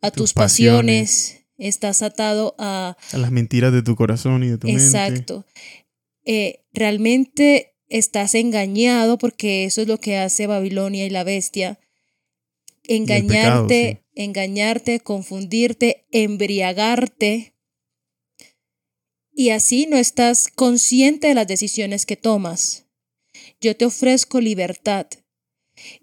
a 0.00 0.10
tus, 0.10 0.32
pasiones. 0.32 1.44
estás 1.58 2.00
atado 2.00 2.54
a... 2.58 2.96
A 3.12 3.18
las 3.18 3.30
mentiras 3.30 3.70
de 3.74 3.82
tu 3.82 3.94
corazón 3.94 4.44
y 4.44 4.48
de 4.48 4.56
tu 4.56 4.68
mente. 4.68 4.82
Exacto. 4.82 5.44
Eh, 6.24 6.64
realmente 6.72 7.74
estás 7.90 8.34
engañado 8.34 9.18
porque 9.18 9.66
eso 9.66 9.82
es 9.82 9.88
lo 9.88 9.98
que 9.98 10.16
hace 10.16 10.46
Babilonia 10.46 11.04
y 11.04 11.10
la 11.10 11.22
bestia. 11.22 11.78
Engañarte, 12.84 14.01
engañarte, 14.14 15.00
confundirte, 15.00 16.06
embriagarte. 16.10 17.54
Y 19.32 19.50
así 19.50 19.86
no 19.86 19.96
estás 19.96 20.48
consciente 20.48 21.28
de 21.28 21.34
las 21.34 21.46
decisiones 21.46 22.06
que 22.06 22.16
tomas. 22.16 22.86
Yo 23.60 23.76
te 23.76 23.86
ofrezco 23.86 24.40
libertad. 24.40 25.06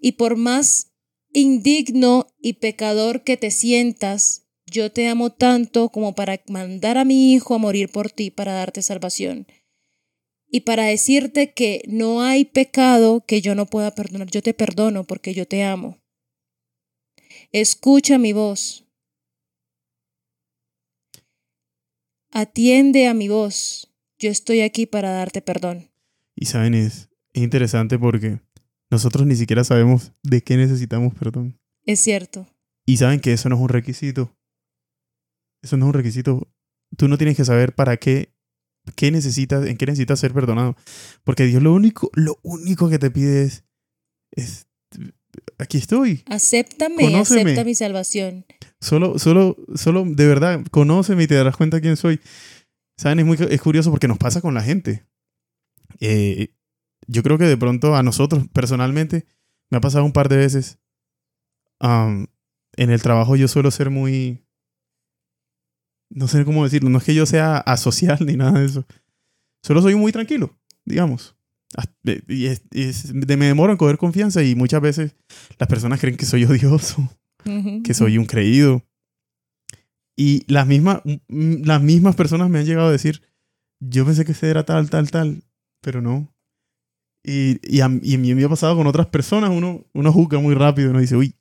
Y 0.00 0.12
por 0.12 0.36
más 0.36 0.90
indigno 1.32 2.26
y 2.40 2.54
pecador 2.54 3.22
que 3.22 3.36
te 3.36 3.50
sientas, 3.50 4.46
yo 4.66 4.90
te 4.90 5.08
amo 5.08 5.30
tanto 5.30 5.90
como 5.90 6.14
para 6.14 6.40
mandar 6.48 6.98
a 6.98 7.04
mi 7.04 7.32
Hijo 7.32 7.54
a 7.54 7.58
morir 7.58 7.90
por 7.90 8.10
ti 8.10 8.30
para 8.30 8.52
darte 8.52 8.82
salvación. 8.82 9.46
Y 10.48 10.60
para 10.60 10.84
decirte 10.84 11.52
que 11.52 11.82
no 11.86 12.22
hay 12.22 12.44
pecado 12.44 13.24
que 13.24 13.40
yo 13.40 13.54
no 13.54 13.66
pueda 13.66 13.94
perdonar. 13.94 14.28
Yo 14.28 14.42
te 14.42 14.54
perdono 14.54 15.04
porque 15.04 15.32
yo 15.32 15.46
te 15.46 15.62
amo. 15.62 15.99
Escucha 17.52 18.16
mi 18.16 18.32
voz. 18.32 18.86
Atiende 22.30 23.08
a 23.08 23.14
mi 23.14 23.28
voz. 23.28 23.92
Yo 24.18 24.30
estoy 24.30 24.60
aquí 24.60 24.86
para 24.86 25.10
darte 25.10 25.42
perdón. 25.42 25.90
Y 26.36 26.46
saben, 26.46 26.74
es 26.74 27.08
interesante 27.32 27.98
porque 27.98 28.40
nosotros 28.88 29.26
ni 29.26 29.34
siquiera 29.34 29.64
sabemos 29.64 30.12
de 30.22 30.42
qué 30.42 30.56
necesitamos 30.56 31.12
perdón. 31.14 31.58
Es 31.84 31.98
cierto. 31.98 32.46
Y 32.86 32.98
saben 32.98 33.18
que 33.18 33.32
eso 33.32 33.48
no 33.48 33.56
es 33.56 33.62
un 33.62 33.68
requisito. 33.68 34.32
Eso 35.60 35.76
no 35.76 35.86
es 35.86 35.88
un 35.88 35.94
requisito. 35.94 36.48
Tú 36.96 37.08
no 37.08 37.18
tienes 37.18 37.36
que 37.36 37.44
saber 37.44 37.74
para 37.74 37.96
qué, 37.96 38.32
qué 38.94 39.10
necesitas, 39.10 39.66
en 39.66 39.76
qué 39.76 39.86
necesitas 39.86 40.20
ser 40.20 40.32
perdonado. 40.32 40.76
Porque 41.24 41.46
Dios 41.46 41.64
lo 41.64 41.74
único, 41.74 42.10
lo 42.14 42.38
único 42.42 42.88
que 42.88 43.00
te 43.00 43.10
pide 43.10 43.42
es, 43.42 43.64
es 44.30 44.69
aquí 45.58 45.78
estoy. 45.78 46.22
Acéptame, 46.26 47.16
acepta 47.16 47.64
mi 47.64 47.74
salvación. 47.74 48.44
Solo, 48.80 49.18
solo, 49.18 49.56
solo, 49.74 50.04
de 50.06 50.26
verdad, 50.26 50.64
conóceme 50.70 51.24
y 51.24 51.26
te 51.26 51.34
darás 51.34 51.56
cuenta 51.56 51.80
quién 51.80 51.96
soy. 51.96 52.20
Saben, 52.96 53.20
es 53.20 53.26
muy 53.26 53.36
es 53.38 53.60
curioso 53.60 53.90
porque 53.90 54.08
nos 54.08 54.18
pasa 54.18 54.40
con 54.40 54.54
la 54.54 54.62
gente. 54.62 55.06
Eh, 56.00 56.54
yo 57.06 57.22
creo 57.22 57.38
que 57.38 57.44
de 57.44 57.56
pronto 57.56 57.94
a 57.94 58.02
nosotros 58.02 58.46
personalmente 58.52 59.26
me 59.70 59.78
ha 59.78 59.80
pasado 59.80 60.04
un 60.04 60.12
par 60.12 60.28
de 60.28 60.36
veces. 60.36 60.78
en 61.80 62.28
el 62.76 63.02
trabajo 63.02 63.36
yo 63.36 63.48
suelo 63.48 63.70
ser 63.70 63.90
muy... 63.90 64.44
No 66.12 66.26
sé 66.26 66.44
cómo 66.44 66.64
decirlo, 66.64 66.90
no 66.90 66.98
es 66.98 67.04
que 67.04 67.14
yo 67.14 67.24
sea 67.24 67.58
asocial 67.58 68.18
ni 68.26 68.36
nada 68.36 68.60
de 68.60 68.66
eso. 68.66 68.86
Solo 69.62 69.82
soy 69.82 69.94
muy 69.94 70.10
tranquilo, 70.10 70.58
digamos. 70.84 71.36
Y, 72.28 72.46
es- 72.46 72.62
y 72.72 72.82
es- 72.82 73.12
de- 73.14 73.36
me 73.36 73.46
demoro 73.46 73.72
en 73.72 73.78
coger 73.78 73.96
confianza 73.98 74.42
y 74.42 74.54
muchas 74.54 74.80
veces 74.80 75.14
las 75.58 75.68
personas 75.68 76.00
creen 76.00 76.16
que 76.16 76.26
soy 76.26 76.44
odioso, 76.44 77.08
que 77.82 77.94
soy 77.94 78.18
un 78.18 78.26
creído. 78.26 78.84
Y 80.16 80.44
las 80.52 80.66
mismas, 80.66 81.00
las 81.28 81.80
mismas 81.82 82.14
personas 82.16 82.50
me 82.50 82.58
han 82.58 82.66
llegado 82.66 82.88
a 82.88 82.92
decir, 82.92 83.22
yo 83.80 84.04
pensé 84.04 84.24
que 84.24 84.32
este 84.32 84.50
era 84.50 84.64
tal, 84.64 84.90
tal, 84.90 85.10
tal, 85.10 85.42
pero 85.80 86.02
no. 86.02 86.34
Y, 87.24 87.58
y, 87.62 87.80
a, 87.80 87.90
y 88.02 88.14
a 88.14 88.18
mí 88.18 88.34
me 88.34 88.44
ha 88.44 88.48
pasado 88.48 88.76
con 88.76 88.86
otras 88.86 89.06
personas, 89.06 89.50
uno, 89.50 89.86
uno 89.94 90.12
juzga 90.12 90.38
muy 90.38 90.54
rápido, 90.54 90.90
uno 90.90 91.00
dice, 91.00 91.16
uy, 91.16 91.34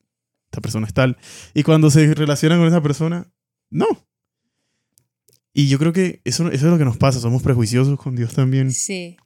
esta 0.46 0.62
persona 0.62 0.88
es 0.88 0.94
tal. 0.94 1.18
Y 1.54 1.64
cuando 1.64 1.90
se 1.90 2.14
relacionan 2.14 2.60
con 2.60 2.68
esa 2.68 2.82
persona, 2.82 3.32
no. 3.70 3.88
Y 5.54 5.68
yo 5.68 5.80
creo 5.80 5.92
que 5.92 6.22
eso, 6.24 6.48
eso 6.50 6.66
es 6.68 6.72
lo 6.72 6.78
que 6.78 6.86
nos 6.86 6.98
pasa, 6.98 7.20
somos 7.20 7.42
prejuiciosos 7.44 8.00
con 8.00 8.16
Dios 8.16 8.34
también. 8.34 8.72
Sí, 8.72 9.18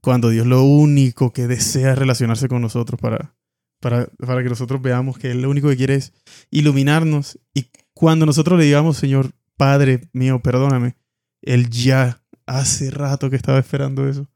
Cuando 0.00 0.30
Dios 0.30 0.46
lo 0.46 0.62
único 0.62 1.32
que 1.32 1.46
desea 1.46 1.92
es 1.92 1.98
relacionarse 1.98 2.48
con 2.48 2.62
nosotros 2.62 3.00
para, 3.00 3.36
para, 3.80 4.06
para 4.18 4.42
que 4.42 4.48
nosotros 4.48 4.80
veamos 4.80 5.18
que 5.18 5.30
Él 5.30 5.42
lo 5.42 5.50
único 5.50 5.68
que 5.68 5.76
quiere 5.76 5.94
es 5.94 6.12
iluminarnos. 6.50 7.38
Y 7.54 7.68
cuando 7.94 8.26
nosotros 8.26 8.58
le 8.58 8.64
digamos, 8.64 8.96
Señor, 8.96 9.32
Padre 9.56 10.08
mío, 10.12 10.40
perdóname, 10.40 10.96
Él 11.42 11.68
ya 11.68 12.22
hace 12.46 12.90
rato 12.90 13.28
que 13.30 13.36
estaba 13.36 13.58
esperando 13.58 14.08
eso 14.08 14.30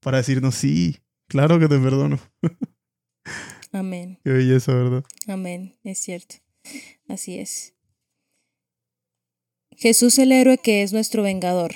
para 0.00 0.18
decirnos, 0.18 0.54
sí, 0.54 0.98
claro 1.28 1.58
que 1.58 1.68
te 1.68 1.78
perdono. 1.78 2.20
amén, 3.72 4.20
Qué 4.22 4.30
belleza, 4.30 4.72
¿verdad? 4.74 5.04
amén, 5.26 5.76
es 5.82 5.98
cierto. 5.98 6.36
Así 7.08 7.38
es. 7.38 7.74
Jesús 9.72 10.18
el 10.18 10.32
héroe 10.32 10.58
que 10.58 10.82
es 10.82 10.92
nuestro 10.92 11.22
vengador. 11.22 11.72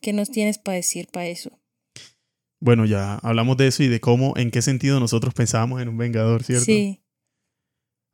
¿Qué 0.00 0.12
nos 0.12 0.30
tienes 0.30 0.58
para 0.58 0.76
decir 0.76 1.08
para 1.10 1.26
eso? 1.26 1.58
Bueno, 2.64 2.86
ya 2.86 3.16
hablamos 3.16 3.58
de 3.58 3.66
eso 3.66 3.82
y 3.82 3.88
de 3.88 4.00
cómo, 4.00 4.32
en 4.38 4.50
qué 4.50 4.62
sentido 4.62 4.98
nosotros 4.98 5.34
pensábamos 5.34 5.82
en 5.82 5.88
un 5.90 5.98
vengador, 5.98 6.42
¿cierto? 6.44 6.64
Sí, 6.64 7.02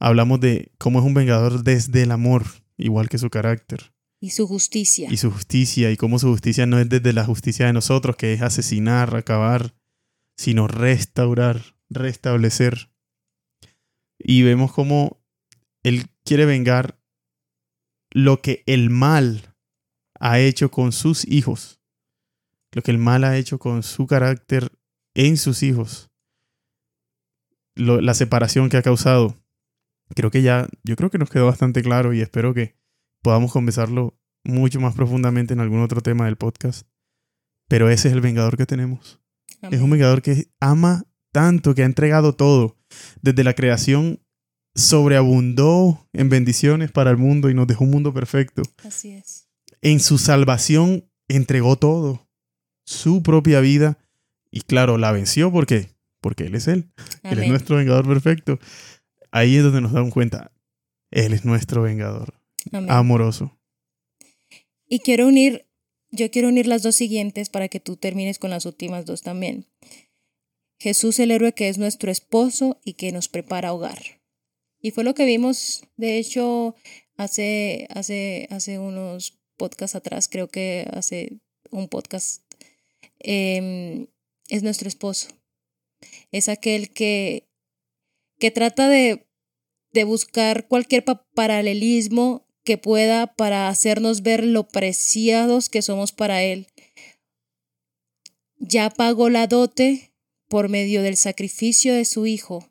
Hablamos 0.00 0.40
de 0.40 0.72
cómo 0.76 0.98
es 0.98 1.04
un 1.04 1.14
vengador 1.14 1.62
desde 1.62 2.02
el 2.02 2.10
amor, 2.10 2.46
igual 2.76 3.08
que 3.08 3.18
su 3.18 3.30
carácter. 3.30 3.92
y 4.20 4.30
su 4.30 4.48
justicia. 4.48 5.08
y 5.08 5.18
su 5.18 5.30
justicia 5.30 5.92
y 5.92 5.96
cómo 5.96 6.18
su 6.18 6.28
justicia 6.28 6.66
no 6.66 6.80
es 6.80 6.88
desde 6.88 7.12
la 7.12 7.24
justicia 7.24 7.66
de 7.66 7.72
nosotros, 7.72 8.16
que 8.16 8.32
es 8.32 8.42
asesinar, 8.42 9.14
acabar, 9.14 9.72
sino 10.36 10.66
restaurar, 10.66 11.76
restablecer. 11.88 12.90
Y 14.18 14.42
vemos 14.42 14.72
cómo 14.72 15.22
él 15.84 16.06
quiere 16.24 16.44
vengar 16.44 17.00
lo 18.10 18.42
que 18.42 18.64
el 18.66 18.90
mal 18.90 19.54
ha 20.18 20.40
hecho 20.40 20.72
con 20.72 20.90
sus 20.90 21.24
hijos, 21.24 21.79
lo 22.72 22.82
que 22.82 22.90
el 22.90 22.98
mal 22.98 23.24
ha 23.24 23.36
hecho 23.36 23.58
con 23.58 23.82
su 23.82 24.06
carácter 24.06 24.72
en 25.14 25.36
sus 25.36 25.62
hijos, 25.62 26.10
Lo- 27.76 28.00
la 28.00 28.14
separación 28.14 28.68
que 28.68 28.76
ha 28.76 28.82
causado. 28.82 29.36
Creo 30.14 30.30
que 30.30 30.42
ya, 30.42 30.68
yo 30.84 30.96
creo 30.96 31.10
que 31.10 31.18
nos 31.18 31.30
quedó 31.30 31.46
bastante 31.46 31.82
claro 31.82 32.12
y 32.12 32.20
espero 32.20 32.52
que 32.52 32.76
podamos 33.22 33.52
conversarlo 33.52 34.18
mucho 34.44 34.80
más 34.80 34.94
profundamente 34.94 35.54
en 35.54 35.60
algún 35.60 35.80
otro 35.80 36.00
tema 36.00 36.24
del 36.26 36.36
podcast. 36.36 36.86
Pero 37.68 37.88
ese 37.88 38.08
es 38.08 38.14
el 38.14 38.20
vengador 38.20 38.56
que 38.56 38.66
tenemos. 38.66 39.20
Amén. 39.62 39.74
Es 39.78 39.80
un 39.80 39.90
vengador 39.90 40.20
que 40.22 40.48
ama 40.58 41.04
tanto, 41.32 41.74
que 41.74 41.82
ha 41.82 41.86
entregado 41.86 42.34
todo. 42.34 42.76
Desde 43.22 43.44
la 43.44 43.54
creación 43.54 44.20
sobreabundó 44.74 46.08
en 46.12 46.28
bendiciones 46.28 46.90
para 46.90 47.10
el 47.10 47.16
mundo 47.16 47.48
y 47.50 47.54
nos 47.54 47.66
dejó 47.66 47.84
un 47.84 47.90
mundo 47.90 48.12
perfecto. 48.12 48.62
Así 48.84 49.12
es. 49.12 49.48
En 49.80 50.00
su 50.00 50.18
salvación 50.18 51.08
entregó 51.28 51.76
todo, 51.76 52.28
su 52.90 53.22
propia 53.22 53.60
vida. 53.60 53.98
Y 54.50 54.62
claro, 54.62 54.98
la 54.98 55.12
venció 55.12 55.52
porque, 55.52 55.94
porque 56.20 56.44
Él 56.44 56.54
es 56.56 56.66
Él. 56.66 56.90
Él 57.22 57.38
es 57.38 57.48
nuestro 57.48 57.76
vengador 57.76 58.06
perfecto. 58.06 58.58
Ahí 59.30 59.56
es 59.56 59.62
donde 59.62 59.80
nos 59.80 59.92
damos 59.92 60.12
cuenta. 60.12 60.52
Él 61.10 61.32
es 61.32 61.44
nuestro 61.44 61.82
vengador, 61.82 62.34
Amén. 62.72 62.90
amoroso. 62.90 63.58
Y 64.88 65.00
quiero 65.00 65.28
unir, 65.28 65.66
yo 66.10 66.30
quiero 66.30 66.48
unir 66.48 66.66
las 66.66 66.82
dos 66.82 66.96
siguientes 66.96 67.48
para 67.48 67.68
que 67.68 67.80
tú 67.80 67.96
termines 67.96 68.38
con 68.38 68.50
las 68.50 68.66
últimas 68.66 69.06
dos 69.06 69.22
también. 69.22 69.66
Jesús 70.78 71.18
el 71.20 71.30
héroe 71.30 71.52
que 71.52 71.68
es 71.68 71.78
nuestro 71.78 72.10
esposo 72.10 72.80
y 72.84 72.94
que 72.94 73.12
nos 73.12 73.28
prepara 73.28 73.72
hogar. 73.72 74.20
Y 74.80 74.92
fue 74.92 75.04
lo 75.04 75.14
que 75.14 75.26
vimos, 75.26 75.84
de 75.96 76.18
hecho, 76.18 76.74
hace, 77.16 77.86
hace, 77.90 78.48
hace 78.50 78.78
unos 78.78 79.38
podcasts 79.56 79.94
atrás, 79.94 80.26
creo 80.28 80.48
que 80.48 80.88
hace 80.92 81.40
un 81.70 81.88
podcast, 81.88 82.42
em, 83.20 84.08
es 84.48 84.62
nuestro 84.62 84.88
esposo. 84.88 85.28
Es 86.32 86.48
aquel 86.48 86.92
que, 86.92 87.48
que 88.38 88.50
trata 88.50 88.88
de, 88.88 89.26
de 89.92 90.04
buscar 90.04 90.66
cualquier 90.68 91.04
pa- 91.04 91.26
paralelismo 91.34 92.46
que 92.64 92.78
pueda 92.78 93.34
para 93.34 93.68
hacernos 93.68 94.22
ver 94.22 94.44
lo 94.44 94.68
preciados 94.68 95.68
que 95.68 95.82
somos 95.82 96.12
para 96.12 96.42
Él. 96.42 96.66
Ya 98.58 98.90
pagó 98.90 99.30
la 99.30 99.46
dote 99.46 100.12
por 100.48 100.68
medio 100.68 101.02
del 101.02 101.16
sacrificio 101.16 101.94
de 101.94 102.04
su 102.04 102.26
Hijo. 102.26 102.70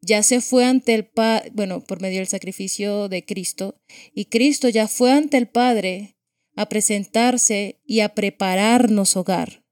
Ya 0.00 0.22
se 0.22 0.40
fue 0.40 0.64
ante 0.64 0.94
el 0.94 1.06
Padre, 1.06 1.50
bueno, 1.54 1.82
por 1.84 2.00
medio 2.00 2.18
del 2.18 2.28
sacrificio 2.28 3.08
de 3.08 3.24
Cristo, 3.24 3.80
y 4.14 4.26
Cristo 4.26 4.68
ya 4.68 4.86
fue 4.86 5.10
ante 5.10 5.36
el 5.36 5.48
Padre 5.48 6.15
a 6.56 6.66
presentarse 6.66 7.78
y 7.86 8.00
a 8.00 8.10
prepararnos 8.10 9.16
hogar. 9.16 9.62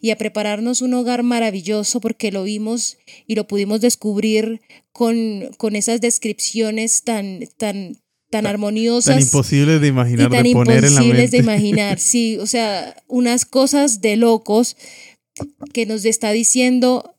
Y 0.00 0.10
a 0.10 0.16
prepararnos 0.16 0.82
un 0.82 0.94
hogar 0.94 1.22
maravilloso 1.22 2.00
porque 2.00 2.32
lo 2.32 2.42
vimos 2.42 2.98
y 3.26 3.36
lo 3.36 3.46
pudimos 3.46 3.80
descubrir 3.80 4.60
con, 4.92 5.50
con 5.58 5.76
esas 5.76 6.00
descripciones 6.00 7.04
tan, 7.04 7.40
tan, 7.56 7.96
tan 8.30 8.46
armoniosas 8.46 9.14
Tan 9.14 9.22
imposible 9.22 9.78
de 9.78 9.86
y 9.86 9.90
imaginar, 9.90 10.30
tan 10.30 10.42
de 10.42 10.52
poner 10.52 10.84
en 10.84 10.94
la 10.94 11.02
imposibles 11.02 11.30
mente. 11.30 11.36
de 11.36 11.42
imaginar. 11.42 11.98
Sí, 12.00 12.38
o 12.38 12.46
sea, 12.46 12.96
unas 13.06 13.44
cosas 13.44 14.00
de 14.00 14.16
locos 14.16 14.76
que 15.72 15.86
nos 15.86 16.04
está 16.04 16.32
diciendo, 16.32 17.16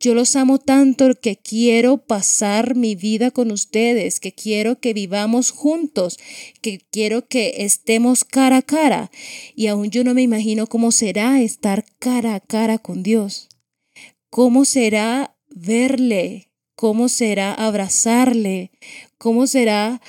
yo 0.00 0.14
los 0.14 0.36
amo 0.36 0.58
tanto 0.58 1.14
que 1.20 1.36
quiero 1.36 1.98
pasar 1.98 2.76
mi 2.76 2.94
vida 2.94 3.32
con 3.32 3.50
ustedes, 3.50 4.20
que 4.20 4.32
quiero 4.32 4.78
que 4.78 4.92
vivamos 4.92 5.50
juntos, 5.50 6.18
que 6.62 6.80
quiero 6.90 7.26
que 7.26 7.64
estemos 7.64 8.24
cara 8.24 8.58
a 8.58 8.62
cara. 8.62 9.10
Y 9.56 9.66
aún 9.66 9.90
yo 9.90 10.04
no 10.04 10.14
me 10.14 10.22
imagino 10.22 10.68
cómo 10.68 10.92
será 10.92 11.40
estar 11.40 11.84
cara 11.98 12.36
a 12.36 12.40
cara 12.40 12.78
con 12.78 13.02
Dios. 13.02 13.48
¿Cómo 14.30 14.64
será 14.64 15.36
verle? 15.48 16.52
¿Cómo 16.76 17.08
será 17.08 17.52
abrazarle? 17.52 18.70
¿Cómo 19.18 19.48
será 19.48 20.00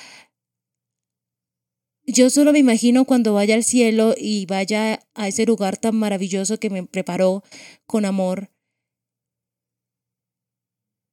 yo 2.06 2.28
solo 2.28 2.52
me 2.52 2.58
imagino 2.58 3.04
cuando 3.04 3.34
vaya 3.34 3.54
al 3.54 3.62
cielo 3.62 4.14
y 4.18 4.46
vaya 4.46 5.00
a 5.14 5.28
ese 5.28 5.46
lugar 5.46 5.76
tan 5.76 5.94
maravilloso 5.94 6.58
que 6.58 6.70
me 6.70 6.84
preparó 6.84 7.44
con 7.86 8.04
amor. 8.04 8.50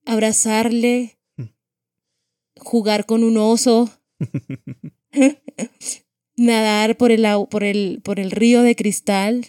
Abrazarle, 0.08 1.18
Mm. 1.38 1.44
jugar 2.60 3.06
con 3.06 3.24
un 3.24 3.38
oso, 3.38 3.92
nadar 6.36 6.98
por 6.98 7.12
el, 7.12 7.26
por, 7.50 7.64
el, 7.64 8.02
por 8.04 8.20
el 8.20 8.32
río 8.32 8.62
de 8.64 8.76
cristal, 8.76 9.46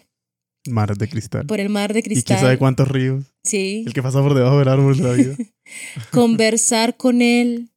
Mar 0.66 0.96
de 0.96 1.08
cristal. 1.08 1.46
por 1.46 1.60
el 1.60 1.68
mar 1.70 1.92
de 1.94 2.00
y 2.00 2.02
quién 2.02 2.14
cristal. 2.14 2.40
sabe 2.40 2.58
cuántos 2.58 2.88
ríos. 2.88 3.24
Sí, 3.42 3.84
El 3.86 3.94
que 3.94 4.02
pasa 4.02 4.20
por 4.20 4.34
debajo 4.34 4.58
del 4.58 4.68
árbol 4.68 4.96
de 4.98 5.02
la 5.02 5.12
vida. 5.12 5.36
conversar 6.12 6.96
con 6.96 7.22
él, 7.22 7.70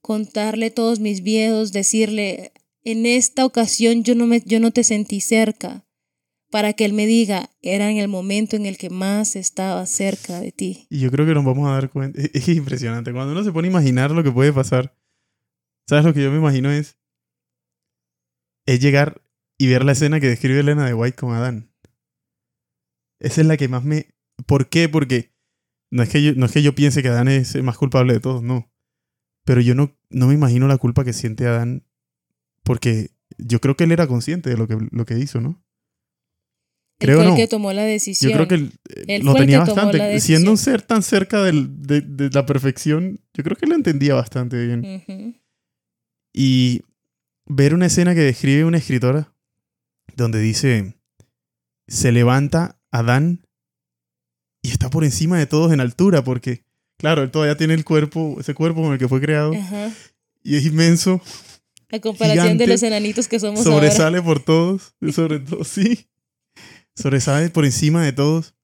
contarle 0.00 0.70
todos 0.70 1.00
mis 1.00 1.22
miedos, 1.22 1.72
decirle, 1.72 2.52
en 2.84 3.06
esta 3.06 3.44
ocasión 3.44 4.04
yo 4.04 4.14
no, 4.14 4.26
me, 4.26 4.40
yo 4.44 4.60
no 4.60 4.70
te 4.70 4.84
sentí 4.84 5.20
cerca, 5.20 5.84
para 6.50 6.72
que 6.72 6.84
él 6.84 6.92
me 6.92 7.06
diga, 7.06 7.50
era 7.62 7.90
en 7.90 7.98
el 7.98 8.08
momento 8.08 8.56
en 8.56 8.66
el 8.66 8.78
que 8.78 8.90
más 8.90 9.36
estaba 9.36 9.84
cerca 9.86 10.40
de 10.40 10.52
ti. 10.52 10.86
Y 10.90 11.00
yo 11.00 11.10
creo 11.10 11.26
que 11.26 11.34
nos 11.34 11.44
vamos 11.44 11.68
a 11.68 11.72
dar 11.72 11.90
cuenta. 11.90 12.20
Es, 12.20 12.30
es 12.34 12.48
impresionante. 12.48 13.12
Cuando 13.12 13.32
uno 13.32 13.44
se 13.44 13.52
pone 13.52 13.68
a 13.68 13.70
imaginar 13.70 14.10
lo 14.10 14.22
que 14.22 14.32
puede 14.32 14.52
pasar, 14.52 14.96
¿sabes 15.86 16.04
lo 16.04 16.14
que 16.14 16.22
yo 16.22 16.30
me 16.30 16.38
imagino 16.38 16.70
es? 16.70 16.98
Es 18.66 18.80
llegar 18.80 19.22
y 19.58 19.66
ver 19.66 19.84
la 19.84 19.92
escena 19.92 20.20
que 20.20 20.28
describe 20.28 20.60
Elena 20.60 20.86
de 20.86 20.94
White 20.94 21.16
con 21.16 21.34
Adán. 21.34 21.70
Esa 23.18 23.40
es 23.40 23.46
la 23.46 23.56
que 23.56 23.68
más 23.68 23.84
me. 23.84 24.14
¿Por 24.46 24.68
qué? 24.68 24.88
Porque 24.88 25.34
no 25.90 26.02
es 26.02 26.08
que 26.08 26.22
yo, 26.22 26.34
no 26.34 26.46
es 26.46 26.52
que 26.52 26.62
yo 26.62 26.74
piense 26.74 27.02
que 27.02 27.08
Adán 27.08 27.28
es 27.28 27.54
el 27.54 27.62
más 27.62 27.76
culpable 27.76 28.12
de 28.12 28.20
todos, 28.20 28.42
no. 28.42 28.70
Pero 29.44 29.60
yo 29.60 29.74
no, 29.74 29.96
no 30.10 30.28
me 30.28 30.34
imagino 30.34 30.68
la 30.68 30.78
culpa 30.78 31.04
que 31.04 31.12
siente 31.12 31.46
Adán. 31.46 31.84
Porque 32.62 33.10
yo 33.38 33.60
creo 33.60 33.76
que 33.76 33.84
él 33.84 33.92
era 33.92 34.06
consciente 34.06 34.50
de 34.50 34.56
lo 34.56 34.68
que, 34.68 34.76
lo 34.90 35.04
que 35.06 35.18
hizo, 35.18 35.40
¿no? 35.40 35.62
Creo 37.00 37.22
el 37.22 37.28
no. 37.28 37.36
que 37.36 37.46
tomó 37.46 37.72
la 37.72 37.82
decisión. 37.84 38.30
Yo 38.32 38.36
creo 38.36 38.48
que 38.48 38.54
él, 38.56 38.72
eh, 38.88 39.04
Él 39.16 39.22
lo 39.24 39.32
el 39.32 39.38
tenía 39.38 39.60
bastante. 39.60 40.18
Siendo 40.20 40.50
un 40.50 40.58
ser 40.58 40.82
tan 40.82 41.02
cerca 41.02 41.42
del- 41.44 41.80
de, 41.82 42.00
de 42.00 42.28
la 42.30 42.44
perfección, 42.44 43.20
yo 43.34 43.44
creo 43.44 43.56
que 43.56 43.66
lo 43.66 43.74
entendía 43.76 44.14
bastante 44.14 44.56
bien. 44.66 45.02
Ujú. 45.06 45.34
Y 46.32 46.82
ver 47.46 47.74
una 47.74 47.86
escena 47.86 48.14
que 48.14 48.20
describe 48.20 48.64
una 48.64 48.78
escritora 48.78 49.32
donde 50.16 50.40
dice, 50.40 50.94
se 51.86 52.10
levanta 52.12 52.80
Adán 52.90 53.46
y 54.62 54.70
está 54.70 54.90
por 54.90 55.04
encima 55.04 55.38
de 55.38 55.46
todos 55.46 55.72
en 55.72 55.80
altura 55.80 56.24
porque, 56.24 56.64
claro, 56.96 57.22
él 57.22 57.30
todavía 57.30 57.56
tiene 57.56 57.74
el 57.74 57.84
cuerpo, 57.84 58.36
ese 58.40 58.54
cuerpo 58.54 58.82
con 58.82 58.92
el 58.92 58.98
que 58.98 59.08
fue 59.08 59.20
creado 59.20 59.52
Ajá. 59.54 59.92
y 60.42 60.56
es 60.56 60.66
inmenso, 60.66 61.22
La 61.90 62.00
comparación 62.00 62.44
Gigante, 62.44 62.64
de 62.64 62.72
los 62.72 62.82
enanitos 62.82 63.28
que 63.28 63.38
somos 63.38 63.60
ahora. 63.64 63.70
sobresale 63.88 64.20
por 64.20 64.40
todos, 64.42 64.94
sobre 65.14 65.38
todo, 65.38 65.62
sí, 65.64 66.06
sobresale 66.98 67.48
por 67.50 67.64
encima 67.64 68.04
de 68.04 68.12
todos 68.12 68.54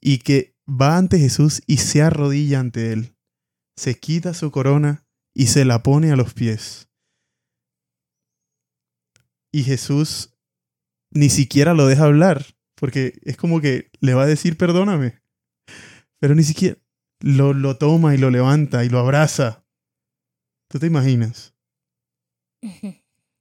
y 0.00 0.18
que 0.18 0.56
va 0.68 0.96
ante 0.96 1.18
Jesús 1.18 1.62
y 1.66 1.76
se 1.76 2.02
arrodilla 2.02 2.60
ante 2.60 2.92
él, 2.92 3.14
se 3.76 3.98
quita 4.00 4.32
su 4.32 4.50
corona 4.50 5.06
y 5.34 5.48
se 5.48 5.64
la 5.64 5.82
pone 5.82 6.10
a 6.10 6.16
los 6.16 6.32
pies. 6.32 6.88
Y 9.52 9.64
Jesús 9.64 10.34
ni 11.10 11.28
siquiera 11.28 11.74
lo 11.74 11.86
deja 11.86 12.04
hablar, 12.04 12.44
porque 12.74 13.18
es 13.22 13.36
como 13.36 13.60
que 13.60 13.90
le 14.00 14.14
va 14.14 14.22
a 14.22 14.26
decir 14.26 14.56
perdóname, 14.56 15.20
pero 16.18 16.34
ni 16.34 16.42
siquiera 16.42 16.78
lo, 17.20 17.52
lo 17.52 17.76
toma 17.76 18.14
y 18.14 18.18
lo 18.18 18.30
levanta 18.30 18.84
y 18.84 18.88
lo 18.88 18.98
abraza. 18.98 19.66
¿Tú 20.68 20.78
te 20.78 20.86
imaginas? 20.86 21.54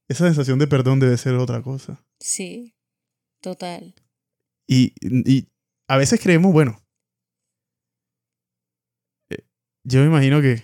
Esa 0.07 0.25
sensación 0.25 0.59
de 0.59 0.67
perdón 0.67 0.99
debe 0.99 1.17
ser 1.17 1.35
otra 1.35 1.61
cosa. 1.63 2.05
Sí, 2.19 2.74
total. 3.45 3.93
Y, 4.67 4.93
y 5.01 5.47
a 5.87 5.97
veces 5.97 6.19
creemos, 6.19 6.51
bueno, 6.51 6.81
eh, 9.29 9.43
yo 9.83 9.99
me 10.01 10.07
imagino 10.07 10.41
que 10.41 10.63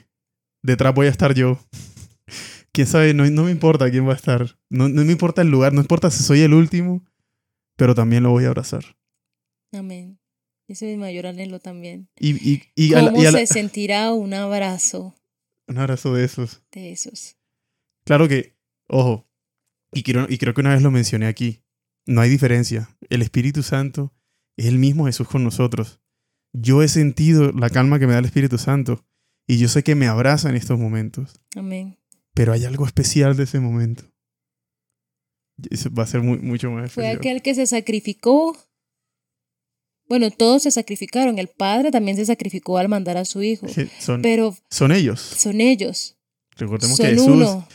detrás 0.63 0.93
voy 0.93 1.07
a 1.07 1.11
estar 1.11 1.33
yo. 1.33 1.59
Quién 2.73 2.87
sabe, 2.87 3.13
no, 3.13 3.29
no 3.29 3.43
me 3.43 3.51
importa 3.51 3.91
quién 3.91 4.07
va 4.07 4.13
a 4.13 4.15
estar. 4.15 4.57
No, 4.69 4.87
no 4.87 5.03
me 5.03 5.11
importa 5.11 5.41
el 5.41 5.49
lugar, 5.49 5.73
no 5.73 5.81
importa 5.81 6.09
si 6.09 6.23
soy 6.23 6.39
el 6.41 6.53
último, 6.53 7.05
pero 7.75 7.93
también 7.93 8.23
lo 8.23 8.31
voy 8.31 8.45
a 8.45 8.47
abrazar. 8.47 8.83
Amén. 9.73 10.19
Ese 10.69 10.89
es 10.89 10.95
mi 10.97 11.01
mayor 11.01 11.27
anhelo 11.27 11.59
también. 11.59 12.07
Y, 12.17 12.31
y, 12.49 12.63
y, 12.75 12.93
a 12.93 13.01
la- 13.01 13.11
¿Cómo 13.11 13.21
y 13.21 13.25
a 13.25 13.31
la- 13.31 13.39
se 13.39 13.47
sentirá 13.47 14.13
un 14.13 14.33
abrazo 14.33 15.13
un 15.67 15.77
abrazo 15.77 16.13
de 16.13 16.23
esos. 16.25 16.63
de 16.71 16.91
esos? 16.93 17.37
Claro 18.05 18.27
que, 18.27 18.55
ojo, 18.87 19.27
y, 19.93 20.03
quiero, 20.03 20.25
y 20.29 20.37
creo 20.37 20.53
que 20.53 20.61
una 20.61 20.73
vez 20.73 20.81
lo 20.81 20.91
mencioné 20.91 21.27
aquí, 21.27 21.61
no 22.05 22.21
hay 22.21 22.29
diferencia. 22.29 22.89
El 23.09 23.21
Espíritu 23.21 23.63
Santo 23.63 24.13
es 24.57 24.65
el 24.65 24.77
mismo 24.77 25.05
Jesús 25.05 25.27
con 25.27 25.43
nosotros. 25.43 25.99
Yo 26.53 26.83
he 26.83 26.87
sentido 26.87 27.51
la 27.53 27.69
calma 27.69 27.99
que 27.99 28.07
me 28.07 28.13
da 28.13 28.19
el 28.19 28.25
Espíritu 28.25 28.57
Santo 28.57 29.05
y 29.47 29.57
yo 29.57 29.67
sé 29.69 29.83
que 29.83 29.95
me 29.95 30.07
abraza 30.07 30.49
en 30.49 30.55
estos 30.55 30.77
momentos, 30.79 31.39
Amén. 31.55 31.97
pero 32.33 32.51
hay 32.53 32.65
algo 32.65 32.85
especial 32.85 33.35
de 33.37 33.43
ese 33.43 33.59
momento. 33.59 34.03
Eso 35.69 35.89
va 35.93 36.03
a 36.03 36.07
ser 36.07 36.21
muy- 36.21 36.39
mucho 36.39 36.71
más 36.71 36.91
Fue 36.91 37.07
aquel 37.09 37.41
que 37.41 37.53
se 37.55 37.65
sacrificó. 37.67 38.57
Bueno, 40.07 40.29
todos 40.31 40.63
se 40.63 40.71
sacrificaron. 40.71 41.39
El 41.39 41.47
padre 41.47 41.91
también 41.91 42.17
se 42.17 42.25
sacrificó 42.25 42.77
al 42.77 42.89
mandar 42.89 43.15
a 43.17 43.25
su 43.25 43.41
hijo. 43.43 43.67
Que 43.67 43.87
Son, 43.99 44.21
Pero 44.21 44.55
son 44.69 44.91
ellos. 44.91 45.21
son 45.21 45.61
ellos. 45.61 46.17
Recordemos 46.57 46.97
que 46.99 47.07
Jesús, 47.07 47.27
uno. 47.27 47.67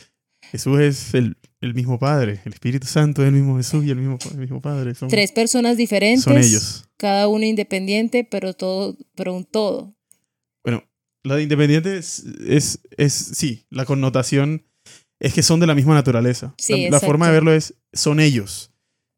Jesús 0.51 0.79
es 0.79 1.13
el, 1.15 1.37
el 1.61 1.73
mismo 1.73 1.97
Padre. 1.99 2.41
El 2.45 2.53
Espíritu 2.53 2.85
Santo 2.87 3.21
es 3.23 3.27
el 3.29 3.33
mismo 3.33 3.57
Jesús 3.57 3.83
y 3.85 3.89
el 3.89 3.97
mismo, 3.97 4.17
el 4.31 4.37
mismo 4.37 4.61
Padre. 4.61 4.93
Son, 4.95 5.09
Tres 5.09 5.31
personas 5.31 5.77
diferentes. 5.77 6.23
son 6.23 6.37
ellos. 6.37 6.89
Cada 6.97 7.27
uno 7.27 7.43
independiente, 7.45 8.23
pero 8.23 8.53
todo, 8.53 8.95
pero 9.15 9.33
un 9.35 9.43
todo. 9.45 9.95
Bueno, 10.63 10.83
la 11.23 11.35
de 11.35 11.43
independiente 11.43 11.97
es, 11.97 12.23
es, 12.47 12.79
es- 12.97 13.13
sí, 13.13 13.65
la 13.69 13.85
connotación 13.85 14.65
es 15.19 15.33
que 15.33 15.41
son 15.43 15.59
de 15.59 15.67
la 15.67 15.73
misma 15.75 15.95
naturaleza. 15.95 16.53
Sí, 16.59 16.83
la, 16.85 16.91
la 16.91 16.99
forma 16.99 17.27
de 17.27 17.33
verlo 17.33 17.53
es, 17.53 17.73
son 17.93 18.19
ellos. 18.19 18.71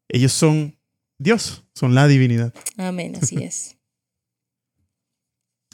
Ellos 0.08 0.32
son 0.32 0.78
Dios, 1.18 1.64
son 1.74 1.94
la 1.94 2.08
divinidad. 2.08 2.54
Amén, 2.78 3.16
así 3.20 3.36
es. 3.44 3.76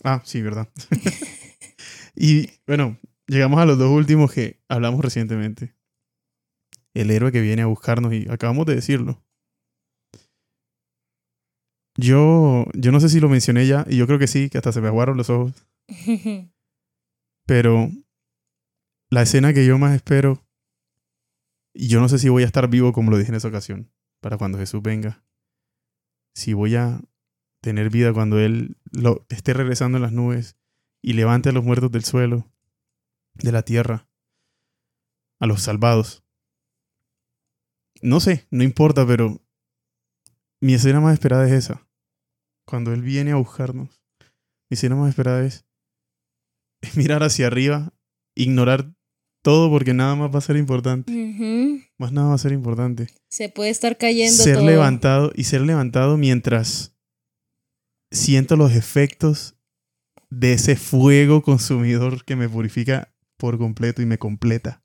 Ah, 0.03 0.21
sí, 0.25 0.43
verdad. 0.43 0.69
y 2.17 2.49
bueno, 2.67 2.99
llegamos 3.29 3.61
a 3.61 3.67
los 3.67 3.79
dos 3.79 3.91
últimos 3.91 4.33
que 4.33 4.61
hablamos 4.69 5.01
recientemente. 5.01 5.75
El 7.01 7.11
héroe 7.11 7.31
que 7.31 7.41
viene 7.41 7.63
a 7.63 7.67
buscarnos 7.67 8.13
y 8.15 8.27
acabamos 8.31 8.67
de 8.67 8.75
decirlo. 8.75 9.23
Yo, 11.99 12.67
yo 12.75 12.93
no 12.93 13.01
sé 13.01 13.09
si 13.09 13.21
lo 13.21 13.29
mencioné 13.29 13.67
ya, 13.67 13.87
y 13.89 13.97
yo 13.97 14.07
creo 14.07 14.19
que 14.19 14.27
sí, 14.27 14.51
que 14.51 14.59
hasta 14.59 14.73
se 14.73 14.81
me 14.81 14.89
aguaron 14.89 15.17
los 15.17 15.31
ojos. 15.31 15.53
Pero 17.47 17.91
la 19.11 19.23
escena 19.23 19.53
que 19.53 19.65
yo 19.65 19.79
más 19.79 19.95
espero, 19.95 20.45
y 21.75 21.89
yo 21.89 22.01
no 22.01 22.09
sé 22.09 22.19
si 22.19 22.29
voy 22.29 22.43
a 22.43 22.47
estar 22.47 22.69
vivo 22.69 22.93
como 22.93 23.11
lo 23.11 23.19
dije 23.19 23.31
en 23.31 23.37
esa 23.37 23.49
ocasión, 23.49 23.93
para 24.21 24.37
cuando 24.37 24.59
Jesús 24.59 24.83
venga. 24.83 25.25
Si 26.35 26.53
voy 26.53 26.77
a 26.77 27.01
tener 27.63 27.91
vida 27.91 28.13
cuando 28.13 28.39
Él 28.39 28.77
lo, 28.91 29.27
esté 29.29 29.55
regresando 29.55 29.97
en 29.99 30.03
las 30.03 30.13
nubes 30.13 30.57
y 31.03 31.13
levante 31.15 31.49
a 31.51 31.53
los 31.53 31.65
muertos 31.65 31.91
del 31.91 32.05
suelo, 32.05 32.51
de 33.35 33.53
la 33.53 33.63
tierra, 33.63 34.09
a 35.39 35.47
los 35.47 35.63
salvados. 35.63 36.26
No 38.03 38.21
sé, 38.21 38.47
no 38.51 38.63
importa, 38.63 39.07
pero 39.07 39.41
mi 40.61 40.75
escena 40.75 41.01
más 41.01 41.15
esperada 41.15 41.47
es 41.47 41.53
esa. 41.53 41.87
Cuando 42.67 42.93
Él 42.93 43.03
viene 43.03 43.33
a 43.33 43.37
buscarnos, 43.37 44.03
mi 44.69 44.75
escena 44.75 44.97
más 44.97 45.09
esperada 45.11 45.45
es 45.45 45.65
es 46.83 46.97
mirar 46.97 47.23
hacia 47.23 47.47
arriba, 47.47 47.93
ignorar 48.35 48.93
todo 49.43 49.71
porque 49.71 49.95
nada 49.95 50.15
más 50.15 50.35
va 50.35 50.39
a 50.39 50.43
ser 50.43 50.57
importante. 50.57 51.13
Más 51.99 52.13
nada 52.13 52.29
va 52.29 52.35
a 52.35 52.39
ser 52.39 52.53
importante. 52.53 53.09
Se 53.29 53.49
puede 53.49 53.71
estar 53.71 53.97
cayendo 53.97 54.43
Ser 54.43 54.57
todo. 54.57 54.67
levantado 54.67 55.33
y 55.35 55.45
ser 55.45 55.61
levantado 55.63 56.17
mientras 56.17 56.95
siento 58.11 58.57
los 58.57 58.73
efectos 58.73 59.57
de 60.31 60.53
ese 60.53 60.77
fuego 60.77 61.43
consumidor 61.43 62.25
que 62.25 62.37
me 62.37 62.49
purifica 62.49 63.15
por 63.37 63.59
completo 63.59 64.03
y 64.03 64.07
me 64.07 64.19
completa. 64.19 64.83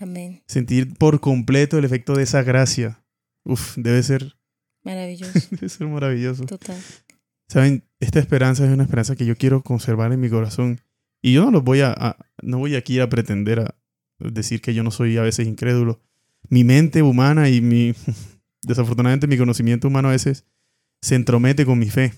Amén. 0.00 0.42
Sentir 0.46 0.94
por 0.96 1.20
completo 1.20 1.78
el 1.78 1.84
efecto 1.84 2.14
de 2.14 2.22
esa 2.24 2.42
gracia. 2.42 3.02
Uf, 3.44 3.76
debe 3.76 4.02
ser, 4.02 4.36
Maravilloso. 4.84 5.32
debe 5.50 5.68
ser 5.68 5.86
maravilloso. 5.88 6.44
Total. 6.46 6.80
Saben, 7.48 7.84
esta 8.00 8.18
esperanza 8.20 8.64
es 8.66 8.70
una 8.72 8.84
esperanza 8.84 9.16
que 9.16 9.26
yo 9.26 9.36
quiero 9.36 9.62
conservar 9.62 10.12
en 10.12 10.20
mi 10.20 10.28
corazón. 10.28 10.80
Y 11.22 11.32
yo 11.32 11.44
no 11.44 11.50
los 11.50 11.64
voy 11.64 11.80
a, 11.80 11.92
a- 11.92 12.16
no 12.42 12.58
voy 12.58 12.76
aquí 12.76 13.00
a 13.00 13.08
pretender 13.08 13.60
a 13.60 13.74
decir 14.18 14.60
que 14.60 14.74
yo 14.74 14.82
no 14.84 14.90
soy 14.90 15.16
a 15.16 15.22
veces 15.22 15.46
incrédulo. 15.48 16.00
Mi 16.48 16.62
mente 16.64 17.02
humana 17.02 17.48
y 17.48 17.60
mi, 17.60 17.94
desafortunadamente 18.62 19.26
mi 19.26 19.36
conocimiento 19.38 19.88
humano 19.88 20.08
a 20.08 20.12
veces 20.12 20.44
se 21.02 21.14
entromete 21.14 21.64
con 21.66 21.78
mi 21.78 21.90
fe. 21.90 22.12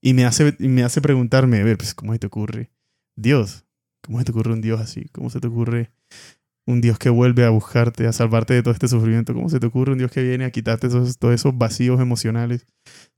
Y 0.00 0.14
me 0.14 0.24
hace, 0.24 0.56
y 0.58 0.68
me 0.68 0.82
hace 0.82 1.02
preguntarme, 1.02 1.58
a 1.60 1.64
ver, 1.64 1.76
pues, 1.76 1.94
¿cómo 1.94 2.12
se 2.14 2.18
te 2.18 2.26
ocurre? 2.26 2.70
Dios, 3.16 3.64
¿cómo 4.00 4.18
se 4.18 4.24
te 4.24 4.30
ocurre 4.30 4.52
un 4.54 4.62
Dios 4.62 4.80
así? 4.80 5.06
¿Cómo 5.12 5.28
se 5.28 5.40
te 5.40 5.48
ocurre 5.48 5.90
un 6.70 6.80
Dios 6.80 6.98
que 6.98 7.10
vuelve 7.10 7.44
a 7.44 7.50
buscarte, 7.50 8.06
a 8.06 8.12
salvarte 8.12 8.54
de 8.54 8.62
todo 8.62 8.72
este 8.72 8.88
sufrimiento? 8.88 9.34
¿Cómo 9.34 9.48
se 9.48 9.60
te 9.60 9.66
ocurre 9.66 9.92
un 9.92 9.98
Dios 9.98 10.10
que 10.10 10.22
viene 10.22 10.44
a 10.44 10.50
quitarte 10.50 10.86
esos, 10.86 11.18
todos 11.18 11.34
esos 11.34 11.56
vacíos 11.56 12.00
emocionales? 12.00 12.66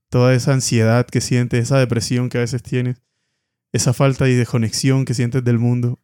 toda 0.09 0.35
esa 0.35 0.53
ansiedad 0.53 1.07
que 1.07 1.21
sientes, 1.21 1.59
esa 1.63 1.79
depresión 1.79 2.29
que 2.29 2.37
a 2.37 2.41
veces 2.41 2.61
tienes, 2.61 3.01
esa 3.71 3.93
falta 3.93 4.25
de 4.25 4.45
conexión 4.45 5.05
que 5.05 5.15
sientes 5.15 5.43
del 5.43 5.57
mundo. 5.57 5.99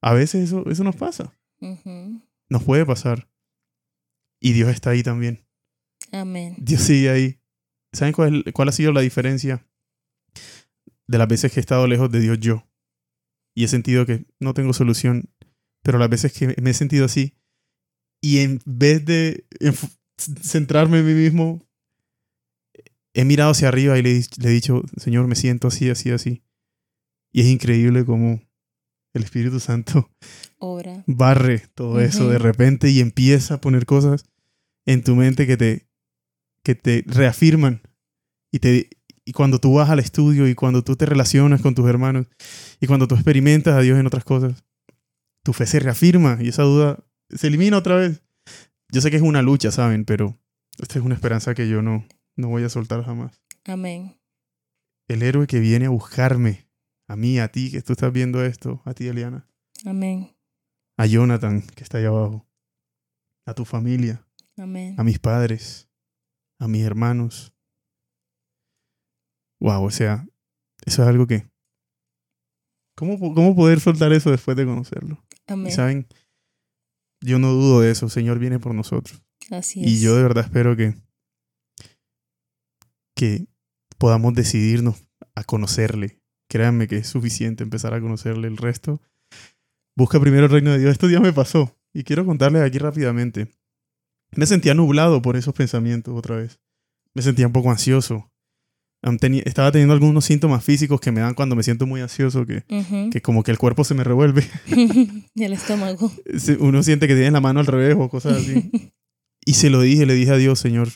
A 0.00 0.12
veces 0.12 0.44
eso, 0.44 0.64
eso 0.70 0.84
nos 0.84 0.94
pasa, 0.94 1.32
Ujú. 1.60 2.22
nos 2.48 2.62
puede 2.62 2.86
pasar. 2.86 3.28
Y 4.40 4.52
Dios 4.52 4.68
está 4.68 4.90
ahí 4.90 5.02
también. 5.02 5.44
Amén. 6.12 6.54
Dios 6.58 6.82
sigue 6.82 7.10
ahí. 7.10 7.40
¿Saben 7.92 8.12
cuál, 8.12 8.44
cuál 8.54 8.68
ha 8.68 8.72
sido 8.72 8.92
la 8.92 9.00
diferencia 9.00 9.66
de 11.08 11.18
las 11.18 11.26
veces 11.26 11.50
que 11.52 11.58
he 11.58 11.62
estado 11.62 11.88
lejos 11.88 12.08
de 12.12 12.20
Dios 12.20 12.38
yo? 12.38 12.64
Y 13.56 13.64
he 13.64 13.68
sentido 13.68 14.06
que 14.06 14.24
no 14.38 14.54
tengo 14.54 14.72
solución, 14.72 15.30
pero 15.86 15.98
las 15.98 16.10
veces 16.10 16.32
que 16.32 16.54
me 16.60 16.70
he 16.70 16.74
sentido 16.74 17.04
así, 17.04 17.34
y 18.20 18.38
en 18.40 18.60
vez 18.66 19.04
de 19.04 19.46
centrarme 20.42 20.98
en 20.98 21.06
mí 21.06 21.14
mismo, 21.14 21.64
he 23.14 23.24
mirado 23.24 23.52
hacia 23.52 23.68
arriba 23.68 23.98
y 23.98 24.02
le, 24.02 24.10
he 24.10 24.18
dich- 24.18 24.36
le 24.42 24.48
he 24.48 24.52
dicho, 24.52 24.82
Señor, 24.96 25.26
me 25.26 25.36
siento 25.36 25.68
así, 25.68 25.88
así, 25.88 26.10
así. 26.10 26.42
Y 27.32 27.40
es 27.42 27.46
increíble 27.46 28.04
como 28.04 28.42
el 29.14 29.22
Espíritu 29.22 29.60
Santo 29.60 30.10
Obra. 30.58 31.04
barre 31.06 31.62
todo 31.74 32.00
eso 32.00 32.28
de 32.28 32.38
repente 32.38 32.90
y 32.90 33.00
empieza 33.00 33.54
a 33.54 33.60
poner 33.60 33.86
cosas 33.86 34.24
en 34.86 35.02
tu 35.04 35.14
mente 35.14 35.46
que 35.46 35.56
te, 35.56 35.86
que 36.62 36.74
te 36.74 37.04
reafirman. 37.06 37.80
Y, 38.52 38.58
te, 38.58 38.90
y 39.24 39.32
cuando 39.32 39.58
tú 39.58 39.74
vas 39.74 39.90
al 39.90 39.98
estudio 40.00 40.48
y 40.48 40.54
cuando 40.54 40.82
tú 40.82 40.96
te 40.96 41.06
relacionas 41.06 41.60
con 41.62 41.74
tus 41.74 41.88
hermanos 41.88 42.26
y 42.80 42.86
cuando 42.86 43.06
tú 43.06 43.14
experimentas 43.14 43.74
a 43.74 43.80
Dios 43.80 43.98
en 43.98 44.06
otras 44.06 44.24
cosas, 44.24 44.64
tu 45.46 45.52
fe 45.52 45.64
se 45.64 45.78
reafirma 45.78 46.38
y 46.40 46.48
esa 46.48 46.64
duda 46.64 46.98
se 47.30 47.46
elimina 47.46 47.78
otra 47.78 47.94
vez. 47.94 48.20
Yo 48.90 49.00
sé 49.00 49.12
que 49.12 49.16
es 49.16 49.22
una 49.22 49.42
lucha, 49.42 49.70
¿saben? 49.70 50.04
Pero 50.04 50.36
esta 50.76 50.98
es 50.98 51.04
una 51.04 51.14
esperanza 51.14 51.54
que 51.54 51.68
yo 51.68 51.82
no, 51.82 52.04
no 52.34 52.48
voy 52.48 52.64
a 52.64 52.68
soltar 52.68 53.04
jamás. 53.04 53.40
Amén. 53.64 54.20
El 55.06 55.22
héroe 55.22 55.46
que 55.46 55.60
viene 55.60 55.86
a 55.86 55.90
buscarme, 55.90 56.68
a 57.06 57.14
mí, 57.14 57.38
a 57.38 57.46
ti, 57.46 57.70
que 57.70 57.80
tú 57.80 57.92
estás 57.92 58.12
viendo 58.12 58.44
esto, 58.44 58.82
a 58.84 58.92
ti, 58.92 59.06
Eliana, 59.06 59.48
Amén. 59.84 60.36
a 60.96 61.06
Jonathan, 61.06 61.62
que 61.62 61.84
está 61.84 61.98
ahí 61.98 62.06
abajo, 62.06 62.44
a 63.46 63.54
tu 63.54 63.64
familia, 63.64 64.26
Amén. 64.56 64.96
a 64.98 65.04
mis 65.04 65.20
padres, 65.20 65.88
a 66.58 66.66
mis 66.66 66.82
hermanos, 66.82 67.54
wow, 69.60 69.84
o 69.84 69.90
sea, 69.92 70.26
eso 70.84 71.04
es 71.04 71.08
algo 71.08 71.28
que... 71.28 71.48
¿Cómo, 72.96 73.16
cómo 73.32 73.54
poder 73.54 73.78
soltar 73.78 74.12
eso 74.12 74.32
después 74.32 74.56
de 74.56 74.66
conocerlo? 74.66 75.24
Y 75.48 75.52
Amén. 75.52 75.72
saben, 75.72 76.06
yo 77.20 77.38
no 77.38 77.52
dudo 77.52 77.80
de 77.80 77.90
eso, 77.90 78.06
el 78.06 78.12
Señor 78.12 78.38
viene 78.38 78.58
por 78.58 78.74
nosotros. 78.74 79.22
Así 79.50 79.82
es. 79.82 79.88
Y 79.88 80.00
yo 80.00 80.16
de 80.16 80.22
verdad 80.22 80.44
espero 80.44 80.76
que, 80.76 80.94
que 83.14 83.46
podamos 83.98 84.34
decidirnos 84.34 84.96
a 85.34 85.44
conocerle. 85.44 86.20
Créanme 86.48 86.88
que 86.88 86.98
es 86.98 87.08
suficiente 87.08 87.64
empezar 87.64 87.94
a 87.94 88.00
conocerle 88.00 88.48
el 88.48 88.56
resto. 88.56 89.00
Busca 89.96 90.20
primero 90.20 90.46
el 90.46 90.52
reino 90.52 90.72
de 90.72 90.78
Dios. 90.78 90.92
Estos 90.92 91.08
días 91.08 91.22
me 91.22 91.32
pasó 91.32 91.76
y 91.92 92.04
quiero 92.04 92.24
contarles 92.26 92.62
aquí 92.62 92.78
rápidamente. 92.78 93.48
Me 94.32 94.46
sentía 94.46 94.74
nublado 94.74 95.22
por 95.22 95.36
esos 95.36 95.54
pensamientos 95.54 96.14
otra 96.16 96.36
vez. 96.36 96.60
Me 97.14 97.22
sentía 97.22 97.46
un 97.46 97.52
poco 97.52 97.70
ansioso. 97.70 98.30
Teni- 99.18 99.42
Estaba 99.46 99.70
teniendo 99.72 99.94
algunos 99.94 100.24
síntomas 100.24 100.64
físicos 100.64 101.00
que 101.00 101.12
me 101.12 101.20
dan 101.20 101.34
cuando 101.34 101.54
me 101.56 101.62
siento 101.62 101.86
muy 101.86 102.00
ansioso, 102.00 102.44
que, 102.44 102.64
Ujú. 102.68 103.10
que 103.10 103.22
como 103.22 103.42
que 103.42 103.50
el 103.52 103.58
cuerpo 103.58 103.84
se 103.84 103.94
me 103.94 104.04
revuelve. 104.04 104.44
el 105.34 105.52
estómago. 105.52 106.10
Uno 106.60 106.82
siente 106.82 107.06
que 107.08 107.14
tiene 107.14 107.30
la 107.30 107.40
mano 107.40 107.60
al 107.60 107.66
revés 107.66 107.94
o 107.98 108.08
cosas 108.08 108.38
así. 108.38 108.70
Y 109.48 109.54
se 109.54 109.70
lo 109.70 109.80
dije, 109.80 110.06
le 110.06 110.14
dije 110.14 110.32
a 110.32 110.36
Dios, 110.38 110.58
Señor, 110.58 110.88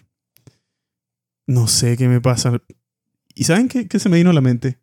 no 1.47 1.69
sé 1.69 1.97
qué 1.97 2.09
me 2.09 2.21
pasa. 2.21 2.61
¿Y 3.33 3.45
saben 3.45 3.69
qué, 3.69 3.87
qué 3.87 4.01
se 4.01 4.09
me 4.09 4.17
vino 4.17 4.31
a 4.31 4.33
la 4.33 4.41
mente? 4.41 4.81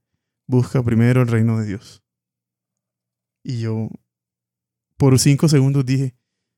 Busca 0.47 0.81
primero 0.81 1.21
el 1.21 1.27
reino 1.27 1.59
de 1.59 1.67
Dios. 1.67 2.01
Y 3.43 3.59
yo, 3.59 3.89
por 4.95 5.19
cinco 5.19 5.49
segundos 5.49 5.85
dije, 5.85 6.15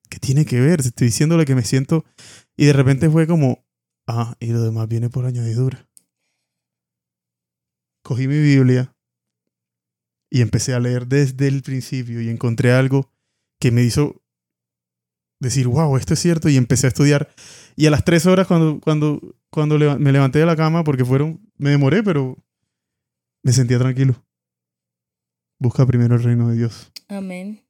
¿qué 0.09 0.19
tiene 0.19 0.45
que 0.45 0.59
ver? 0.59 0.81
Estoy 0.81 1.07
diciéndole 1.07 1.45
que 1.45 1.55
me 1.55 1.63
siento... 1.63 2.05
Y 2.55 2.65
de 2.65 2.73
repente 2.73 3.09
fue 3.09 3.25
como, 3.25 3.65
ah, 4.05 4.35
y 4.39 4.47
lo 4.47 4.61
demás 4.61 4.87
viene 4.87 5.09
por 5.09 5.25
añadidura. 5.25 5.88
Cogí 8.09 8.27
mi 8.27 8.39
Biblia 8.39 8.91
y 10.31 10.41
empecé 10.41 10.73
a 10.73 10.79
leer 10.79 11.05
desde 11.05 11.47
el 11.47 11.61
principio 11.61 12.19
y 12.23 12.29
encontré 12.29 12.71
algo 12.71 13.13
que 13.59 13.69
me 13.69 13.83
hizo 13.83 14.23
decir, 15.39 15.67
wow, 15.67 15.95
esto 15.95 16.15
es 16.15 16.19
cierto, 16.19 16.49
y 16.49 16.57
empecé 16.57 16.87
a 16.87 16.89
estudiar. 16.89 17.29
Y 17.75 17.85
a 17.85 17.91
las 17.91 18.03
tres 18.03 18.25
horas 18.25 18.47
cuando, 18.47 18.79
cuando, 18.79 19.37
cuando 19.51 19.77
me 19.99 20.11
levanté 20.11 20.39
de 20.39 20.47
la 20.47 20.55
cama, 20.55 20.83
porque 20.83 21.05
fueron, 21.05 21.51
me 21.59 21.69
demoré, 21.69 22.01
pero 22.01 22.35
me 23.43 23.53
sentía 23.53 23.77
tranquilo. 23.77 24.25
Busca 25.59 25.85
primero 25.85 26.15
el 26.15 26.23
reino 26.23 26.49
de 26.49 26.57
Dios. 26.57 26.91
Amén. 27.09 27.63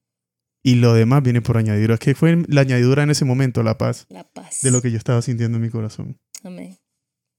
Y 0.64 0.76
lo 0.76 0.94
demás 0.94 1.22
viene 1.22 1.42
por 1.42 1.58
añadidura. 1.58 1.96
Es 1.96 2.00
que 2.00 2.16
fue 2.16 2.46
la 2.48 2.62
añadidura 2.62 3.04
en 3.04 3.10
ese 3.10 3.26
momento, 3.26 3.62
la 3.62 3.78
paz, 3.78 4.08
La 4.08 4.24
paz. 4.24 4.62
de 4.62 4.72
lo 4.72 4.82
que 4.82 4.90
yo 4.90 4.98
estaba 4.98 5.22
sintiendo 5.22 5.58
en 5.58 5.64
mi 5.64 5.70
corazón. 5.70 6.18
Amén. 6.46 6.78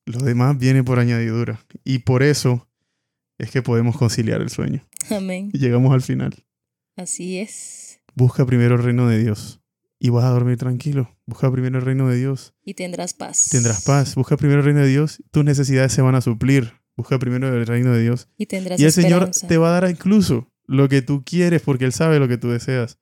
Lo 0.04 0.18
demás 0.18 0.58
viene 0.58 0.84
por 0.84 0.98
añadidura. 0.98 1.64
Y 1.82 2.00
por 2.00 2.22
eso 2.22 2.66
es 3.40 3.50
que 3.50 3.62
podemos 3.62 3.96
conciliar 3.96 4.42
el 4.42 4.50
sueño. 4.50 4.86
Amén. 5.10 5.50
Y 5.52 5.58
llegamos 5.58 5.92
al 5.94 6.02
final. 6.02 6.34
Así 6.96 7.38
es. 7.38 8.00
Busca 8.14 8.44
primero 8.44 8.74
el 8.74 8.82
reino 8.82 9.08
de 9.08 9.18
Dios. 9.18 9.60
Y 9.98 10.10
vas 10.10 10.24
a 10.24 10.30
dormir 10.30 10.58
tranquilo. 10.58 11.16
Busca 11.26 11.50
primero 11.50 11.78
el 11.78 11.84
reino 11.84 12.08
de 12.08 12.16
Dios. 12.16 12.54
Y 12.64 12.74
tendrás 12.74 13.14
paz. 13.14 13.48
Tendrás 13.50 13.84
paz. 13.84 14.14
Busca 14.14 14.36
primero 14.36 14.60
el 14.60 14.66
reino 14.66 14.80
de 14.80 14.88
Dios. 14.88 15.22
Tus 15.30 15.44
necesidades 15.44 15.92
se 15.92 16.02
van 16.02 16.14
a 16.14 16.20
suplir. 16.20 16.72
Busca 16.96 17.18
primero 17.18 17.48
el 17.48 17.66
reino 17.66 17.92
de 17.92 18.02
Dios. 18.02 18.28
Y 18.36 18.46
tendrás 18.46 18.78
Y 18.78 18.84
el 18.84 18.92
Señor 18.92 19.30
te 19.30 19.56
va 19.56 19.68
a 19.68 19.80
dar 19.80 19.90
incluso 19.90 20.50
lo 20.66 20.88
que 20.88 21.00
tú 21.00 21.24
quieres 21.24 21.62
porque 21.62 21.86
Él 21.86 21.92
sabe 21.92 22.18
lo 22.18 22.28
que 22.28 22.36
tú 22.36 22.50
deseas. 22.50 22.98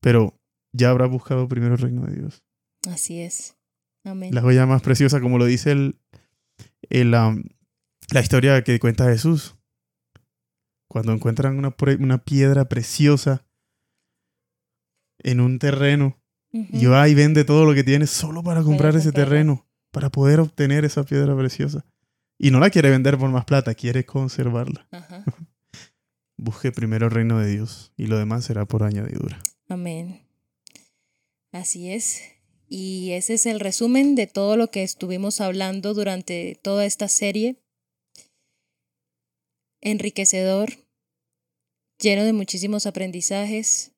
Pero 0.00 0.40
ya 0.72 0.90
habrás 0.90 1.10
buscado 1.10 1.48
primero 1.48 1.74
el 1.74 1.80
reino 1.80 2.02
de 2.06 2.14
Dios. 2.14 2.44
Así 2.88 3.20
es. 3.20 3.56
Amén. 4.04 4.34
La 4.34 4.42
joya 4.42 4.66
más 4.66 4.82
preciosa, 4.82 5.20
como 5.20 5.38
lo 5.38 5.44
dice 5.44 5.72
el, 5.72 5.96
el, 6.88 7.14
um, 7.14 7.42
la 8.10 8.20
historia 8.20 8.62
que 8.62 8.78
cuenta 8.78 9.10
Jesús. 9.10 9.56
Cuando 10.92 11.14
encuentran 11.14 11.56
una, 11.56 12.18
piedra 12.18 12.68
preciosa 12.68 13.46
en 15.20 15.40
un 15.40 15.58
terreno 15.58 16.20
Ujú. 16.52 16.68
y 16.70 16.84
va 16.84 17.08
y 17.08 17.14
vende 17.14 17.44
todo 17.44 17.64
lo 17.64 17.72
que 17.72 17.82
tiene 17.82 18.06
solo 18.06 18.42
para 18.42 18.62
comprar 18.62 18.94
ese 18.94 19.10
terreno, 19.10 19.66
para 19.90 20.10
poder 20.10 20.38
obtener 20.38 20.84
esa 20.84 21.02
piedra 21.04 21.34
preciosa. 21.34 21.86
Y 22.38 22.50
no 22.50 22.60
la 22.60 22.68
quiere 22.68 22.90
vender 22.90 23.16
por 23.16 23.30
más 23.30 23.46
plata, 23.46 23.74
quiere 23.74 24.04
conservarla. 24.04 24.86
Busque 26.36 26.72
primero 26.72 27.06
el 27.06 27.12
reino 27.12 27.38
de 27.38 27.50
Dios 27.50 27.94
y 27.96 28.06
lo 28.06 28.18
demás 28.18 28.44
será 28.44 28.66
por 28.66 28.82
añadidura. 28.82 29.42
Amén. 29.70 30.20
Así 31.52 31.90
es. 31.90 32.20
Y 32.68 33.12
ese 33.12 33.32
es 33.32 33.46
el 33.46 33.60
resumen 33.60 34.14
de 34.14 34.26
todo 34.26 34.58
lo 34.58 34.70
que 34.70 34.82
estuvimos 34.82 35.40
hablando 35.40 35.94
durante 35.94 36.60
toda 36.62 36.84
esta 36.84 37.08
serie. 37.08 37.56
Enriquecedor, 39.80 40.81
lleno 42.02 42.24
de 42.24 42.32
muchísimos 42.32 42.86
aprendizajes, 42.86 43.92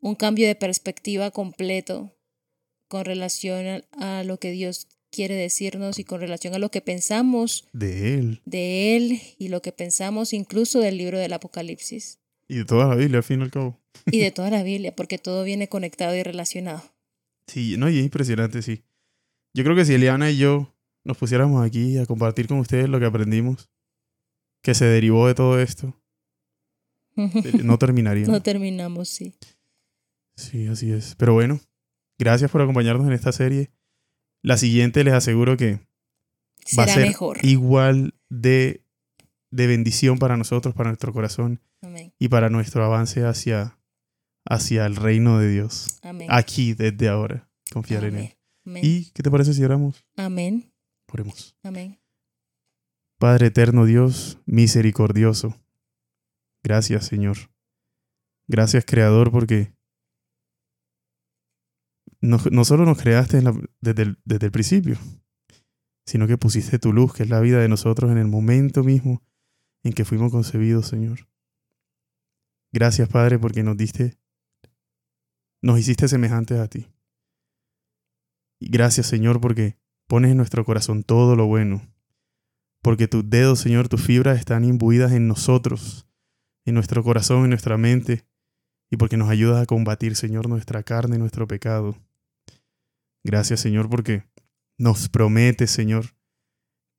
un 0.00 0.14
cambio 0.14 0.46
de 0.46 0.54
perspectiva 0.54 1.30
completo 1.30 2.14
con 2.88 3.04
relación 3.04 3.82
a, 3.92 4.20
a 4.20 4.24
lo 4.24 4.38
que 4.38 4.50
Dios 4.50 4.86
quiere 5.10 5.34
decirnos 5.34 5.98
y 5.98 6.04
con 6.04 6.20
relación 6.20 6.54
a 6.54 6.58
lo 6.58 6.70
que 6.70 6.82
pensamos 6.82 7.66
De 7.72 8.14
Él 8.14 8.42
de 8.44 8.96
Él 8.96 9.20
y 9.38 9.48
lo 9.48 9.62
que 9.62 9.72
pensamos 9.72 10.32
incluso 10.32 10.80
del 10.80 10.98
libro 10.98 11.18
del 11.18 11.32
Apocalipsis 11.32 12.20
y 12.48 12.56
de 12.56 12.64
toda 12.64 12.86
la 12.88 12.94
Biblia, 12.94 13.18
al 13.18 13.24
fin 13.24 13.40
y 13.40 13.42
al 13.44 13.50
cabo. 13.50 13.78
y 14.06 14.20
de 14.20 14.30
toda 14.32 14.50
la 14.50 14.62
Biblia, 14.62 14.96
porque 14.96 15.18
todo 15.18 15.44
viene 15.44 15.68
conectado 15.68 16.16
y 16.16 16.22
relacionado. 16.22 16.82
Sí, 17.46 17.76
no, 17.76 17.90
y 17.90 17.98
es 17.98 18.04
impresionante, 18.04 18.62
sí. 18.62 18.84
Yo 19.54 19.64
creo 19.64 19.76
que 19.76 19.84
si 19.84 19.94
Eliana 19.94 20.30
y 20.30 20.38
yo 20.38 20.74
nos 21.04 21.16
pusiéramos 21.18 21.64
aquí 21.64 21.98
a 21.98 22.06
compartir 22.06 22.48
con 22.48 22.58
ustedes 22.58 22.88
lo 22.88 22.98
que 23.00 23.06
aprendimos, 23.06 23.70
que 24.62 24.74
se 24.74 24.86
derivó 24.86 25.26
de 25.26 25.34
todo 25.34 25.60
esto, 25.60 25.97
no 27.64 27.78
terminaríamos. 27.78 28.30
No 28.32 28.42
terminamos, 28.42 29.08
sí. 29.08 29.34
Sí, 30.36 30.66
así 30.68 30.92
es. 30.92 31.14
Pero 31.16 31.34
bueno, 31.34 31.60
gracias 32.18 32.50
por 32.50 32.62
acompañarnos 32.62 33.06
en 33.06 33.12
esta 33.12 33.32
serie. 33.32 33.70
La 34.42 34.56
siguiente 34.56 35.02
les 35.04 35.14
aseguro 35.14 35.56
que 35.56 35.80
va 36.78 36.84
a 36.84 36.86
Será 36.86 36.94
ser 36.94 37.06
mejor. 37.08 37.38
igual 37.42 38.14
de, 38.30 38.84
de 39.50 39.66
bendición 39.66 40.18
para 40.18 40.36
nosotros, 40.36 40.74
para 40.74 40.90
nuestro 40.90 41.12
corazón 41.12 41.60
Amén. 41.82 42.12
y 42.18 42.28
para 42.28 42.50
nuestro 42.50 42.84
avance 42.84 43.24
hacia, 43.24 43.78
hacia 44.48 44.86
el 44.86 44.94
reino 44.96 45.38
de 45.40 45.50
Dios. 45.50 45.98
Amén. 46.02 46.28
Aquí, 46.30 46.74
desde 46.74 47.08
ahora, 47.08 47.48
confiar 47.72 48.04
en 48.04 48.16
Él. 48.16 48.34
¿Y 48.82 49.10
qué 49.12 49.22
te 49.22 49.30
parece 49.30 49.54
si 49.54 49.64
oramos? 49.64 50.04
Amén. 50.16 50.72
Oremos. 51.10 51.56
Amén. 51.64 51.98
Padre 53.18 53.46
eterno 53.48 53.86
Dios, 53.86 54.38
misericordioso. 54.46 55.56
Gracias, 56.62 57.06
Señor. 57.06 57.36
Gracias, 58.48 58.84
Creador, 58.84 59.30
porque 59.30 59.74
no, 62.20 62.38
no 62.50 62.64
solo 62.64 62.84
nos 62.84 63.00
creaste 63.00 63.40
desde, 63.80 64.02
el, 64.02 64.18
desde 64.24 64.46
el 64.46 64.52
principio, 64.52 64.98
sino 66.06 66.26
que 66.26 66.38
pusiste 66.38 66.78
tu 66.78 66.92
luz, 66.92 67.12
que 67.12 67.22
es 67.22 67.28
la 67.28 67.40
vida 67.40 67.60
de 67.60 67.68
nosotros, 67.68 68.10
en 68.10 68.18
el 68.18 68.26
momento 68.26 68.82
mismo 68.82 69.22
en 69.84 69.92
que 69.92 70.04
fuimos 70.04 70.32
concebidos, 70.32 70.86
Señor. 70.88 71.28
Gracias, 72.72 73.08
Padre, 73.08 73.38
porque 73.38 73.62
nos 73.62 73.76
diste, 73.76 74.18
nos 75.62 75.78
hiciste 75.78 76.08
semejantes 76.08 76.58
a 76.58 76.68
ti. 76.68 76.88
Y 78.60 78.70
gracias, 78.70 79.06
Señor, 79.06 79.40
porque 79.40 79.78
pones 80.08 80.32
en 80.32 80.36
nuestro 80.36 80.64
corazón 80.64 81.04
todo 81.04 81.36
lo 81.36 81.46
bueno 81.46 81.82
porque 82.82 83.08
tus 83.08 83.28
dedos, 83.28 83.58
Señor, 83.60 83.88
tus 83.88 84.02
fibras 84.02 84.38
están 84.38 84.64
imbuidas 84.64 85.12
en 85.12 85.28
nosotros, 85.28 86.07
en 86.68 86.74
nuestro 86.74 87.02
corazón, 87.02 87.44
en 87.44 87.50
nuestra 87.50 87.76
mente, 87.76 88.24
y 88.90 88.96
porque 88.96 89.16
nos 89.16 89.28
ayudas 89.28 89.62
a 89.62 89.66
combatir, 89.66 90.16
Señor, 90.16 90.48
nuestra 90.48 90.82
carne 90.82 91.16
y 91.16 91.18
nuestro 91.18 91.46
pecado. 91.46 91.96
Gracias, 93.24 93.60
Señor, 93.60 93.90
porque 93.90 94.24
nos 94.78 95.08
prometes, 95.08 95.70
Señor, 95.70 96.16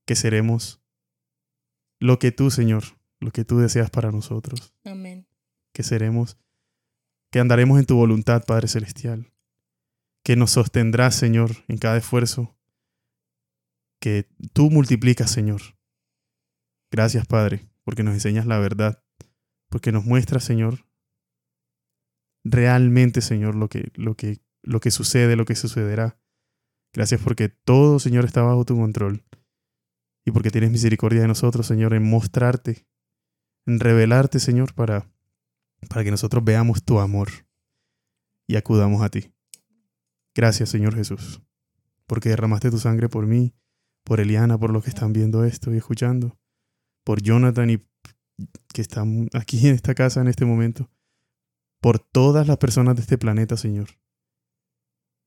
que 0.06 0.16
seremos 0.16 0.82
lo 2.00 2.20
que 2.20 2.32
tú, 2.32 2.52
Señor, 2.52 2.84
lo 3.20 3.32
que 3.32 3.46
tú 3.46 3.60
deseas 3.60 3.90
para 3.90 4.12
nosotros, 4.12 4.74
Amén. 4.84 5.28
que 5.74 5.84
seremos, 5.84 6.38
que 7.32 7.40
andaremos 7.40 7.80
en 7.80 7.86
tu 7.86 7.96
voluntad, 7.96 8.44
Padre 8.46 8.68
Celestial, 8.68 9.32
que 10.24 10.36
nos 10.36 10.52
sostendrás, 10.52 11.16
Señor, 11.16 11.52
en 11.68 11.78
cada 11.78 11.98
esfuerzo 11.98 12.56
que 14.00 14.30
tú 14.54 14.70
multiplicas, 14.70 15.30
Señor. 15.30 15.62
Gracias, 16.92 17.28
Padre, 17.28 17.70
porque 17.84 18.04
nos 18.04 18.14
enseñas 18.14 18.46
la 18.46 18.58
verdad, 18.60 19.04
porque 19.70 19.92
nos 19.92 20.06
muestras, 20.06 20.44
Señor, 20.44 20.86
realmente, 22.44 23.22
Señor, 23.22 23.56
lo 23.56 23.70
que, 23.70 23.92
lo 23.96 24.16
que, 24.16 24.42
lo 24.64 24.80
que 24.80 24.92
sucede, 24.92 25.36
lo 25.36 25.46
que 25.46 25.56
sucederá. 25.56 26.20
Gracias 26.94 27.22
porque 27.22 27.50
todo, 27.50 28.00
Señor, 28.00 28.26
está 28.26 28.42
bajo 28.42 28.66
tu 28.66 28.76
control. 28.76 29.24
Y 30.26 30.32
porque 30.32 30.52
tienes 30.52 30.72
misericordia 30.72 31.22
de 31.22 31.28
nosotros, 31.28 31.68
Señor, 31.68 31.94
en 31.94 32.08
mostrarte, 32.10 32.88
en 33.66 33.80
revelarte, 33.80 34.40
Señor, 34.40 34.74
para, 34.74 35.10
para 35.88 36.04
que 36.04 36.12
nosotros 36.12 36.44
veamos 36.44 36.84
tu 36.84 37.00
amor 37.00 37.30
y 38.48 38.56
acudamos 38.56 39.02
a 39.02 39.10
ti. 39.10 39.32
Gracias, 40.36 40.70
Señor 40.70 40.96
Jesús, 40.96 41.42
porque 42.08 42.30
derramaste 42.30 42.72
tu 42.72 42.80
sangre 42.80 43.10
por 43.10 43.28
mí, 43.28 43.54
por 44.04 44.20
Eliana, 44.20 44.58
por 44.58 44.72
los 44.72 44.84
que 44.84 44.90
están 44.90 45.14
viendo 45.14 45.44
esto 45.44 45.74
y 45.74 45.78
escuchando, 45.78 46.40
por 47.04 47.22
Jonathan 47.22 47.70
y 47.70 47.78
que 48.74 48.82
están 48.82 49.30
aquí 49.34 49.68
en 49.68 49.76
esta 49.76 49.96
casa 49.96 50.22
en 50.22 50.28
este 50.28 50.46
momento, 50.46 50.90
por 51.82 52.00
todas 52.00 52.48
las 52.48 52.58
personas 52.58 52.96
de 52.96 53.02
este 53.02 53.18
planeta, 53.18 53.58
Señor. 53.58 53.90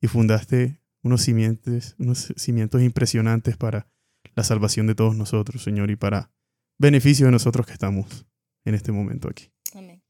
Y 0.01 0.09
fundaste 0.09 0.81
unos 1.03 1.23
cimientos, 1.23 1.95
unos 1.99 2.33
cimientos 2.37 2.83
impresionantes 2.83 3.57
para 3.57 3.89
la 4.35 4.45
salvación 4.45 4.87
de 4.87 4.95
todos 4.95 5.17
nosotros, 5.17 5.63
Señor, 5.63 5.91
y 5.91 5.97
para 5.97 6.33
beneficio 6.79 7.27
de 7.27 7.33
nosotros 7.33 7.67
que 7.67 7.73
estamos 7.73 8.27
en 8.65 8.75
este 8.75 8.93
momento 8.93 9.29
aquí. 9.29 9.53
Amén. 9.75 10.03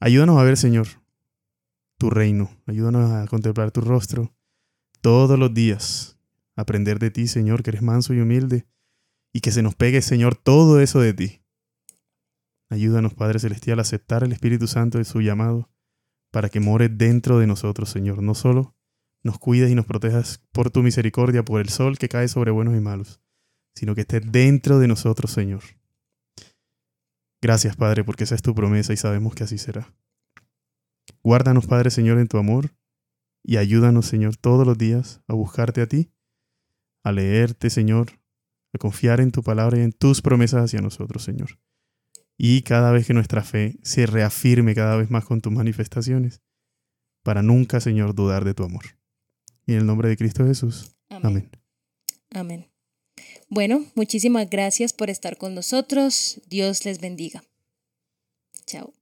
Ayúdanos 0.00 0.38
a 0.38 0.42
ver, 0.42 0.56
Señor, 0.56 0.86
tu 1.98 2.10
reino. 2.10 2.50
Ayúdanos 2.66 3.10
a 3.10 3.26
contemplar 3.26 3.70
tu 3.70 3.80
rostro 3.80 4.34
todos 5.00 5.38
los 5.38 5.52
días. 5.52 6.18
Aprender 6.56 6.98
de 6.98 7.10
ti, 7.10 7.26
Señor, 7.26 7.62
que 7.62 7.70
eres 7.70 7.82
manso 7.82 8.14
y 8.14 8.20
humilde. 8.20 8.66
Y 9.32 9.40
que 9.40 9.50
se 9.50 9.62
nos 9.62 9.74
pegue, 9.74 10.00
Señor, 10.02 10.36
todo 10.36 10.80
eso 10.80 11.00
de 11.00 11.14
ti. 11.14 11.43
Ayúdanos, 12.74 13.14
Padre 13.14 13.38
Celestial, 13.38 13.78
a 13.78 13.82
aceptar 13.82 14.24
el 14.24 14.32
Espíritu 14.32 14.66
Santo 14.66 14.98
de 14.98 15.04
su 15.04 15.20
llamado 15.20 15.70
para 16.32 16.48
que 16.48 16.58
more 16.58 16.88
dentro 16.88 17.38
de 17.38 17.46
nosotros, 17.46 17.88
Señor. 17.88 18.20
No 18.20 18.34
solo 18.34 18.74
nos 19.22 19.38
cuides 19.38 19.70
y 19.70 19.76
nos 19.76 19.86
protejas 19.86 20.42
por 20.50 20.72
tu 20.72 20.82
misericordia, 20.82 21.44
por 21.44 21.60
el 21.60 21.68
sol 21.68 21.98
que 21.98 22.08
cae 22.08 22.26
sobre 22.26 22.50
buenos 22.50 22.74
y 22.74 22.80
malos, 22.80 23.20
sino 23.76 23.94
que 23.94 24.00
esté 24.00 24.18
dentro 24.18 24.80
de 24.80 24.88
nosotros, 24.88 25.30
Señor. 25.30 25.62
Gracias, 27.40 27.76
Padre, 27.76 28.02
porque 28.02 28.24
esa 28.24 28.34
es 28.34 28.42
tu 28.42 28.56
promesa 28.56 28.92
y 28.92 28.96
sabemos 28.96 29.36
que 29.36 29.44
así 29.44 29.56
será. 29.56 29.94
Guárdanos, 31.22 31.68
Padre 31.68 31.92
Señor, 31.92 32.18
en 32.18 32.26
tu 32.26 32.38
amor 32.38 32.74
y 33.44 33.58
ayúdanos, 33.58 34.06
Señor, 34.06 34.36
todos 34.36 34.66
los 34.66 34.76
días 34.76 35.22
a 35.28 35.34
buscarte 35.34 35.80
a 35.80 35.86
ti, 35.86 36.10
a 37.04 37.12
leerte, 37.12 37.70
Señor, 37.70 38.08
a 38.72 38.78
confiar 38.78 39.20
en 39.20 39.30
tu 39.30 39.44
palabra 39.44 39.78
y 39.78 39.82
en 39.82 39.92
tus 39.92 40.22
promesas 40.22 40.64
hacia 40.64 40.80
nosotros, 40.80 41.22
Señor. 41.22 41.60
Y 42.36 42.62
cada 42.62 42.90
vez 42.90 43.06
que 43.06 43.14
nuestra 43.14 43.42
fe 43.42 43.76
se 43.82 44.06
reafirme 44.06 44.74
cada 44.74 44.96
vez 44.96 45.10
más 45.10 45.24
con 45.24 45.40
tus 45.40 45.52
manifestaciones, 45.52 46.40
para 47.22 47.42
nunca, 47.42 47.80
Señor, 47.80 48.14
dudar 48.14 48.44
de 48.44 48.54
tu 48.54 48.64
amor. 48.64 48.84
Y 49.66 49.72
en 49.72 49.78
el 49.78 49.86
nombre 49.86 50.08
de 50.08 50.16
Cristo 50.16 50.44
Jesús. 50.44 50.94
Amén. 51.08 51.50
Amén. 52.30 52.66
Bueno, 53.48 53.84
muchísimas 53.94 54.50
gracias 54.50 54.92
por 54.92 55.10
estar 55.10 55.38
con 55.38 55.54
nosotros. 55.54 56.40
Dios 56.48 56.84
les 56.84 57.00
bendiga. 57.00 57.44
Chao. 58.66 58.92